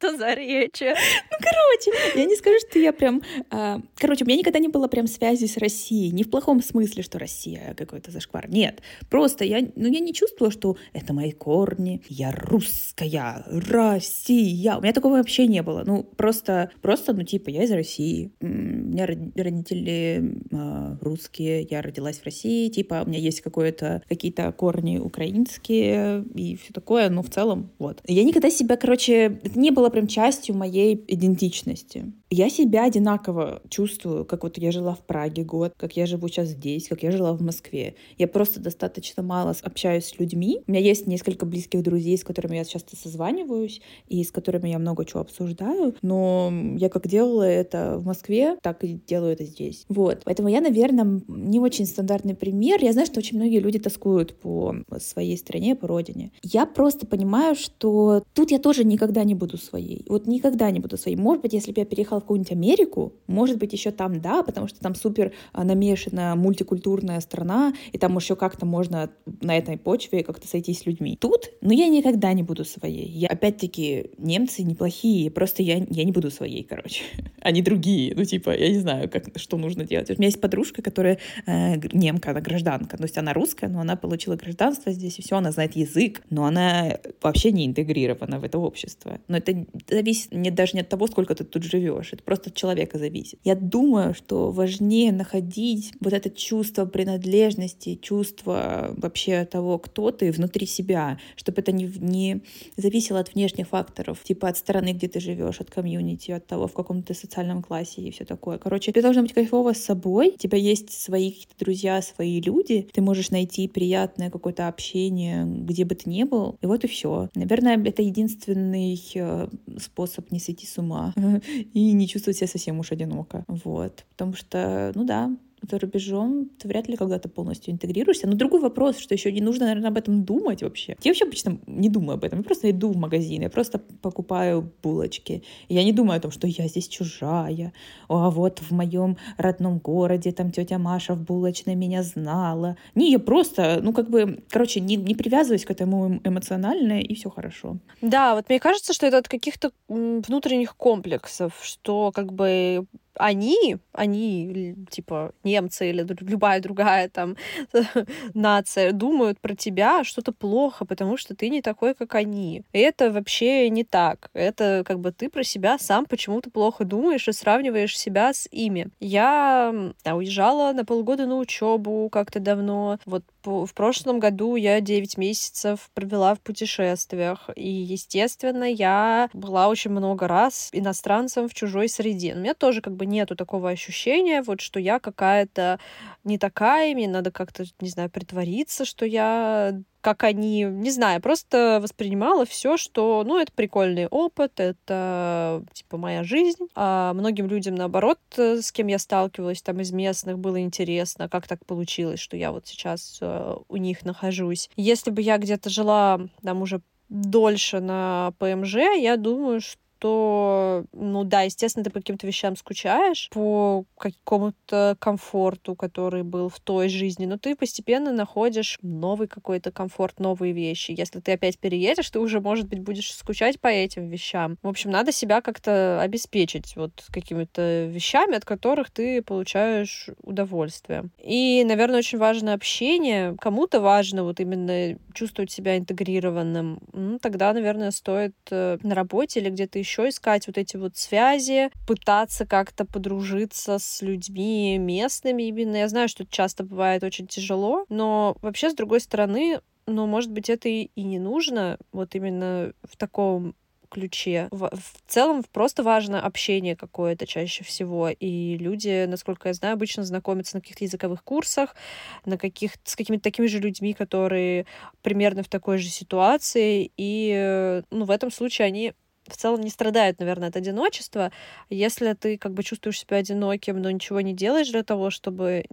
Что 0.04 0.16
за 0.16 0.34
речь? 0.34 0.80
Ну, 0.80 1.38
короче, 1.40 2.18
я 2.18 2.24
не 2.24 2.36
скажу, 2.36 2.56
что 2.68 2.78
я 2.78 2.92
прям... 2.92 3.22
А, 3.50 3.80
короче, 3.96 4.24
у 4.24 4.26
меня 4.26 4.38
никогда 4.38 4.58
не 4.58 4.68
было 4.68 4.86
прям 4.86 5.06
связи 5.06 5.46
с 5.46 5.56
Россией. 5.56 6.10
Не 6.10 6.24
в 6.24 6.30
плохом 6.30 6.62
смысле, 6.62 7.02
что 7.02 7.18
Россия 7.18 7.74
какой-то 7.74 8.10
зашквар. 8.10 8.48
Нет. 8.48 8.82
Просто 9.08 9.44
я, 9.44 9.60
ну, 9.76 9.88
я 9.88 10.00
не 10.00 10.12
чувствовала, 10.12 10.52
что 10.52 10.76
это 10.92 11.12
мои 11.12 11.32
корни, 11.32 12.02
я 12.08 12.32
русская, 12.32 13.44
Россия. 13.46 14.76
У 14.76 14.82
меня 14.82 14.92
такого 14.92 15.14
вообще 15.14 15.46
не 15.46 15.62
было. 15.62 15.84
Ну, 15.86 16.02
просто, 16.02 16.70
просто 16.82 17.14
ну, 17.14 17.22
типа, 17.22 17.50
я 17.50 17.64
из 17.64 17.70
России. 17.70 18.32
У 18.40 18.46
меня 18.46 19.06
родители 19.06 20.38
э, 20.50 20.96
русские, 21.00 21.62
я 21.70 21.82
родилась 21.82 22.18
в 22.18 22.24
России. 22.24 22.68
Типа, 22.68 23.02
у 23.04 23.08
меня 23.08 23.18
есть 23.18 23.40
какое-то, 23.40 24.02
какие-то 24.08 24.52
корни 24.52 24.98
украинские 24.98 26.24
и 26.34 26.56
все 26.56 26.72
такое. 26.72 27.08
Но 27.08 27.22
в 27.22 27.30
целом, 27.30 27.70
вот. 27.78 28.00
Я 28.06 28.24
никогда 28.24 28.50
себя, 28.50 28.76
короче, 28.76 29.40
не 29.54 29.70
было 29.70 29.90
прям 29.94 30.08
частью 30.08 30.56
моей 30.56 31.04
идентичности. 31.06 32.12
Я 32.30 32.50
себя 32.50 32.84
одинаково 32.84 33.62
чувствую, 33.68 34.24
как 34.24 34.42
вот 34.42 34.58
я 34.58 34.72
жила 34.72 34.96
в 34.96 35.06
Праге 35.06 35.44
год, 35.44 35.72
как 35.76 35.96
я 35.96 36.04
живу 36.06 36.26
сейчас 36.26 36.48
здесь, 36.48 36.88
как 36.88 37.04
я 37.04 37.12
жила 37.12 37.32
в 37.32 37.40
Москве. 37.40 37.94
Я 38.18 38.26
просто 38.26 38.58
достаточно 38.58 39.22
мало 39.22 39.54
общаюсь 39.62 40.06
с 40.06 40.18
людьми. 40.18 40.60
У 40.66 40.70
меня 40.72 40.80
есть 40.80 41.06
несколько 41.06 41.46
близких 41.46 41.84
друзей, 41.84 42.18
с 42.18 42.24
которыми 42.24 42.56
я 42.56 42.64
часто 42.64 42.96
созваниваюсь 42.96 43.80
и 44.08 44.24
с 44.24 44.32
которыми 44.32 44.68
я 44.68 44.80
много 44.80 45.04
чего 45.04 45.20
обсуждаю, 45.20 45.94
но 46.02 46.52
я 46.76 46.88
как 46.88 47.06
делала 47.06 47.44
это 47.44 47.98
в 47.98 48.04
Москве, 48.04 48.56
так 48.62 48.82
и 48.82 48.98
делаю 49.06 49.34
это 49.34 49.44
здесь. 49.44 49.84
Вот. 49.88 50.22
Поэтому 50.24 50.48
я, 50.48 50.60
наверное, 50.60 51.22
не 51.28 51.60
очень 51.60 51.86
стандартный 51.86 52.34
пример. 52.34 52.82
Я 52.82 52.92
знаю, 52.92 53.06
что 53.06 53.20
очень 53.20 53.38
многие 53.38 53.60
люди 53.60 53.78
тоскуют 53.78 54.40
по 54.40 54.74
своей 54.98 55.38
стране, 55.38 55.76
по 55.76 55.86
родине. 55.86 56.32
Я 56.42 56.66
просто 56.66 57.06
понимаю, 57.06 57.54
что 57.54 58.24
тут 58.32 58.50
я 58.50 58.58
тоже 58.58 58.82
никогда 58.82 59.22
не 59.22 59.36
буду 59.36 59.56
своей. 59.56 59.83
Вот 60.08 60.26
никогда 60.26 60.70
не 60.70 60.80
буду 60.80 60.96
своей. 60.96 61.16
Может 61.16 61.42
быть, 61.42 61.52
если 61.52 61.72
бы 61.72 61.80
я 61.80 61.86
переехала 61.86 62.18
в 62.18 62.22
какую-нибудь 62.22 62.52
Америку, 62.52 63.14
может 63.26 63.58
быть, 63.58 63.72
еще 63.72 63.90
там, 63.90 64.20
да, 64.20 64.42
потому 64.42 64.68
что 64.68 64.80
там 64.80 64.94
супер 64.94 65.32
а, 65.52 65.64
намешана 65.64 66.34
мультикультурная 66.36 67.20
страна, 67.20 67.74
и 67.92 67.98
там 67.98 68.16
еще 68.16 68.36
как-то 68.36 68.66
можно 68.66 69.10
на 69.40 69.56
этой 69.56 69.76
почве 69.76 70.22
как-то 70.22 70.46
сойтись 70.46 70.80
с 70.80 70.86
людьми. 70.86 71.16
Тут, 71.20 71.50
ну, 71.60 71.72
я 71.72 71.88
никогда 71.88 72.32
не 72.32 72.42
буду 72.42 72.64
своей. 72.64 73.08
Я, 73.08 73.28
опять-таки, 73.28 74.10
немцы 74.18 74.62
неплохие, 74.62 75.30
просто 75.30 75.62
я, 75.62 75.84
я 75.88 76.04
не 76.04 76.12
буду 76.12 76.30
своей, 76.30 76.62
короче. 76.62 77.04
Они 77.40 77.62
другие. 77.62 78.14
Ну, 78.14 78.24
типа, 78.24 78.56
я 78.56 78.70
не 78.70 78.78
знаю, 78.78 79.08
как, 79.10 79.24
что 79.36 79.56
нужно 79.56 79.84
делать. 79.84 80.10
У 80.10 80.14
меня 80.14 80.26
есть 80.26 80.40
подружка, 80.40 80.82
которая 80.82 81.18
э, 81.46 81.76
немка, 81.92 82.30
она 82.30 82.40
гражданка. 82.40 82.96
То 82.96 83.04
есть 83.04 83.18
она 83.18 83.32
русская, 83.32 83.68
но 83.68 83.80
она 83.80 83.96
получила 83.96 84.36
гражданство 84.36 84.92
здесь, 84.92 85.18
и 85.18 85.22
все, 85.22 85.36
она 85.36 85.52
знает 85.52 85.76
язык, 85.76 86.22
но 86.30 86.44
она 86.44 86.98
вообще 87.22 87.52
не 87.52 87.66
интегрирована 87.66 88.38
в 88.38 88.44
это 88.44 88.58
общество. 88.58 89.18
Но 89.28 89.36
это 89.36 89.63
зависит 89.88 90.32
не, 90.32 90.50
даже 90.50 90.72
не 90.74 90.80
от 90.80 90.88
того, 90.88 91.06
сколько 91.06 91.34
ты 91.34 91.44
тут 91.44 91.62
живешь. 91.62 92.12
Это 92.12 92.22
просто 92.22 92.50
от 92.50 92.56
человека 92.56 92.98
зависит. 92.98 93.38
Я 93.44 93.54
думаю, 93.54 94.14
что 94.14 94.50
важнее 94.50 95.12
находить 95.12 95.92
вот 96.00 96.12
это 96.12 96.30
чувство 96.30 96.84
принадлежности, 96.84 97.98
чувство 98.00 98.94
вообще 98.96 99.44
того, 99.44 99.78
кто 99.78 100.10
ты 100.10 100.32
внутри 100.32 100.66
себя, 100.66 101.18
чтобы 101.36 101.60
это 101.60 101.72
не, 101.72 101.90
не 101.98 102.42
зависело 102.76 103.20
от 103.20 103.34
внешних 103.34 103.68
факторов, 103.68 104.22
типа 104.22 104.48
от 104.48 104.56
стороны, 104.56 104.92
где 104.92 105.08
ты 105.08 105.20
живешь, 105.20 105.60
от 105.60 105.70
комьюнити, 105.70 106.30
от 106.30 106.46
того, 106.46 106.66
в 106.66 106.72
каком 106.72 107.02
ты 107.02 107.14
социальном 107.14 107.62
классе 107.62 108.02
и 108.02 108.10
все 108.10 108.24
такое. 108.24 108.58
Короче, 108.58 108.92
ты 108.92 109.02
должна 109.02 109.22
быть 109.22 109.32
кайфово 109.32 109.74
с 109.74 109.78
собой, 109.78 110.32
у 110.34 110.38
тебя 110.38 110.58
есть 110.58 110.90
свои 110.90 111.30
какие-то 111.30 111.54
друзья, 111.58 112.02
свои 112.02 112.40
люди, 112.40 112.88
ты 112.92 113.00
можешь 113.00 113.30
найти 113.30 113.68
приятное 113.68 114.30
какое-то 114.30 114.68
общение, 114.68 115.44
где 115.44 115.84
бы 115.84 115.94
ты 115.94 116.08
ни 116.08 116.24
был, 116.24 116.56
и 116.60 116.66
вот 116.66 116.84
и 116.84 116.88
все. 116.88 117.28
Наверное, 117.34 117.82
это 117.84 118.02
единственный 118.02 119.00
э, 119.14 119.48
способ 119.78 120.30
не 120.30 120.40
сойти 120.40 120.66
с 120.66 120.78
ума 120.78 121.12
и 121.74 121.92
не 121.92 122.08
чувствовать 122.08 122.36
себя 122.36 122.48
совсем 122.48 122.78
уж 122.78 122.92
одиноко. 122.92 123.44
Вот. 123.48 124.04
Потому 124.10 124.34
что, 124.34 124.92
ну 124.94 125.04
да, 125.04 125.30
за 125.70 125.78
рубежом 125.78 126.50
ты 126.58 126.68
вряд 126.68 126.88
ли 126.88 126.96
когда-то 126.96 127.28
полностью 127.28 127.72
интегрируешься. 127.72 128.26
Но 128.26 128.34
другой 128.34 128.60
вопрос, 128.60 128.98
что 128.98 129.14
еще 129.14 129.32
не 129.32 129.40
нужно, 129.40 129.66
наверное, 129.66 129.90
об 129.90 129.96
этом 129.96 130.24
думать 130.24 130.62
вообще. 130.62 130.96
Я 131.02 131.10
вообще 131.10 131.24
обычно 131.24 131.58
не 131.66 131.88
думаю 131.88 132.14
об 132.14 132.24
этом. 132.24 132.40
Я 132.40 132.44
просто 132.44 132.70
иду 132.70 132.92
в 132.92 132.96
магазин, 132.96 133.42
я 133.42 133.50
просто 133.50 133.78
покупаю 133.78 134.72
булочки. 134.82 135.42
Я 135.68 135.84
не 135.84 135.92
думаю 135.92 136.18
о 136.18 136.20
том, 136.20 136.30
что 136.30 136.46
я 136.46 136.68
здесь 136.68 136.88
чужая. 136.88 137.72
А 138.08 138.30
вот 138.30 138.60
в 138.60 138.70
моем 138.72 139.16
родном 139.36 139.78
городе 139.78 140.32
там 140.32 140.50
тетя 140.50 140.78
Маша 140.78 141.14
в 141.14 141.22
булочной 141.22 141.74
меня 141.74 142.02
знала. 142.02 142.76
Не, 142.94 143.10
я 143.10 143.18
просто, 143.18 143.80
ну 143.82 143.92
как 143.92 144.10
бы, 144.10 144.42
короче, 144.50 144.80
не, 144.80 144.96
не 144.96 145.14
привязываюсь 145.14 145.64
к 145.64 145.70
этому 145.70 146.20
эмоционально, 146.24 147.00
и 147.00 147.14
все 147.14 147.30
хорошо. 147.30 147.78
Да, 148.00 148.34
вот 148.34 148.48
мне 148.48 148.60
кажется, 148.60 148.92
что 148.92 149.06
это 149.06 149.18
от 149.18 149.28
каких-то 149.28 149.70
внутренних 149.88 150.76
комплексов, 150.76 151.58
что 151.62 152.12
как 152.12 152.32
бы 152.32 152.86
они, 153.16 153.78
они, 153.92 154.76
типа, 154.90 155.32
немцы 155.42 155.90
или 155.90 156.06
любая 156.20 156.60
другая 156.60 157.08
там 157.08 157.36
нация, 158.34 158.92
думают 158.92 159.40
про 159.40 159.54
тебя 159.54 160.04
что-то 160.04 160.32
плохо, 160.32 160.84
потому 160.84 161.16
что 161.16 161.34
ты 161.34 161.48
не 161.48 161.62
такой, 161.62 161.94
как 161.94 162.14
они. 162.14 162.64
И 162.72 162.78
это 162.78 163.10
вообще 163.10 163.68
не 163.70 163.84
так. 163.84 164.30
Это 164.34 164.82
как 164.86 165.00
бы 165.00 165.12
ты 165.12 165.28
про 165.28 165.44
себя 165.44 165.78
сам 165.78 166.06
почему-то 166.06 166.50
плохо 166.50 166.84
думаешь 166.84 167.28
и 167.28 167.32
сравниваешь 167.32 167.98
себя 167.98 168.32
с 168.32 168.48
ими. 168.50 168.88
Я 169.00 169.92
да, 170.04 170.14
уезжала 170.14 170.72
на 170.72 170.84
полгода 170.84 171.26
на 171.26 171.36
учебу 171.36 172.08
как-то 172.10 172.40
давно. 172.40 172.98
Вот 173.06 173.24
в 173.46 173.74
прошлом 173.74 174.18
году 174.20 174.56
я 174.56 174.80
9 174.80 175.16
месяцев 175.18 175.90
провела 175.94 176.34
в 176.34 176.40
путешествиях. 176.40 177.50
И, 177.56 177.68
естественно, 177.68 178.64
я 178.64 179.28
была 179.32 179.68
очень 179.68 179.90
много 179.90 180.26
раз 180.28 180.68
иностранцем 180.72 181.48
в 181.48 181.54
чужой 181.54 181.88
среде. 181.88 182.34
У 182.34 182.38
меня 182.38 182.54
тоже 182.54 182.80
как 182.80 182.94
бы 182.96 183.06
нету 183.06 183.36
такого 183.36 183.70
ощущения, 183.70 184.42
вот 184.42 184.60
что 184.60 184.80
я 184.80 184.98
какая-то 185.00 185.78
не 186.24 186.38
такая, 186.38 186.94
мне 186.94 187.08
надо 187.08 187.30
как-то, 187.30 187.64
не 187.80 187.88
знаю, 187.88 188.10
притвориться, 188.10 188.84
что 188.84 189.06
я 189.06 189.80
как 190.04 190.22
они, 190.24 190.64
не 190.64 190.90
знаю, 190.90 191.22
просто 191.22 191.78
воспринимала 191.82 192.44
все, 192.44 192.76
что, 192.76 193.24
ну, 193.24 193.38
это 193.38 193.50
прикольный 193.52 194.06
опыт, 194.06 194.60
это, 194.60 195.64
типа, 195.72 195.96
моя 195.96 196.22
жизнь. 196.22 196.68
А 196.74 197.14
многим 197.14 197.46
людям, 197.46 197.74
наоборот, 197.74 198.18
с 198.36 198.70
кем 198.70 198.88
я 198.88 198.98
сталкивалась 198.98 199.62
там 199.62 199.80
из 199.80 199.92
местных, 199.92 200.38
было 200.38 200.60
интересно, 200.60 201.30
как 201.30 201.48
так 201.48 201.64
получилось, 201.64 202.20
что 202.20 202.36
я 202.36 202.52
вот 202.52 202.66
сейчас 202.66 203.16
э, 203.22 203.54
у 203.66 203.76
них 203.78 204.04
нахожусь. 204.04 204.68
Если 204.76 205.10
бы 205.10 205.22
я 205.22 205.38
где-то 205.38 205.70
жила 205.70 206.20
там 206.42 206.60
уже 206.60 206.82
дольше 207.08 207.80
на 207.80 208.34
ПМЖ, 208.38 208.74
я 208.98 209.16
думаю, 209.16 209.62
что 209.62 209.80
что, 210.04 210.84
ну 210.92 211.24
да, 211.24 211.42
естественно, 211.42 211.82
ты 211.82 211.90
по 211.90 212.00
каким-то 212.00 212.26
вещам 212.26 212.56
скучаешь, 212.56 213.30
по 213.32 213.84
какому-то 213.96 214.96
комфорту, 214.98 215.74
который 215.74 216.22
был 216.22 216.50
в 216.50 216.60
той 216.60 216.90
жизни, 216.90 217.24
но 217.24 217.38
ты 217.38 217.56
постепенно 217.56 218.12
находишь 218.12 218.78
новый 218.82 219.28
какой-то 219.28 219.72
комфорт, 219.72 220.20
новые 220.20 220.52
вещи. 220.52 220.94
Если 220.94 221.20
ты 221.20 221.32
опять 221.32 221.58
переедешь, 221.58 222.10
ты 222.10 222.18
уже, 222.18 222.40
может 222.40 222.68
быть, 222.68 222.80
будешь 222.80 223.14
скучать 223.14 223.58
по 223.58 223.68
этим 223.68 224.10
вещам. 224.10 224.58
В 224.62 224.68
общем, 224.68 224.90
надо 224.90 225.10
себя 225.10 225.40
как-то 225.40 225.98
обеспечить 226.02 226.76
вот 226.76 226.92
какими-то 227.10 227.86
вещами, 227.86 228.36
от 228.36 228.44
которых 228.44 228.90
ты 228.90 229.22
получаешь 229.22 230.10
удовольствие. 230.22 231.04
И, 231.18 231.64
наверное, 231.64 232.00
очень 232.00 232.18
важно 232.18 232.52
общение. 232.52 233.36
Кому-то 233.40 233.80
важно 233.80 234.24
вот 234.24 234.38
именно 234.38 234.98
чувствовать 235.14 235.50
себя 235.50 235.78
интегрированным. 235.78 236.80
Ну, 236.92 237.18
тогда, 237.18 237.54
наверное, 237.54 237.90
стоит 237.90 238.34
э, 238.50 238.76
на 238.82 238.94
работе 238.94 239.40
или 239.40 239.48
где-то 239.48 239.78
еще 239.78 239.93
искать 240.02 240.46
вот 240.46 240.58
эти 240.58 240.76
вот 240.76 240.96
связи, 240.96 241.70
пытаться 241.86 242.46
как-то 242.46 242.84
подружиться 242.84 243.78
с 243.78 244.02
людьми 244.02 244.78
местными 244.78 245.44
именно. 245.44 245.76
Я 245.76 245.88
знаю, 245.88 246.08
что 246.08 246.24
это 246.24 246.32
часто 246.32 246.64
бывает 246.64 247.04
очень 247.04 247.26
тяжело, 247.26 247.84
но 247.88 248.36
вообще, 248.42 248.70
с 248.70 248.74
другой 248.74 249.00
стороны, 249.00 249.60
ну, 249.86 250.06
может 250.06 250.30
быть, 250.30 250.48
это 250.48 250.68
и 250.68 250.90
не 250.96 251.18
нужно 251.18 251.78
вот 251.92 252.14
именно 252.14 252.72
в 252.82 252.96
таком 252.96 253.54
ключе. 253.94 254.48
В, 254.50 254.70
в 254.70 255.02
целом 255.06 255.44
просто 255.52 255.82
важно 255.82 256.20
общение 256.20 256.74
какое-то 256.74 257.26
чаще 257.26 257.62
всего. 257.64 258.08
И 258.08 258.56
люди, 258.58 259.06
насколько 259.06 259.48
я 259.48 259.54
знаю, 259.54 259.74
обычно 259.74 260.02
знакомятся 260.02 260.56
на 260.56 260.60
каких-то 260.60 260.84
языковых 260.84 261.22
курсах, 261.22 261.76
на 262.24 262.36
каких 262.36 262.72
с 262.82 262.96
какими-то 262.96 263.22
такими 263.22 263.46
же 263.46 263.60
людьми, 263.60 263.94
которые 263.94 264.66
примерно 265.02 265.42
в 265.42 265.48
такой 265.48 265.78
же 265.78 265.88
ситуации. 265.88 266.90
И 266.96 267.82
ну, 267.90 268.04
в 268.04 268.10
этом 268.10 268.32
случае 268.32 268.66
они 268.66 268.94
в 269.26 269.36
целом 269.36 269.60
не 269.60 269.70
страдают, 269.70 270.18
наверное, 270.18 270.48
от 270.48 270.56
одиночества. 270.56 271.32
Если 271.70 272.12
ты 272.14 272.36
как 272.36 272.52
бы 272.52 272.62
чувствуешь 272.62 273.00
себя 273.00 273.18
одиноким, 273.18 273.80
но 273.80 273.90
ничего 273.90 274.20
не 274.20 274.34
делаешь 274.34 274.70
для 274.70 274.82
того, 274.82 275.10
чтобы 275.10 275.64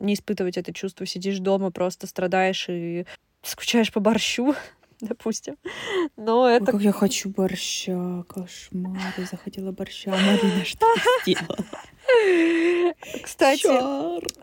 не 0.00 0.14
испытывать 0.14 0.56
это 0.56 0.72
чувство, 0.72 1.06
сидишь 1.06 1.38
дома, 1.38 1.70
просто 1.70 2.06
страдаешь 2.06 2.66
и 2.68 3.06
скучаешь 3.42 3.92
по 3.92 4.00
борщу, 4.00 4.54
допустим. 5.00 5.56
Но 6.16 6.48
это... 6.48 6.64
Ой, 6.64 6.72
как 6.72 6.80
я 6.82 6.92
хочу 6.92 7.28
борща, 7.30 8.24
кошмар. 8.28 9.14
Я 9.18 9.26
захотела 9.26 9.72
борща, 9.72 10.12
а 10.12 10.16
Марина 10.16 10.64
что 10.64 10.86
сделала? 11.22 11.66
Кстати, 13.22 13.68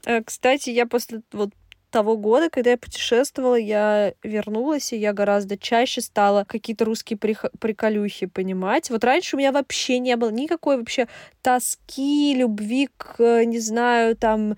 э, 0.07 0.24
кстати, 0.24 0.70
я 0.70 0.86
после 0.86 1.22
вот 1.32 1.51
того 1.89 2.17
года, 2.17 2.49
когда 2.49 2.71
я 2.71 2.77
путешествовала, 2.77 3.55
я 3.55 4.13
вернулась, 4.23 4.93
и 4.93 4.97
я 4.97 5.13
гораздо 5.13 5.57
чаще 5.57 6.01
стала 6.01 6.43
какие-то 6.43 6.85
русские 6.85 7.17
приколюхи 7.17 8.25
понимать. 8.25 8.89
Вот 8.89 9.03
раньше 9.03 9.35
у 9.35 9.39
меня 9.39 9.51
вообще 9.51 9.99
не 9.99 10.15
было 10.15 10.29
никакой 10.29 10.77
вообще 10.77 11.07
тоски, 11.41 12.35
любви 12.35 12.89
к, 12.97 13.43
не 13.45 13.59
знаю, 13.59 14.15
там, 14.15 14.57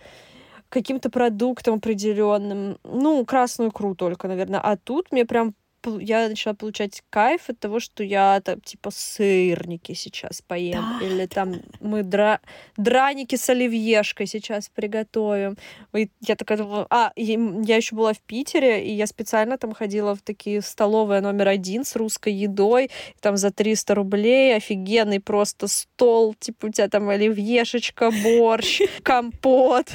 каким-то 0.69 1.09
продуктам 1.09 1.75
определенным. 1.75 2.77
Ну, 2.83 3.25
красную 3.25 3.71
икру 3.71 3.95
только, 3.95 4.27
наверное. 4.27 4.59
А 4.59 4.77
тут 4.77 5.11
мне 5.11 5.25
прям 5.25 5.53
я 5.99 6.29
начала 6.29 6.53
получать 6.53 7.03
кайф 7.09 7.49
от 7.49 7.59
того, 7.59 7.79
что 7.79 8.03
я 8.03 8.39
там 8.41 8.61
типа 8.61 8.91
сырники 8.91 9.93
сейчас 9.93 10.41
поем, 10.41 10.83
да, 10.99 11.05
или 11.05 11.25
там 11.25 11.55
мы 11.79 12.03
дра... 12.03 12.39
драники 12.77 13.35
с 13.35 13.49
оливьешкой 13.49 14.27
сейчас 14.27 14.69
приготовим. 14.69 15.57
И 15.93 16.09
я 16.21 16.35
такая 16.35 16.57
думала, 16.57 16.87
а, 16.89 17.11
я 17.15 17.75
еще 17.75 17.95
была 17.95 18.13
в 18.13 18.19
Питере, 18.19 18.85
и 18.85 18.93
я 18.93 19.07
специально 19.07 19.57
там 19.57 19.73
ходила 19.73 20.15
в 20.15 20.21
такие 20.21 20.61
столовые 20.61 21.21
номер 21.21 21.49
один 21.49 21.83
с 21.83 21.95
русской 21.95 22.33
едой, 22.33 22.89
там 23.19 23.37
за 23.37 23.51
300 23.51 23.95
рублей, 23.95 24.55
офигенный 24.55 25.19
просто 25.19 25.67
стол, 25.67 26.35
типа 26.39 26.67
у 26.67 26.69
тебя 26.69 26.87
там 26.87 27.09
оливьешечка, 27.09 28.11
борщ, 28.23 28.81
компот. 29.03 29.91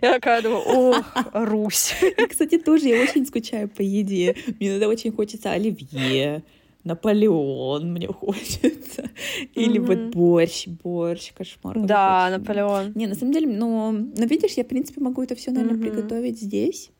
Я 0.00 0.14
такая 0.14 0.42
думаю, 0.42 0.62
ох, 0.62 1.16
Русь. 1.32 1.94
Кстати, 2.30 2.58
тоже 2.58 2.88
я 2.88 3.02
очень 3.02 3.26
скучаю 3.26 3.68
по 3.68 3.82
еде. 3.82 4.36
Мне 4.60 4.74
надо 4.74 4.88
очень 4.88 5.12
хочется 5.12 5.23
оливье, 5.44 6.42
Наполеон 6.84 7.92
мне 7.92 8.08
хочется. 8.08 9.10
Или 9.54 9.80
mm-hmm. 9.80 9.86
вот 9.86 10.14
борщ, 10.14 10.66
борщ, 10.66 11.32
кошмар. 11.32 11.78
Да, 11.80 12.28
Наполеон. 12.30 12.92
Не, 12.94 13.06
на 13.06 13.14
самом 13.14 13.32
деле, 13.32 13.46
ну, 13.46 13.92
ну, 13.92 14.26
видишь, 14.26 14.52
я, 14.52 14.64
в 14.64 14.68
принципе, 14.68 15.00
могу 15.00 15.22
это 15.22 15.34
все, 15.34 15.50
наверное, 15.50 15.78
mm-hmm. 15.78 15.92
приготовить 15.92 16.40
здесь, 16.40 16.90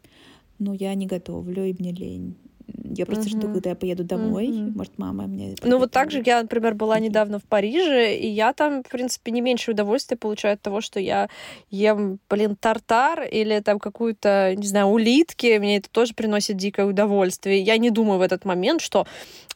но 0.59 0.73
я 0.75 0.95
не 0.95 1.07
готовлю, 1.07 1.65
и 1.67 1.75
мне 1.79 1.93
лень. 1.93 2.37
Я 2.67 3.07
просто 3.07 3.25
mm-hmm. 3.25 3.29
жду, 3.29 3.53
когда 3.53 3.71
я 3.71 3.77
поеду 3.77 4.05
домой. 4.05 4.49
Mm-hmm. 4.49 4.73
Может, 4.77 4.99
мама 4.99 5.27
мне... 5.27 5.55
Ну, 5.63 5.79
вот 5.79 5.91
так 5.91 6.11
же 6.11 6.23
я, 6.25 6.43
например, 6.43 6.75
была 6.75 6.99
недавно 6.99 7.39
в 7.39 7.45
Париже, 7.45 8.15
и 8.15 8.29
я 8.29 8.53
там, 8.53 8.83
в 8.83 8.89
принципе, 8.89 9.33
не 9.33 9.41
меньше 9.41 9.73
удовольствия 9.73 10.17
получаю 10.17 10.55
от 10.55 10.63
того, 10.63 10.81
что 10.81 11.01
я 11.01 11.29
ем, 11.71 12.19
блин, 12.31 12.57
тартар 12.57 13.23
или 13.23 13.61
там 13.61 13.79
какую-то, 13.79 14.55
не 14.57 14.67
знаю, 14.67 14.87
улитки. 14.87 15.59
Мне 15.59 15.79
это 15.79 15.91
тоже 15.91 16.15
приносит 16.15 16.57
дикое 16.57 16.87
удовольствие. 16.87 17.61
Я 17.61 17.79
не 17.79 17.91
думаю 17.91 18.19
в 18.19 18.23
этот 18.23 18.45
момент, 18.45 18.81
что 18.81 19.07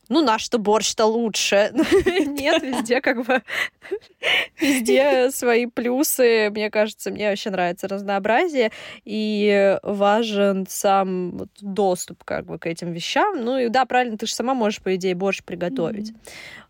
ну, 0.09 0.23
наш-то 0.23 0.59
борщ-то 0.59 1.05
лучше. 1.05 1.71
Нет, 2.27 2.63
везде 2.63 3.01
как 3.01 3.25
бы... 3.27 3.43
Везде 4.61 5.31
свои 5.31 5.67
плюсы. 5.67 6.51
Мне 6.51 6.71
кажется, 6.71 7.11
мне 7.11 7.29
вообще 7.29 7.51
нравится 7.51 7.89
разнообразие. 7.89 8.71
И 9.05 9.79
важен 9.83 10.67
сам 10.69 11.49
доступ 11.61 12.25
как 12.25 12.47
бы 12.47 12.59
к 12.59 12.67
этим 12.67 12.93
вещам. 12.99 13.45
Ну 13.45 13.59
и 13.59 13.69
да, 13.69 13.85
правильно, 13.87 14.19
ты 14.19 14.27
же 14.27 14.35
сама 14.35 14.55
можешь, 14.55 14.81
по 14.83 14.95
идее, 14.95 15.15
борщ 15.15 15.43
приготовить. 15.43 16.13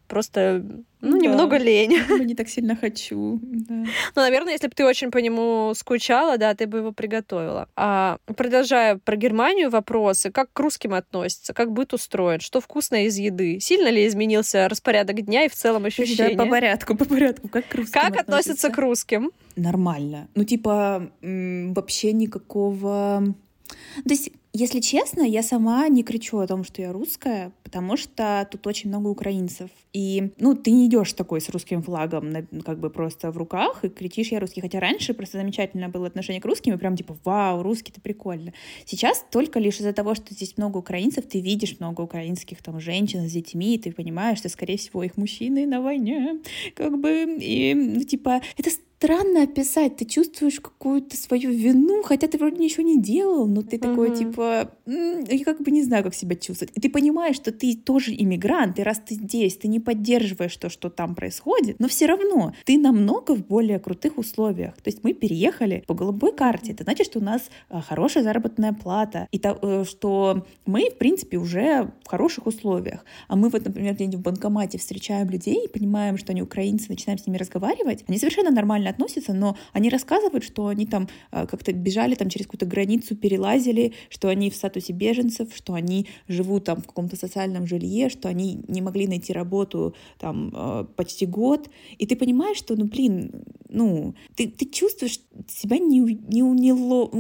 Просто, 0.09 0.65
ну, 1.03 1.19
да. 1.19 1.19
немного 1.19 1.59
лень. 1.59 1.99
Не 2.25 2.35
так 2.35 2.49
сильно 2.49 2.75
хочу. 2.75 3.39
Да. 3.43 3.75
Ну, 3.75 4.23
наверное, 4.23 4.55
если 4.55 4.69
бы 4.69 4.73
ты 4.75 4.87
очень 4.87 5.11
по 5.11 5.19
нему 5.19 5.75
скучала, 5.75 6.39
да, 6.39 6.55
ты 6.55 6.67
бы 6.67 6.79
его 6.79 6.93
приготовила. 6.93 7.69
А 7.77 8.17
продолжая 8.25 8.97
про 8.97 9.17
Германию 9.17 9.69
вопросы, 9.69 10.31
как 10.31 10.51
к 10.51 10.59
русским 10.61 10.95
относятся, 10.95 11.53
как 11.53 11.73
быт 11.73 11.93
устроен, 11.93 12.41
что 12.41 12.63
вкусно 12.63 13.05
из 13.05 13.19
еды, 13.19 13.61
сильно 13.61 13.89
ли 13.89 14.07
изменился 14.07 14.67
распорядок 14.67 15.21
дня 15.21 15.45
и 15.45 15.51
в 15.51 15.55
целом 15.55 15.85
ощущения? 15.85 16.35
Да, 16.35 16.45
по 16.45 16.51
порядку, 16.51 16.97
по 16.97 17.05
порядку, 17.05 17.49
как 17.49 17.69
к 17.69 17.75
русским 17.75 17.93
Как 17.93 18.05
относятся, 18.05 18.23
относятся 18.23 18.71
к 18.71 18.79
русским? 18.79 19.31
Нормально. 19.57 20.29
Ну, 20.35 20.45
типа, 20.45 21.11
вообще 21.21 22.13
никакого... 22.15 23.35
То 23.69 24.11
есть 24.11 24.31
если 24.55 24.81
честно, 24.81 25.23
я 25.23 25.43
сама 25.43 25.87
не 25.89 26.03
кричу 26.03 26.39
о 26.39 26.47
том, 26.47 26.65
что 26.65 26.81
я 26.81 26.93
русская, 26.93 27.53
потому 27.63 27.97
что 27.97 28.49
тут 28.51 28.67
очень 28.67 28.89
много 28.89 29.09
украинцев. 29.09 29.71
И, 29.93 30.33
ну, 30.39 30.55
ты 30.55 30.71
не 30.71 30.87
идешь 30.87 31.13
такой 31.13 31.41
с 31.41 31.49
русским 31.51 31.83
флагом, 31.83 32.33
как 32.65 32.81
бы 32.81 32.89
просто 32.89 33.31
в 33.31 33.37
руках 33.37 33.85
и 33.85 33.89
кричишь 33.89 34.33
«я 34.33 34.41
русский». 34.41 34.61
Хотя 34.61 34.81
раньше 34.81 35.13
просто 35.13 35.39
замечательное 35.39 35.89
было 35.89 36.07
отношение 36.07 36.41
к 36.41 36.47
русским, 36.47 36.75
и 36.75 36.79
прям 36.79 36.97
типа 36.97 37.17
«вау, 37.25 37.63
русский, 37.63 37.93
это 37.93 38.01
прикольно». 38.01 38.53
Сейчас 38.87 39.25
только 39.31 39.61
лишь 39.61 39.81
из-за 39.81 39.93
того, 39.93 40.15
что 40.15 40.33
здесь 40.33 40.57
много 40.57 40.79
украинцев, 40.79 41.27
ты 41.27 41.41
видишь 41.41 41.77
много 41.79 42.01
украинских 42.01 42.63
там 42.63 42.81
женщин 42.81 43.29
с 43.29 43.33
детьми, 43.33 43.75
и 43.75 43.79
ты 43.79 43.93
понимаешь, 43.93 44.39
что, 44.39 44.49
скорее 44.49 44.79
всего, 44.79 45.03
их 45.05 45.17
мужчины 45.17 45.67
на 45.67 45.83
войне, 45.83 46.41
как 46.75 46.99
бы, 46.99 47.37
и, 47.39 47.75
ну, 47.75 48.03
типа, 48.03 48.41
это 48.57 48.71
странно 48.99 49.45
описать. 49.45 49.97
Ты 49.97 50.05
чувствуешь 50.05 50.61
какую-то 50.61 51.17
свою 51.17 51.53
вину, 51.53 52.03
хотя 52.03 52.27
ты 52.27 52.37
вроде 52.37 52.59
ничего 52.59 52.83
не 52.83 53.01
делал, 53.01 53.47
но 53.47 53.63
ты 53.63 53.77
mm-hmm. 53.77 53.81
такой 53.81 54.17
типа, 54.17 54.73
я 54.87 55.45
как 55.45 55.61
бы 55.63 55.71
не 55.71 55.85
знаю, 55.85 56.03
как 56.03 56.15
себя 56.15 56.35
чувствовать. 56.35 56.77
И 56.77 56.81
ты 56.81 56.91
понимаешь, 56.91 57.37
что 57.37 57.53
ты 57.53 57.77
тоже 57.77 58.13
иммигрант, 58.13 58.79
и 58.81 58.83
раз 58.83 59.01
ты 59.07 59.15
здесь, 59.15 59.57
ты 59.57 59.69
не 59.69 59.79
поддерживаешь 59.79 60.57
то, 60.57 60.69
что 60.69 60.91
там 60.91 61.15
происходит, 61.15 61.79
но 61.79 61.87
все 61.87 62.07
равно 62.07 62.55
ты 62.65 62.77
намного 62.77 63.37
в 63.37 63.47
более 63.47 63.79
крутых 63.79 64.19
условиях. 64.19 64.75
То 64.75 64.89
есть 64.89 65.05
мы 65.05 65.13
переехали 65.13 65.85
по 65.87 65.95
голубой 65.95 66.33
карте. 66.33 66.73
Это 66.73 66.83
значит, 66.83 67.07
что 67.07 67.21
у 67.21 67.23
нас 67.23 67.43
а, 67.69 67.81
хорошая 67.81 68.25
заработная 68.25 68.73
плата, 68.73 69.29
и 69.31 69.39
то, 69.39 69.59
э, 69.63 69.85
что 69.89 70.45
мы, 70.67 70.91
в 70.91 70.99
принципе, 70.99 71.37
уже 71.37 71.93
в 72.05 72.09
хороших 72.09 72.47
условиях. 72.49 73.05
А 73.29 73.37
мы 73.37 73.49
вот, 73.49 73.65
например, 73.65 73.95
где-нибудь 73.95 74.19
в 74.19 74.23
банкомате 74.23 74.79
встречаем 74.79 75.31
людей 75.31 75.67
и 75.67 75.69
понимаем, 75.69 76.19
что 76.19 76.33
они 76.33 76.43
украинцы, 76.43 76.87
начинаем 76.89 77.19
с 77.19 77.27
ними 77.27 77.37
разговаривать, 77.37 78.05
они 78.09 78.19
совершенно 78.19 78.51
нормально 78.51 78.88
нормально 78.89 78.99
относятся, 78.99 79.33
но 79.33 79.57
они 79.73 79.91
рассказывают, 79.91 80.45
что 80.45 80.67
они 80.67 80.87
там 80.87 81.09
э, 81.33 81.47
как-то 81.47 81.73
бежали 81.73 82.15
там 82.15 82.29
через 82.29 82.47
какую-то 82.47 82.67
границу, 82.67 83.17
перелазили, 83.17 83.93
что 84.11 84.29
они 84.29 84.51
в 84.51 84.55
статусе 84.55 84.93
беженцев, 84.93 85.49
что 85.55 85.75
они 85.75 86.07
живут 86.29 86.65
там 86.65 86.81
в 86.81 86.87
каком-то 86.87 87.17
социальном 87.17 87.67
жилье, 87.67 88.09
что 88.09 88.29
они 88.29 88.59
не 88.69 88.83
могли 88.83 89.07
найти 89.07 89.33
работу 89.33 89.95
там 90.19 90.53
э, 90.55 90.85
почти 90.97 91.27
год. 91.27 91.69
И 91.99 92.07
ты 92.07 92.17
понимаешь, 92.17 92.59
что, 92.59 92.77
ну, 92.77 92.85
блин, 92.85 93.31
ну, 93.69 94.15
ты, 94.35 94.49
ты 94.49 94.67
чувствуешь 94.67 95.21
себя 95.49 95.79
не, 95.79 96.01
не, 96.01 96.41
не 96.41 96.73
ло... 96.73 97.11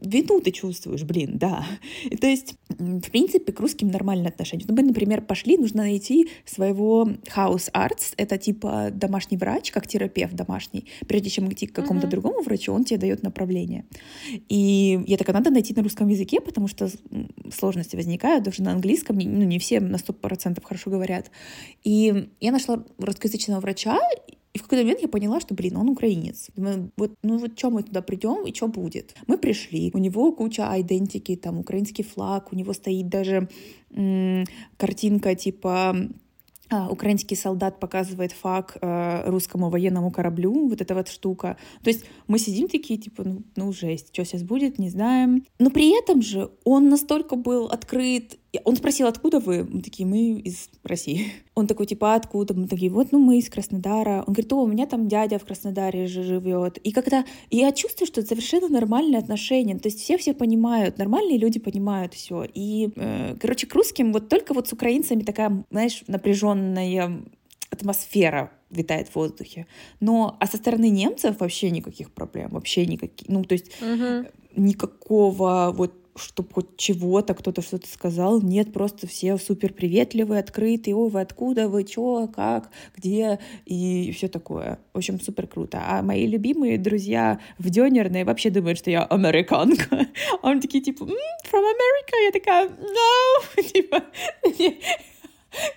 вину 0.00 0.40
ты 0.40 0.50
чувствуешь, 0.50 1.02
блин, 1.02 1.38
да. 1.38 1.64
И, 2.10 2.16
то 2.20 2.26
есть, 2.26 2.54
в 2.68 3.10
принципе, 3.10 3.52
к 3.52 3.60
русским 3.60 3.88
нормальное 3.88 4.28
отношение. 4.28 4.66
Ну, 4.68 4.74
мы, 4.74 4.82
например, 4.82 5.22
пошли, 5.22 5.58
нужно 5.58 5.82
найти 5.82 6.28
своего 6.44 7.08
house 7.36 7.70
arts, 7.72 8.14
это 8.16 8.38
типа 8.38 8.90
домашний 8.92 9.36
врач, 9.36 9.70
как 9.70 9.86
терапевт 9.86 10.34
домашний, 10.34 10.86
прежде 11.16 11.30
чем 11.30 11.50
идти 11.50 11.66
к 11.66 11.72
какому-то 11.72 12.06
uh-huh. 12.06 12.10
другому 12.10 12.42
врачу, 12.42 12.74
он 12.74 12.84
тебе 12.84 12.98
дает 12.98 13.22
направление. 13.22 13.84
И 14.50 15.00
я 15.06 15.16
такая, 15.16 15.34
надо 15.34 15.50
найти 15.50 15.72
на 15.74 15.82
русском 15.82 16.08
языке, 16.08 16.40
потому 16.40 16.68
что 16.68 16.90
сложности 17.50 17.96
возникают, 17.96 18.44
даже 18.44 18.62
на 18.62 18.72
английском, 18.72 19.16
ну, 19.16 19.44
не 19.44 19.58
все 19.58 19.80
на 19.80 19.96
100% 19.96 20.62
хорошо 20.62 20.90
говорят. 20.90 21.30
И 21.84 22.28
я 22.40 22.52
нашла 22.52 22.84
русскоязычного 22.98 23.60
врача, 23.60 23.98
и 24.52 24.58
в 24.58 24.62
какой-то 24.62 24.84
момент 24.84 25.00
я 25.00 25.08
поняла, 25.08 25.40
что, 25.40 25.54
блин, 25.54 25.76
он 25.76 25.88
украинец. 25.88 26.50
Думаю, 26.54 26.90
вот, 26.98 27.14
ну 27.22 27.38
вот 27.38 27.58
что 27.58 27.70
мы 27.70 27.82
туда 27.82 28.02
придем 28.02 28.46
и 28.46 28.54
что 28.54 28.68
будет? 28.68 29.14
Мы 29.26 29.38
пришли, 29.38 29.90
у 29.94 29.98
него 29.98 30.32
куча 30.32 30.70
идентики, 30.78 31.36
там 31.36 31.58
украинский 31.58 32.04
флаг, 32.04 32.52
у 32.52 32.56
него 32.56 32.74
стоит 32.74 33.08
даже 33.08 33.48
м- 33.90 34.44
картинка 34.76 35.34
типа 35.34 35.96
украинский 36.70 37.36
солдат 37.36 37.80
показывает 37.80 38.32
фак 38.32 38.76
э, 38.80 39.28
русскому 39.28 39.70
военному 39.70 40.10
кораблю, 40.10 40.68
вот 40.68 40.80
эта 40.80 40.94
вот 40.94 41.08
штука. 41.08 41.56
То 41.82 41.90
есть 41.90 42.04
мы 42.26 42.38
сидим 42.38 42.68
такие, 42.68 42.98
типа, 42.98 43.22
ну, 43.24 43.42
ну 43.56 43.72
жесть, 43.72 44.08
что 44.12 44.24
сейчас 44.24 44.42
будет, 44.42 44.78
не 44.78 44.90
знаем. 44.90 45.44
Но 45.58 45.70
при 45.70 45.96
этом 45.96 46.22
же 46.22 46.50
он 46.64 46.88
настолько 46.88 47.36
был 47.36 47.66
открыт 47.66 48.38
он 48.64 48.76
спросил, 48.76 49.06
откуда 49.06 49.40
вы? 49.40 49.64
Мы 49.64 49.82
такие, 49.82 50.06
мы 50.06 50.40
из 50.40 50.68
России. 50.84 51.32
Он 51.54 51.66
такой, 51.66 51.86
типа, 51.86 52.12
«А 52.12 52.16
откуда? 52.16 52.54
Мы 52.54 52.68
такие, 52.68 52.90
вот, 52.90 53.12
ну, 53.12 53.18
мы 53.18 53.38
из 53.38 53.48
Краснодара. 53.48 54.24
Он 54.26 54.34
говорит, 54.34 54.52
о, 54.52 54.62
у 54.62 54.66
меня 54.66 54.86
там 54.86 55.08
дядя 55.08 55.38
в 55.38 55.44
Краснодаре 55.44 56.06
живет. 56.06 56.78
И 56.78 56.92
когда 56.92 57.24
я 57.50 57.72
чувствую, 57.72 58.06
что 58.06 58.20
это 58.20 58.30
совершенно 58.30 58.68
нормальные 58.68 59.18
отношения. 59.18 59.78
То 59.78 59.88
есть 59.88 60.00
все 60.00 60.18
все 60.18 60.34
понимают, 60.34 60.98
нормальные 60.98 61.38
люди 61.38 61.58
понимают 61.58 62.14
все. 62.14 62.46
И, 62.54 62.90
э, 62.96 63.36
короче, 63.40 63.66
к 63.66 63.74
русским 63.74 64.12
вот 64.12 64.28
только 64.28 64.54
вот 64.54 64.68
с 64.68 64.72
украинцами 64.72 65.22
такая, 65.22 65.64
знаешь, 65.70 66.02
напряженная 66.06 67.22
атмосфера 67.70 68.52
витает 68.70 69.08
в 69.08 69.16
воздухе. 69.16 69.66
Но 70.00 70.36
а 70.40 70.46
со 70.46 70.56
стороны 70.56 70.88
немцев 70.90 71.40
вообще 71.40 71.70
никаких 71.70 72.10
проблем, 72.10 72.50
вообще 72.50 72.86
никаких. 72.86 73.28
Ну, 73.28 73.44
то 73.44 73.52
есть 73.52 73.70
угу. 73.80 74.28
никакого 74.56 75.72
вот 75.74 75.94
чтобы 76.16 76.52
хоть 76.52 76.76
чего-то 76.76 77.34
кто-то 77.34 77.62
что-то 77.62 77.88
сказал. 77.88 78.40
Нет, 78.40 78.72
просто 78.72 79.06
все 79.06 79.36
супер 79.38 79.72
приветливые, 79.72 80.40
открытые. 80.40 80.96
О, 80.96 81.08
вы 81.08 81.20
откуда, 81.20 81.68
вы 81.68 81.84
чё, 81.84 82.28
как, 82.28 82.70
где 82.96 83.38
и 83.64 84.12
все 84.12 84.28
такое. 84.28 84.78
В 84.92 84.98
общем, 84.98 85.20
супер 85.20 85.46
круто. 85.46 85.82
А 85.86 86.02
мои 86.02 86.26
любимые 86.26 86.78
друзья 86.78 87.40
в 87.58 87.70
Дёнерной 87.70 88.24
вообще 88.24 88.50
думают, 88.50 88.78
что 88.78 88.90
я 88.90 89.04
американка. 89.04 90.06
А 90.42 90.50
они 90.50 90.60
такие, 90.60 90.82
типа, 90.82 91.04
from 91.04 91.62
America? 91.62 92.14
Я 92.24 92.32
такая, 92.32 92.68
no! 92.68 93.62
Типа, 93.72 94.02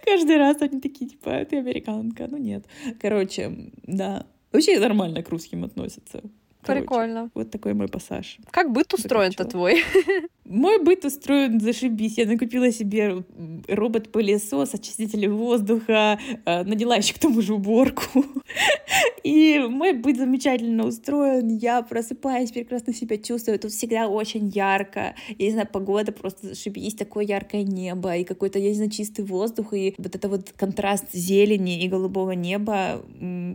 каждый 0.06 0.38
раз 0.38 0.62
они 0.62 0.80
такие, 0.80 1.10
типа, 1.10 1.46
ты 1.46 1.58
американка. 1.58 2.28
Ну 2.30 2.38
нет. 2.38 2.66
Короче, 3.00 3.72
да. 3.84 4.26
Вообще 4.52 4.80
нормально 4.80 5.24
к 5.24 5.30
русским 5.30 5.64
относятся. 5.64 6.22
Короче, 6.70 6.88
Прикольно. 6.88 7.30
Вот 7.34 7.51
такой 7.51 7.74
мой 7.74 7.88
пассаж. 7.88 8.38
Как 8.51 8.72
быт 8.72 8.93
устроен-то 8.93 9.45
твой? 9.45 9.84
Мой 10.49 10.84
быт 10.84 11.05
устроен, 11.05 11.59
зашибись. 11.59 12.17
Я 12.17 12.26
накупила 12.26 12.72
себе 12.72 13.24
робот-пылесос, 13.67 14.74
очиститель 14.74 15.30
воздуха, 15.30 16.17
э, 16.43 16.63
наняла 16.63 16.95
еще 16.95 17.13
к 17.13 17.20
тому 17.20 17.39
же 17.43 17.53
уборку. 17.53 18.26
И 19.24 19.59
мой 19.59 19.93
быт 19.93 20.17
замечательно 20.17 20.88
устроен. 20.88 21.49
Я 21.57 21.84
просыпаюсь, 21.84 22.51
прекрасно 22.51 22.93
себя 22.93 23.17
чувствую. 23.17 23.59
Тут 23.59 23.72
всегда 23.72 24.07
очень 24.07 24.47
ярко. 24.47 25.13
Я 25.38 25.45
не 25.45 25.51
знаю, 25.51 25.67
погода 25.72 26.11
просто 26.11 26.47
зашибись, 26.47 26.95
такое 26.95 27.26
яркое 27.26 27.61
небо 27.61 28.15
и 28.15 28.24
какой-то, 28.24 28.57
я 28.57 28.70
не 28.70 28.76
знаю, 28.76 28.89
чистый 28.89 29.26
воздух. 29.26 29.74
И 29.74 29.93
вот 29.99 30.15
это 30.15 30.30
вот 30.30 30.51
контраст 30.57 31.05
зелени 31.11 31.84
и 31.84 31.88
голубого 31.88 32.32
неба 32.32 33.03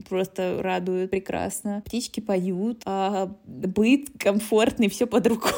просто 0.09 0.61
радует 0.63 1.11
прекрасно. 1.11 1.83
Птички 1.85 2.21
поют, 2.21 2.83
а 2.85 3.04
быт 3.45 4.09
комфортный, 4.19 4.89
все 4.89 5.07
под 5.07 5.27
рукой. 5.27 5.53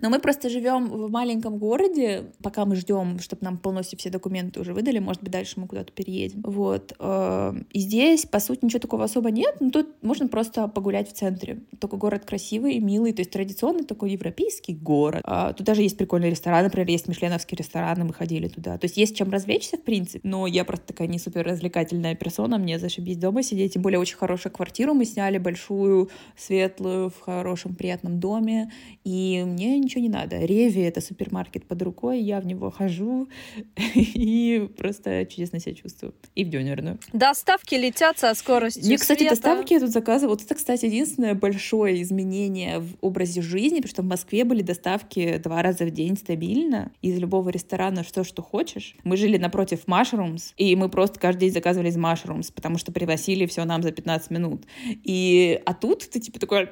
Но 0.00 0.10
мы 0.10 0.18
просто 0.18 0.48
живем 0.48 0.86
в 0.86 1.10
маленьком 1.10 1.58
городе, 1.58 2.32
пока 2.42 2.64
мы 2.64 2.76
ждем, 2.76 3.18
чтобы 3.20 3.44
нам 3.44 3.58
полностью 3.58 3.98
все 3.98 4.10
документы 4.10 4.60
уже 4.60 4.74
выдали, 4.74 4.98
может 4.98 5.22
быть, 5.22 5.32
дальше 5.32 5.60
мы 5.60 5.66
куда-то 5.66 5.92
переедем. 5.92 6.42
Вот. 6.42 6.94
Э, 6.98 7.54
и 7.72 7.78
здесь, 7.78 8.26
по 8.26 8.40
сути, 8.40 8.64
ничего 8.64 8.80
такого 8.80 9.04
особо 9.04 9.30
нет, 9.30 9.56
но 9.60 9.70
тут 9.70 10.02
можно 10.02 10.28
просто 10.28 10.68
погулять 10.68 11.10
в 11.10 11.12
центре. 11.12 11.60
Только 11.78 11.96
город 11.96 12.24
красивый, 12.24 12.78
милый, 12.78 13.12
то 13.12 13.20
есть 13.20 13.30
традиционный 13.30 13.84
такой 13.84 14.12
европейский 14.12 14.74
город. 14.74 15.22
А, 15.24 15.52
тут 15.52 15.66
даже 15.66 15.82
есть 15.82 15.96
прикольные 15.96 16.30
рестораны, 16.30 16.64
например, 16.64 16.88
есть 16.88 17.08
мишленовские 17.08 17.58
рестораны, 17.58 18.04
мы 18.04 18.12
ходили 18.12 18.48
туда. 18.48 18.78
То 18.78 18.86
есть 18.86 18.96
есть 18.96 19.16
чем 19.16 19.30
развлечься, 19.30 19.76
в 19.76 19.82
принципе, 19.82 20.20
но 20.22 20.46
я 20.46 20.64
просто 20.64 20.88
такая 20.88 21.08
не 21.08 21.18
супер 21.18 21.44
развлекательная 21.44 22.14
персона, 22.14 22.58
мне 22.58 22.78
зашибись 22.78 23.16
дома 23.16 23.42
сидеть, 23.42 23.74
тем 23.74 23.82
более 23.82 23.98
очень 23.98 24.16
хорошую 24.16 24.52
квартиру 24.52 24.94
мы 24.94 25.04
сняли, 25.04 25.38
большую, 25.38 26.10
светлую, 26.44 27.10
в 27.10 27.20
хорошем, 27.20 27.74
приятном 27.74 28.20
доме, 28.20 28.70
и 29.04 29.42
мне 29.46 29.78
ничего 29.78 30.02
не 30.02 30.08
надо. 30.08 30.38
Реви— 30.38 30.80
это 30.82 31.00
супермаркет 31.00 31.66
под 31.66 31.82
рукой, 31.82 32.20
я 32.20 32.40
в 32.40 32.46
него 32.46 32.70
хожу 32.70 33.28
и 33.94 34.68
просто 34.76 35.26
чудесно 35.26 35.60
себя 35.60 35.74
чувствую. 35.74 36.14
И 36.34 36.44
в 36.44 36.50
дёнерную. 36.50 36.98
Доставки 37.12 37.74
летят 37.74 38.18
со 38.18 38.34
скоростью 38.34 38.84
Не, 38.84 38.96
кстати, 38.96 39.20
света. 39.20 39.34
доставки 39.34 39.74
я 39.74 39.80
тут 39.80 39.90
заказывала. 39.90 40.34
Вот 40.34 40.42
это, 40.42 40.54
кстати, 40.54 40.86
единственное 40.86 41.34
большое 41.34 42.02
изменение 42.02 42.80
в 42.80 42.94
образе 43.00 43.42
жизни, 43.42 43.76
потому 43.76 43.90
что 43.90 44.02
в 44.02 44.06
Москве 44.06 44.44
были 44.44 44.62
доставки 44.62 45.38
два 45.38 45.62
раза 45.62 45.84
в 45.84 45.90
день 45.90 46.16
стабильно 46.16 46.92
из 47.02 47.18
любого 47.18 47.50
ресторана 47.50 48.04
что, 48.04 48.24
что 48.24 48.42
хочешь. 48.42 48.96
Мы 49.04 49.16
жили 49.16 49.36
напротив 49.36 49.80
Mushrooms, 49.86 50.52
и 50.56 50.76
мы 50.76 50.88
просто 50.88 51.18
каждый 51.20 51.40
день 51.40 51.52
заказывали 51.52 51.88
из 51.88 51.96
Mushrooms, 51.96 52.52
потому 52.54 52.78
что 52.78 52.92
привозили 52.92 53.46
все 53.46 53.64
нам 53.64 53.82
за 53.82 53.92
15 53.92 54.30
минут. 54.30 54.64
И, 55.04 55.60
а 55.64 55.74
тут 55.74 56.08
ты 56.08 56.20
типа 56.20 56.33
такой 56.38 56.68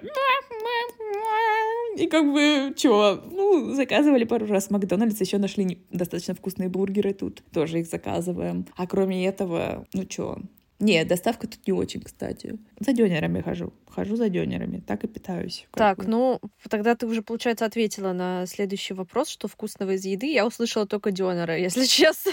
и 1.97 2.07
как 2.07 2.33
бы, 2.33 2.73
чё, 2.77 3.23
ну, 3.31 3.75
заказывали 3.75 4.25
пару 4.25 4.47
раз 4.47 4.69
в 4.69 4.71
Макдональдс, 4.71 5.21
еще 5.21 5.39
нашли 5.39 5.79
достаточно 5.91 6.35
вкусные 6.35 6.69
бургеры 6.69 7.13
тут, 7.13 7.43
тоже 7.53 7.81
их 7.81 7.87
заказываем. 7.87 8.67
А 8.77 8.87
кроме 8.87 9.27
этого, 9.27 9.87
ну 9.93 10.05
чё, 10.07 10.39
не, 10.79 11.05
доставка 11.05 11.47
тут 11.47 11.65
не 11.67 11.73
очень, 11.73 12.01
кстати. 12.01 12.59
За 12.81 12.93
дёнерами 12.93 13.41
хожу. 13.41 13.73
Хожу 13.89 14.17
за 14.17 14.29
дёнерами. 14.29 14.83
Так 14.85 15.05
и 15.05 15.07
питаюсь. 15.07 15.67
Так, 15.73 15.99
бы. 15.99 16.05
ну, 16.09 16.41
тогда 16.69 16.97
ты 16.97 17.07
уже, 17.07 17.23
получается, 17.23 17.67
ответила 17.67 18.13
на 18.13 18.47
следующий 18.47 18.95
вопрос, 18.95 19.29
что 19.29 19.47
вкусного 19.47 19.93
из 19.93 20.05
еды. 20.05 20.33
Я 20.33 20.45
услышала 20.45 20.85
только 20.87 21.13
дёнеры, 21.13 21.53
если 21.61 21.85
честно. 21.87 22.33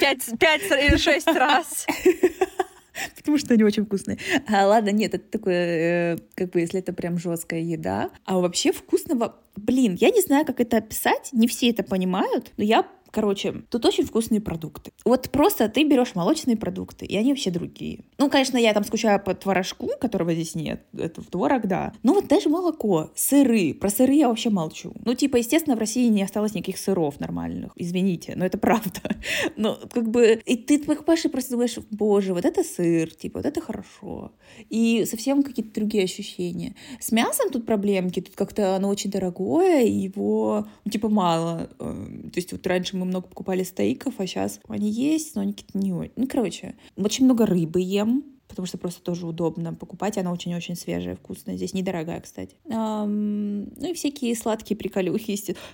Пять, 0.00 0.26
пять 0.38 0.62
или 0.62 0.96
шесть 0.96 1.26
раз. 1.26 1.86
потому 3.16 3.38
что 3.38 3.54
они 3.54 3.64
очень 3.64 3.84
вкусные. 3.84 4.18
А, 4.46 4.66
ладно, 4.66 4.90
нет, 4.90 5.14
это 5.14 5.24
такое, 5.24 6.14
э, 6.14 6.18
как 6.34 6.50
бы, 6.50 6.60
если 6.60 6.80
это 6.80 6.92
прям 6.92 7.18
жесткая 7.18 7.60
еда. 7.60 8.10
А 8.24 8.38
вообще 8.38 8.72
вкусного, 8.72 9.36
блин, 9.56 9.96
я 10.00 10.10
не 10.10 10.20
знаю, 10.20 10.44
как 10.46 10.60
это 10.60 10.78
описать, 10.78 11.30
не 11.32 11.48
все 11.48 11.70
это 11.70 11.82
понимают, 11.82 12.52
но 12.56 12.64
я 12.64 12.86
Короче, 13.10 13.62
тут 13.68 13.84
очень 13.84 14.04
вкусные 14.04 14.40
продукты. 14.40 14.92
Вот 15.04 15.30
просто 15.30 15.68
ты 15.68 15.84
берешь 15.84 16.14
молочные 16.14 16.56
продукты, 16.56 17.06
и 17.06 17.16
они 17.16 17.30
вообще 17.30 17.50
другие. 17.50 18.00
Ну, 18.18 18.30
конечно, 18.30 18.56
я 18.56 18.72
там 18.72 18.84
скучаю 18.84 19.20
по 19.22 19.34
творожку, 19.34 19.90
которого 20.00 20.32
здесь 20.34 20.54
нет. 20.54 20.84
Это 20.92 21.20
в 21.20 21.26
творог, 21.26 21.66
да. 21.66 21.92
Но 22.02 22.14
вот 22.14 22.28
даже 22.28 22.48
молоко, 22.48 23.10
сыры. 23.14 23.74
Про 23.74 23.90
сыры 23.90 24.14
я 24.14 24.28
вообще 24.28 24.50
молчу. 24.50 24.92
Ну, 25.04 25.14
типа, 25.14 25.36
естественно, 25.36 25.76
в 25.76 25.80
России 25.80 26.08
не 26.08 26.22
осталось 26.22 26.54
никаких 26.54 26.78
сыров 26.78 27.18
нормальных. 27.20 27.72
Извините, 27.76 28.34
но 28.36 28.44
это 28.44 28.58
правда. 28.58 29.00
Но 29.56 29.78
как 29.92 30.08
бы... 30.08 30.40
И 30.46 30.56
ты 30.56 30.78
покупаешь 30.78 31.24
и 31.24 31.28
просто 31.28 31.52
думаешь, 31.52 31.76
боже, 31.90 32.34
вот 32.34 32.44
это 32.44 32.62
сыр, 32.62 33.10
типа, 33.10 33.38
вот 33.40 33.46
это 33.46 33.60
хорошо. 33.60 34.32
И 34.68 35.04
совсем 35.04 35.42
какие-то 35.42 35.72
другие 35.72 36.04
ощущения. 36.04 36.74
С 37.00 37.12
мясом 37.12 37.50
тут 37.50 37.66
проблемки. 37.66 38.20
Тут 38.20 38.36
как-то 38.36 38.76
оно 38.76 38.88
очень 38.88 39.10
дорогое, 39.10 39.84
его, 39.84 40.66
ну, 40.84 40.90
типа, 40.90 41.08
мало. 41.08 41.70
Э, 41.78 42.06
то 42.32 42.36
есть 42.36 42.52
вот 42.52 42.66
раньше 42.66 42.96
мы 43.00 43.06
много 43.06 43.28
покупали 43.28 43.62
стейков, 43.62 44.14
а 44.18 44.26
сейчас 44.26 44.60
они 44.68 44.90
есть, 44.90 45.34
но 45.34 45.42
они 45.42 45.52
какие-то 45.52 45.78
не 45.78 45.92
очень. 45.92 46.12
Ну, 46.16 46.26
короче, 46.26 46.74
очень 46.96 47.24
много 47.24 47.46
рыбы 47.46 47.80
ем, 47.80 48.24
потому 48.50 48.66
что 48.66 48.78
просто 48.78 49.02
тоже 49.02 49.26
удобно 49.26 49.72
покупать. 49.72 50.18
Она 50.18 50.32
очень-очень 50.32 50.76
свежая, 50.76 51.16
вкусная. 51.16 51.56
Здесь 51.56 51.72
недорогая, 51.72 52.20
кстати. 52.20 52.56
Эм, 52.66 53.72
ну 53.76 53.90
и 53.90 53.94
всякие 53.94 54.34
сладкие 54.34 54.76
приколюхи. 54.76 55.30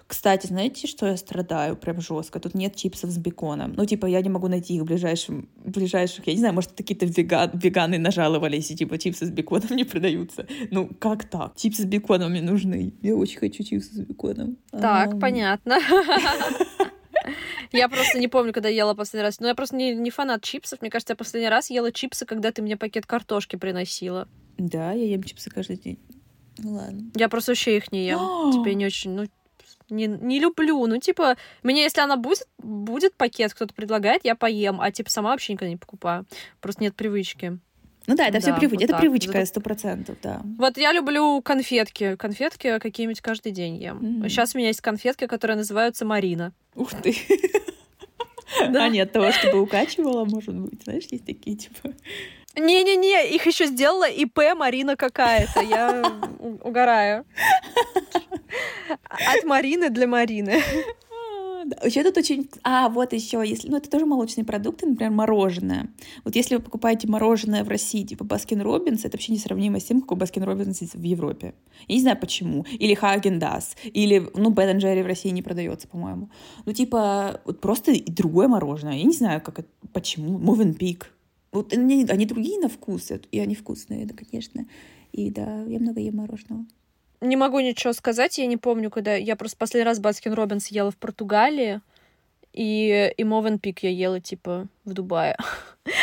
Кстати, 0.07 0.47
знаете, 0.47 0.87
что 0.87 1.07
я 1.07 1.17
страдаю 1.17 1.77
прям 1.77 2.01
жестко? 2.01 2.39
Тут 2.39 2.55
нет 2.55 2.77
чипсов 2.77 3.11
с 3.11 3.19
беконом. 3.19 3.73
Ну, 3.75 3.87
типа, 3.87 4.07
я 4.07 4.21
не 4.21 4.29
могу 4.29 4.49
найти 4.49 4.77
их 4.77 4.83
в 4.83 4.85
ближайшем, 4.85 5.49
ближайших, 5.65 6.27
я 6.27 6.35
не 6.35 6.39
знаю, 6.39 6.55
может, 6.55 6.73
какие-то 6.73 7.07
веган, 7.07 7.51
веганы 7.55 7.99
нажаловались, 7.99 8.71
и 8.71 8.77
типа 8.77 8.99
чипсы 8.99 9.27
с 9.27 9.31
беконом 9.31 9.71
не 9.71 9.85
продаются. 9.85 10.47
Ну, 10.71 10.91
как 10.99 11.25
так? 11.25 11.57
Чипсы 11.57 11.83
с 11.83 11.87
беконом 11.87 12.33
мне 12.33 12.43
нужны. 12.43 12.93
Я 13.03 13.17
очень 13.17 13.39
хочу 13.39 13.65
чипсы 13.65 13.95
с 13.95 14.01
беконом. 14.01 14.59
Так, 14.71 15.15
эм... 15.15 15.21
понятно. 15.21 15.79
Я 17.73 17.89
просто 17.89 18.19
не 18.19 18.29
помню, 18.29 18.53
когда 18.53 18.69
ела 18.69 18.95
последний 18.95 19.25
раз. 19.25 19.41
Но 19.41 19.49
я 19.49 19.55
просто 19.55 19.77
не, 19.77 19.95
не 19.95 20.11
фанат 20.11 20.43
чипсов. 20.43 20.81
Мне 20.81 20.91
кажется, 20.91 21.13
я 21.13 21.17
последний 21.17 21.49
раз 21.49 21.71
ела 21.71 21.93
чипсы, 21.93 22.27
когда 22.27 22.53
ты 22.53 22.63
мне 22.63 22.77
пакет 22.77 23.07
картошки 23.07 23.57
приносила. 23.57 24.29
Да, 24.59 24.93
я 24.93 25.05
ем 25.05 25.23
чипсы 25.23 25.51
каждый 25.51 25.77
день. 25.77 25.99
Ну 26.59 26.75
ладно. 26.75 27.11
Я 27.15 27.29
просто 27.29 27.53
вообще 27.53 27.77
их 27.77 27.93
не 27.93 28.07
ем. 28.07 28.19
Тебе 28.53 28.75
не 28.75 28.87
очень, 28.87 29.11
ну, 29.13 29.27
не, 29.91 30.07
не 30.07 30.41
люблю. 30.41 30.87
Ну, 30.87 30.99
типа, 30.99 31.37
мне, 31.63 31.83
если 31.83 32.01
она 32.01 32.17
будет, 32.17 32.49
будет 32.59 33.15
пакет, 33.15 33.55
кто-то 33.55 33.75
предлагает, 33.75 34.25
я 34.25 34.35
поем, 34.35 34.81
а 34.81 34.91
типа 34.91 35.11
сама 35.11 35.31
вообще 35.31 35.53
никогда 35.53 35.71
не 35.71 35.77
покупаю. 35.77 36.27
Просто 36.61 36.83
нет 36.83 36.97
привычки. 36.97 37.59
Ну 38.07 38.15
да, 38.15 38.29
это 38.29 38.41
все 38.41 38.53
Да, 38.53 38.59
привычка, 38.59 38.75
вот 38.77 38.83
это 38.85 38.93
так. 38.93 39.01
привычка, 39.01 39.47
сто 39.47 39.61
процентов, 39.61 40.17
да. 40.23 40.43
Вот 40.59 40.79
я 40.79 40.93
люблю 40.93 41.43
конфетки. 41.43 42.17
Конфетки 42.17 42.79
какие-нибудь 42.79 43.21
каждый 43.21 43.53
день 43.53 43.77
ем. 43.83 43.97
Мгм. 43.97 44.29
Сейчас 44.29 44.55
у 44.55 44.59
меня 44.59 44.69
есть 44.69 44.81
конфетки, 44.81 45.27
которые 45.27 45.57
называются 45.57 46.05
Марина. 46.05 46.53
Ух 46.75 46.91
ты. 47.03 47.17
Да. 48.71 48.85
А 48.85 48.89
нет, 48.89 49.13
того, 49.13 49.33
чтобы 49.33 49.61
укачивала, 49.61 50.25
может 50.25 50.55
быть, 50.55 50.85
знаешь, 50.85 51.05
есть 51.11 51.27
такие, 51.27 51.57
типа... 51.57 51.93
Не-не-не, 52.55 53.35
их 53.35 53.45
еще 53.45 53.67
сделала 53.67 54.09
ИП 54.09 54.55
Марина 54.55 54.97
какая-то. 54.97 55.61
Я 55.61 56.03
угораю. 56.63 57.27
От 59.11 59.45
Марины 59.45 59.91
для 59.91 60.07
Марины. 60.07 60.63
Да. 61.67 61.77
Еще 61.85 62.05
тут 62.05 62.17
очень... 62.17 62.49
А, 62.63 62.89
вот 62.89 63.13
еще, 63.13 63.43
если... 63.45 63.69
Ну, 63.69 63.77
это 63.77 63.91
тоже 63.91 64.07
молочные 64.07 64.45
продукты, 64.45 64.87
например, 64.87 65.11
мороженое. 65.11 65.89
Вот 66.25 66.37
если 66.37 66.55
вы 66.57 66.63
покупаете 66.63 67.09
мороженое 67.09 67.65
в 67.65 67.69
России, 67.69 68.05
типа 68.05 68.25
Baskin 68.25 68.61
Robbins, 68.61 69.05
это 69.05 69.17
вообще 69.17 69.33
несравнимо 69.33 69.81
с 69.81 69.85
тем, 69.85 70.01
какой 70.01 70.17
Baskin 70.17 70.45
Robbins 70.45 70.81
в 70.95 71.03
Европе. 71.03 71.55
Я 71.89 71.97
не 71.97 72.01
знаю 72.01 72.19
почему. 72.19 72.65
Или 72.79 72.95
Häagen-Dazs. 72.95 73.77
Или, 73.83 74.31
ну, 74.35 74.51
Ben & 74.51 74.79
Jerry's 74.79 75.03
в 75.03 75.07
России 75.07 75.31
не 75.31 75.43
продается, 75.43 75.89
по-моему. 75.89 76.31
Ну, 76.67 76.73
типа, 76.73 77.41
вот 77.45 77.61
просто 77.61 77.93
другое 78.07 78.47
мороженое. 78.47 78.99
Я 78.99 79.05
не 79.05 79.15
знаю, 79.15 79.41
как 79.41 79.59
это... 79.59 79.69
Почему. 79.93 80.39
Mövenpick. 80.39 81.13
Вот 81.51 81.73
они, 81.73 82.05
они 82.09 82.27
другие 82.27 82.61
на 82.61 82.69
вкус, 82.69 83.11
и 83.33 83.41
они 83.41 83.57
вкусные, 83.57 84.07
да, 84.07 84.15
конечно. 84.15 84.67
И 85.11 85.31
да, 85.31 85.65
я 85.65 85.81
много 85.81 86.01
ем 86.01 86.17
мороженого. 86.17 86.65
Не 87.21 87.37
могу 87.37 87.61
ничего 87.61 87.93
сказать, 87.93 88.39
я 88.39 88.47
не 88.47 88.57
помню, 88.57 88.91
когда... 88.91 89.15
Я 89.15 89.37
просто 89.37 89.57
последний 89.57 89.87
раз 89.87 89.99
Baskin 89.99 90.35
Robbins 90.35 90.69
ела 90.69 90.91
в 90.91 90.97
Португалии, 90.97 91.81
и, 92.53 93.13
и 93.17 93.25
Мовен 93.25 93.59
Пик 93.59 93.83
я 93.83 93.91
ела, 93.91 94.21
типа, 94.21 94.67
в 94.85 94.93
Дубае. 94.93 95.37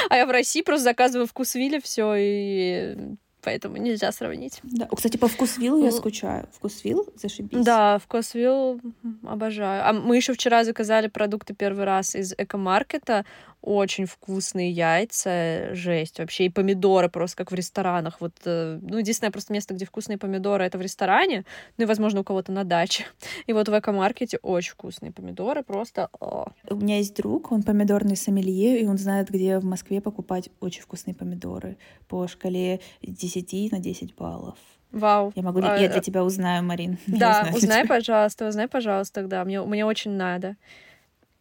А 0.09 0.15
я 0.15 0.25
в 0.25 0.31
России 0.31 0.61
просто 0.61 0.85
заказываю 0.85 1.27
вкусвиле 1.27 1.81
все, 1.81 2.13
и 2.17 2.95
поэтому 3.41 3.75
нельзя 3.77 4.11
сравнить. 4.13 4.59
Да. 4.63 4.87
Кстати, 4.95 5.17
по 5.17 5.27
вкусвиллу 5.27 5.79
я 5.83 5.91
Ну, 5.91 5.97
скучаю. 5.97 6.47
Вкусвилл, 6.53 7.05
зашибись. 7.15 7.65
Да, 7.65 7.99
вкусвилл 7.99 8.79
обожаю. 9.27 9.85
А 9.85 9.91
мы 9.91 10.15
еще 10.15 10.33
вчера 10.33 10.63
заказали 10.63 11.07
продукты 11.07 11.53
первый 11.53 11.83
раз 11.83 12.15
из 12.15 12.33
экомаркета. 12.37 13.25
Очень 13.65 14.07
вкусные 14.07 14.71
яйца, 14.71 15.73
жесть 15.73 16.19
вообще. 16.19 16.45
И 16.45 16.49
помидоры 16.49 17.07
просто 17.07 17.37
как 17.37 17.51
в 17.51 17.55
ресторанах. 17.55 18.19
Вот, 18.19 18.33
э, 18.43 18.77
ну, 18.81 18.97
единственное 18.97 19.31
просто 19.31 19.53
место, 19.53 19.73
где 19.73 19.85
вкусные 19.85 20.17
помидоры, 20.17 20.65
это 20.65 20.77
в 20.77 20.81
ресторане. 20.81 21.45
Ну 21.77 21.85
и, 21.85 21.87
возможно, 21.87 22.19
у 22.19 22.23
кого-то 22.25 22.51
на 22.51 22.65
даче. 22.65 23.05
И 23.47 23.53
вот 23.53 23.69
в 23.69 23.79
экомаркете 23.79 24.37
очень 24.41 24.73
вкусные 24.73 25.13
помидоры. 25.13 25.63
Просто... 25.63 26.09
о. 26.19 26.51
У 26.69 26.75
меня 26.75 26.97
есть 26.97 27.15
друг, 27.15 27.53
он 27.53 27.63
помидорный 27.63 28.17
сомелье, 28.17 28.81
и 28.81 28.85
он 28.85 28.97
знает, 28.97 29.29
где 29.29 29.59
в 29.59 29.63
Москве 29.63 30.01
покупать 30.01 30.49
очень 30.59 30.81
вкусные 30.81 31.15
помидоры 31.15 31.77
по 32.09 32.27
шкале 32.27 32.81
10 33.01 33.71
на 33.71 33.79
10 33.79 34.13
баллов. 34.15 34.57
Вау. 34.91 35.31
Я 35.35 35.41
могу, 35.41 35.59
А, 35.63 35.77
я 35.77 35.87
для 35.87 36.01
тебя 36.01 36.23
узнаю, 36.23 36.63
Марин. 36.63 36.97
Да, 37.07 37.39
узнаю 37.39 37.55
узнай, 37.55 37.83
тебя. 37.83 37.95
пожалуйста, 37.95 38.47
узнай, 38.47 38.67
пожалуйста, 38.67 39.25
да. 39.25 39.45
Мне, 39.45 39.61
мне 39.61 39.85
очень 39.85 40.11
надо. 40.11 40.57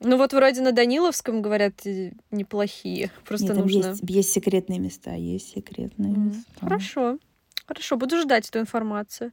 Ну 0.04 0.16
вот 0.16 0.32
вроде 0.32 0.60
на 0.60 0.72
Даниловском, 0.72 1.42
говорят, 1.42 1.86
э, 1.86 2.12
неплохие. 2.30 3.10
Просто 3.24 3.54
Нет, 3.54 3.56
нужно... 3.56 3.86
есть, 3.88 4.02
есть 4.02 4.32
секретные 4.32 4.78
места, 4.78 5.12
есть 5.12 5.54
секретные 5.54 6.12
М, 6.14 6.28
места. 6.28 6.44
Хорошо. 6.60 7.18
Хорошо, 7.66 7.96
буду 7.96 8.20
ждать 8.20 8.48
эту 8.48 8.58
информацию. 8.58 9.32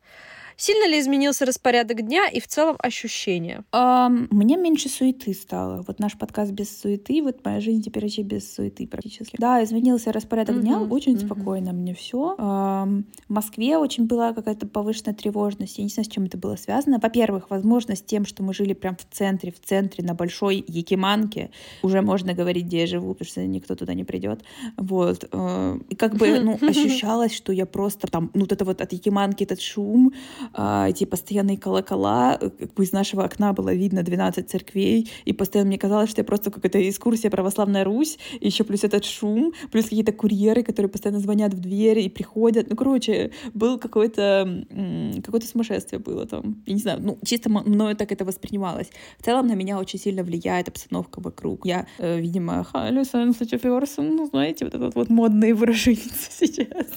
Сильно 0.61 0.89
ли 0.89 0.99
изменился 0.99 1.45
распорядок 1.45 2.01
дня 2.05 2.27
и 2.27 2.41
в 2.41 2.47
целом 2.47 2.75
ощущения? 2.79 3.63
Ам, 3.71 4.27
мне 4.29 4.57
меньше 4.57 4.89
суеты 4.89 5.33
стало. 5.33 5.85
Вот 5.87 5.99
наш 5.99 6.17
подкаст 6.17 6.51
без 6.51 6.77
суеты, 6.81 7.21
вот 7.23 7.45
моя 7.45 7.61
жизнь 7.61 7.81
теперь 7.81 8.03
вообще 8.03 8.23
без 8.23 8.53
суеты 8.55 8.85
практически. 8.85 9.37
Да, 9.39 9.63
изменился 9.63 10.11
распорядок 10.11 10.59
дня, 10.59 10.79
Мгм, 10.79 10.91
очень 10.91 11.13
мгм. 11.15 11.27
спокойно 11.27 11.71
мне 11.71 11.93
все. 11.93 12.35
В 12.37 13.03
Москве 13.29 13.77
очень 13.77 14.05
была 14.05 14.33
какая-то 14.33 14.67
повышенная 14.67 15.13
тревожность. 15.15 15.77
Я 15.77 15.85
не 15.85 15.89
знаю, 15.89 16.03
с 16.03 16.09
чем 16.09 16.25
это 16.25 16.37
было 16.37 16.57
связано. 16.57 16.99
Во-первых, 17.01 17.49
возможно, 17.49 17.95
с 17.95 18.01
тем, 18.01 18.25
что 18.25 18.43
мы 18.43 18.53
жили 18.53 18.73
прям 18.73 18.97
в 18.97 19.05
центре, 19.15 19.53
в 19.53 19.61
центре, 19.65 20.03
на 20.03 20.13
большой 20.13 20.65
Якиманке. 20.67 21.51
Уже 21.83 22.01
можно 22.01 22.33
говорить, 22.33 22.65
где 22.65 22.81
я 22.81 22.87
живу, 22.87 23.13
потому 23.13 23.29
что 23.29 23.45
никто 23.47 23.75
туда 23.75 23.93
не 23.93 24.03
придет. 24.03 24.43
Вот. 24.75 25.25
э, 25.31 25.79
И 25.87 25.95
как 25.95 26.15
бы, 26.15 26.41
ну, 26.41 26.59
ощущалось, 26.67 27.33
что 27.33 27.53
я 27.53 27.65
просто 27.65 28.07
там, 28.07 28.29
ну, 28.33 28.41
вот 28.41 28.51
это 28.51 28.65
вот 28.65 28.81
от 28.81 28.91
Якиманки 28.91 29.45
этот 29.45 29.61
шум, 29.61 30.11
эти 30.53 31.05
постоянные 31.05 31.57
колокола, 31.57 32.37
э, 32.39 32.49
из 32.77 32.91
нашего 32.91 33.23
окна 33.23 33.53
было 33.53 33.73
видно 33.73 34.03
12 34.03 34.49
церквей, 34.49 35.09
и 35.25 35.33
постоянно 35.33 35.69
мне 35.69 35.77
казалось, 35.77 36.09
что 36.09 36.21
я 36.21 36.25
просто 36.25 36.51
какая-то 36.51 36.89
экскурсия 36.89 37.29
православная 37.29 37.83
Русь, 37.83 38.17
еще 38.39 38.63
плюс 38.63 38.83
этот 38.83 39.05
шум, 39.05 39.53
плюс 39.71 39.85
какие-то 39.85 40.11
курьеры, 40.11 40.63
которые 40.63 40.89
постоянно 40.89 41.19
звонят 41.19 41.53
в 41.53 41.59
дверь 41.59 41.99
и 41.99 42.09
приходят. 42.09 42.69
Ну, 42.69 42.75
короче, 42.75 43.31
был 43.53 43.77
какое-то 43.79 44.65
м, 44.69 45.21
какое-то 45.21 45.47
сумасшествие 45.47 45.99
было 45.99 46.25
там. 46.25 46.63
Я 46.65 46.73
не 46.73 46.79
знаю, 46.79 46.99
ну, 47.01 47.17
чисто 47.23 47.49
мною 47.49 47.95
так 47.95 48.11
это 48.11 48.25
воспринималось. 48.25 48.89
В 49.19 49.25
целом 49.25 49.47
на 49.47 49.53
меня 49.53 49.79
очень 49.79 49.99
сильно 49.99 50.23
влияет 50.23 50.67
обстановка 50.67 51.21
вокруг. 51.21 51.65
Я, 51.65 51.87
э, 51.97 52.19
видимо, 52.19 52.63
Халю 52.63 53.03
Сенсачеферсон, 53.03 54.15
ну, 54.15 54.27
знаете, 54.27 54.65
вот 54.65 54.75
этот 54.75 54.95
вот 54.95 55.09
модные 55.09 55.53
выражения 55.53 56.01
сейчас. 56.29 56.87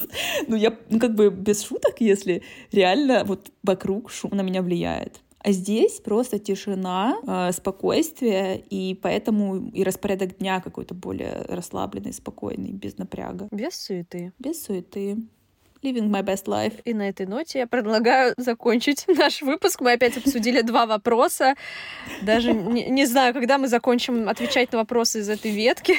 Ну, 0.49 0.57
я, 0.57 0.77
ну, 0.91 0.99
как 0.99 1.15
бы 1.15 1.31
без 1.31 1.63
шуток, 1.63 2.01
если 2.01 2.43
реально 2.73 3.25
вот 3.25 3.42
вокруг 3.63 4.11
шум 4.11 4.31
на 4.35 4.43
меня 4.43 4.63
влияет. 4.63 5.21
А 5.45 5.51
здесь 5.51 5.99
просто 6.01 6.39
тишина, 6.39 7.17
э, 7.27 7.53
спокойствие, 7.53 8.61
и 8.71 8.95
поэтому 8.95 9.71
и 9.71 9.83
распорядок 9.83 10.39
дня 10.39 10.61
какой-то 10.61 10.95
более 10.95 11.45
расслабленный, 11.49 12.13
спокойный, 12.13 12.71
без 12.71 12.97
напряга, 12.97 13.49
Без 13.51 13.75
суеты. 13.75 14.33
без 14.39 14.63
суеты. 14.65 15.17
Living 15.83 16.09
my 16.11 16.23
best 16.23 16.45
life. 16.47 16.81
И 16.85 16.95
на 16.95 17.09
этой 17.09 17.27
ноте 17.27 17.59
я 17.59 17.67
предлагаю 17.67 18.35
закончить 18.37 19.05
наш 19.09 19.43
выпуск. 19.43 19.81
Мы 19.81 19.95
опять 19.95 20.17
обсудили 20.17 20.61
два 20.63 20.87
вопроса. 20.87 21.55
Даже 22.23 22.53
не, 22.55 22.89
не 22.89 23.05
знаю, 23.05 23.35
когда 23.35 23.59
мы 23.59 23.67
закончим 23.67 24.29
отвечать 24.29 24.71
на 24.71 24.79
вопросы 24.79 25.19
из 25.21 25.29
этой 25.29 25.51
ветки. 25.51 25.97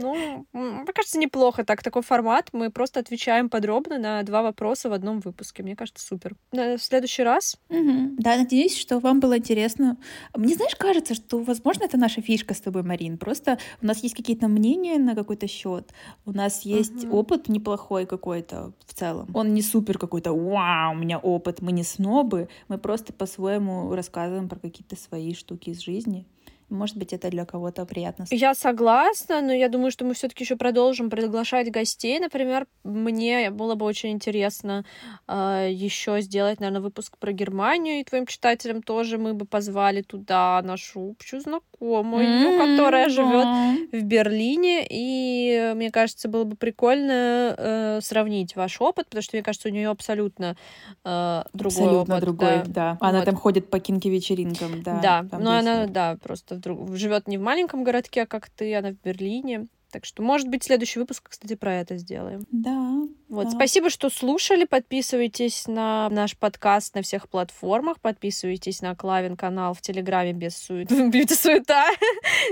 Ну, 0.00 0.46
мне 0.52 0.92
кажется, 0.94 1.18
неплохо 1.18 1.64
так. 1.64 1.82
Такой 1.82 2.02
формат. 2.02 2.50
Мы 2.52 2.70
просто 2.70 3.00
отвечаем 3.00 3.48
подробно 3.48 3.98
на 3.98 4.22
два 4.22 4.42
вопроса 4.42 4.88
в 4.88 4.92
одном 4.92 5.20
выпуске. 5.20 5.62
Мне 5.62 5.76
кажется, 5.76 6.04
супер. 6.04 6.36
В 6.52 6.78
следующий 6.78 7.22
раз 7.22 7.56
Мгм. 7.68 8.16
Да, 8.18 8.36
надеюсь, 8.36 8.76
что 8.76 8.98
вам 8.98 9.20
было 9.20 9.38
интересно. 9.38 9.96
Мне, 10.36 10.54
знаешь, 10.54 10.76
кажется, 10.76 11.14
что, 11.14 11.38
возможно, 11.42 11.84
это 11.84 11.96
наша 11.96 12.20
фишка 12.22 12.54
с 12.54 12.60
тобой, 12.60 12.82
Марин. 12.82 13.18
Просто 13.18 13.58
у 13.82 13.86
нас 13.86 14.02
есть 14.02 14.14
какие-то 14.14 14.48
мнения 14.48 14.98
на 14.98 15.14
какой-то 15.14 15.46
счет. 15.48 15.92
У 16.24 16.32
нас 16.32 16.62
есть 16.62 17.04
Мгм. 17.04 17.14
опыт 17.14 17.48
неплохой 17.48 18.06
какой-то 18.06 18.72
в 18.86 18.94
целом. 18.94 19.28
Он 19.34 19.54
не 19.54 19.62
супер 19.62 19.98
какой-то, 19.98 20.32
вау, 20.32 20.92
у 20.92 20.96
меня 20.96 21.18
опыт, 21.18 21.60
мы 21.62 21.72
не 21.72 21.82
снобы. 21.84 22.48
Мы 22.68 22.78
просто 22.78 23.12
по-своему 23.12 23.94
рассказываем 23.94 24.48
про 24.48 24.58
какие-то 24.58 24.96
свои 24.96 25.34
штуки 25.34 25.70
из 25.70 25.80
жизни. 25.80 26.26
Может 26.74 26.96
быть, 26.96 27.12
это 27.12 27.30
для 27.30 27.44
кого-то 27.44 27.86
приятно. 27.86 28.26
Я 28.30 28.54
согласна, 28.54 29.40
но 29.40 29.52
я 29.52 29.68
думаю, 29.68 29.90
что 29.90 30.04
мы 30.04 30.14
все-таки 30.14 30.44
еще 30.44 30.56
продолжим 30.56 31.08
приглашать 31.10 31.70
гостей. 31.70 32.18
Например, 32.18 32.66
мне 32.82 33.50
было 33.50 33.74
бы 33.74 33.86
очень 33.86 34.10
интересно 34.10 34.84
еще 35.28 36.20
сделать, 36.20 36.60
наверное, 36.60 36.80
выпуск 36.82 37.16
про 37.18 37.32
Германию, 37.32 38.00
и 38.00 38.04
твоим 38.04 38.26
читателям 38.26 38.82
тоже 38.82 39.18
мы 39.18 39.34
бы 39.34 39.46
позвали 39.46 40.02
туда 40.02 40.60
нашу 40.62 41.10
общую 41.10 41.40
знакомую, 41.40 42.26
ну, 42.40 42.58
которая 42.58 43.08
живет 43.08 43.46
в 43.92 44.02
Берлине, 44.02 44.86
и 44.88 45.72
мне 45.74 45.90
кажется, 45.90 46.28
было 46.28 46.44
бы 46.44 46.56
прикольно 46.56 47.54
э, 47.56 48.00
сравнить 48.02 48.56
ваш 48.56 48.80
опыт, 48.80 49.06
потому 49.06 49.22
что 49.22 49.36
мне 49.36 49.42
кажется, 49.42 49.68
у 49.68 49.72
нее 49.72 49.88
абсолютно 49.88 50.56
э, 51.04 51.42
другой 51.52 51.84
Абсолютно 51.84 52.14
опыт, 52.14 52.24
другой, 52.24 52.56
да. 52.64 52.64
да. 52.66 52.98
Она 53.00 53.18
Вот. 53.18 53.24
там 53.26 53.36
ходит 53.36 53.70
по 53.70 53.78
кинки-вечеринкам, 53.78 54.82
да. 54.82 55.00
Да, 55.00 55.24
там 55.30 55.42
но 55.42 55.52
она, 55.52 55.74
весело. 55.80 55.92
да, 55.92 56.16
просто 56.22 56.56
вдруг 56.64 56.96
живет 56.96 57.28
не 57.28 57.38
в 57.38 57.42
маленьком 57.42 57.84
городке, 57.84 58.26
как 58.26 58.48
ты, 58.50 58.74
она 58.74 58.90
в 58.90 59.00
Берлине. 59.02 59.68
Так 59.94 60.06
что, 60.06 60.24
может 60.24 60.48
быть, 60.48 60.64
следующий 60.64 60.98
выпуск, 60.98 61.28
кстати, 61.30 61.54
про 61.54 61.76
это 61.76 61.96
сделаем. 61.98 62.44
Да. 62.50 63.06
Вот, 63.28 63.44
Да. 63.44 63.50
спасибо, 63.50 63.90
что 63.90 64.10
слушали. 64.10 64.64
Подписывайтесь 64.64 65.68
на 65.68 66.08
наш 66.10 66.36
подкаст 66.36 66.96
на 66.96 67.02
всех 67.02 67.28
платформах. 67.28 68.00
Подписывайтесь 68.00 68.82
на 68.82 68.96
Клавин 68.96 69.36
канал 69.36 69.72
в 69.72 69.80
Телеграме 69.80 70.32
без 70.32 70.56
сует... 70.56 70.88
без 71.10 71.40
суета. 71.40 71.86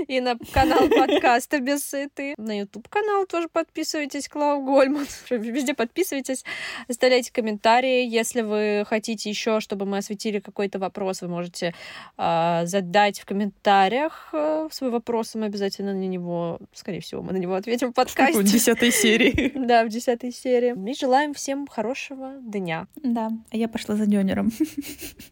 И 0.07 0.21
на 0.21 0.37
канал 0.53 0.87
подкаста 0.87 1.59
без 1.59 1.85
суеты. 1.85 2.33
На 2.37 2.57
YouTube 2.57 2.87
канал 2.87 3.25
тоже 3.25 3.49
подписывайтесь, 3.49 4.29
Клау 4.29 4.63
Гольман. 4.63 5.05
Везде 5.29 5.73
подписывайтесь. 5.73 6.45
Оставляйте 6.87 7.33
комментарии. 7.33 8.05
Если 8.05 8.39
вы 8.39 8.85
хотите 8.87 9.29
еще, 9.29 9.59
чтобы 9.59 9.85
мы 9.85 9.97
осветили 9.97 10.39
какой-то 10.39 10.79
вопрос, 10.79 11.21
вы 11.21 11.27
можете 11.27 11.75
а, 12.15 12.65
задать 12.65 13.19
в 13.19 13.25
комментариях 13.25 14.29
а, 14.31 14.69
свой 14.71 14.91
вопрос, 14.91 15.35
мы 15.35 15.47
обязательно 15.47 15.93
на 15.93 16.07
него, 16.07 16.59
скорее 16.73 17.01
всего, 17.01 17.21
мы 17.33 17.39
на 17.39 17.41
него 17.41 17.55
ответим 17.55 17.91
в 17.91 17.93
подкасте. 17.95 18.39
В 18.39 18.43
десятой 18.43 18.91
серии. 18.91 19.51
Да, 19.63 19.85
в 19.85 19.89
десятой 19.89 20.31
серии. 20.31 20.91
И 20.91 20.93
желаем 20.93 21.33
всем 21.33 21.67
хорошего 21.67 22.33
дня. 22.41 22.87
Да, 23.01 23.31
а 23.51 23.57
я 23.57 23.67
пошла 23.67 23.95
за 23.95 24.05
дёнером. 24.05 24.51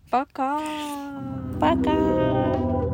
Пока! 0.10 0.60
Пока! 1.60 2.91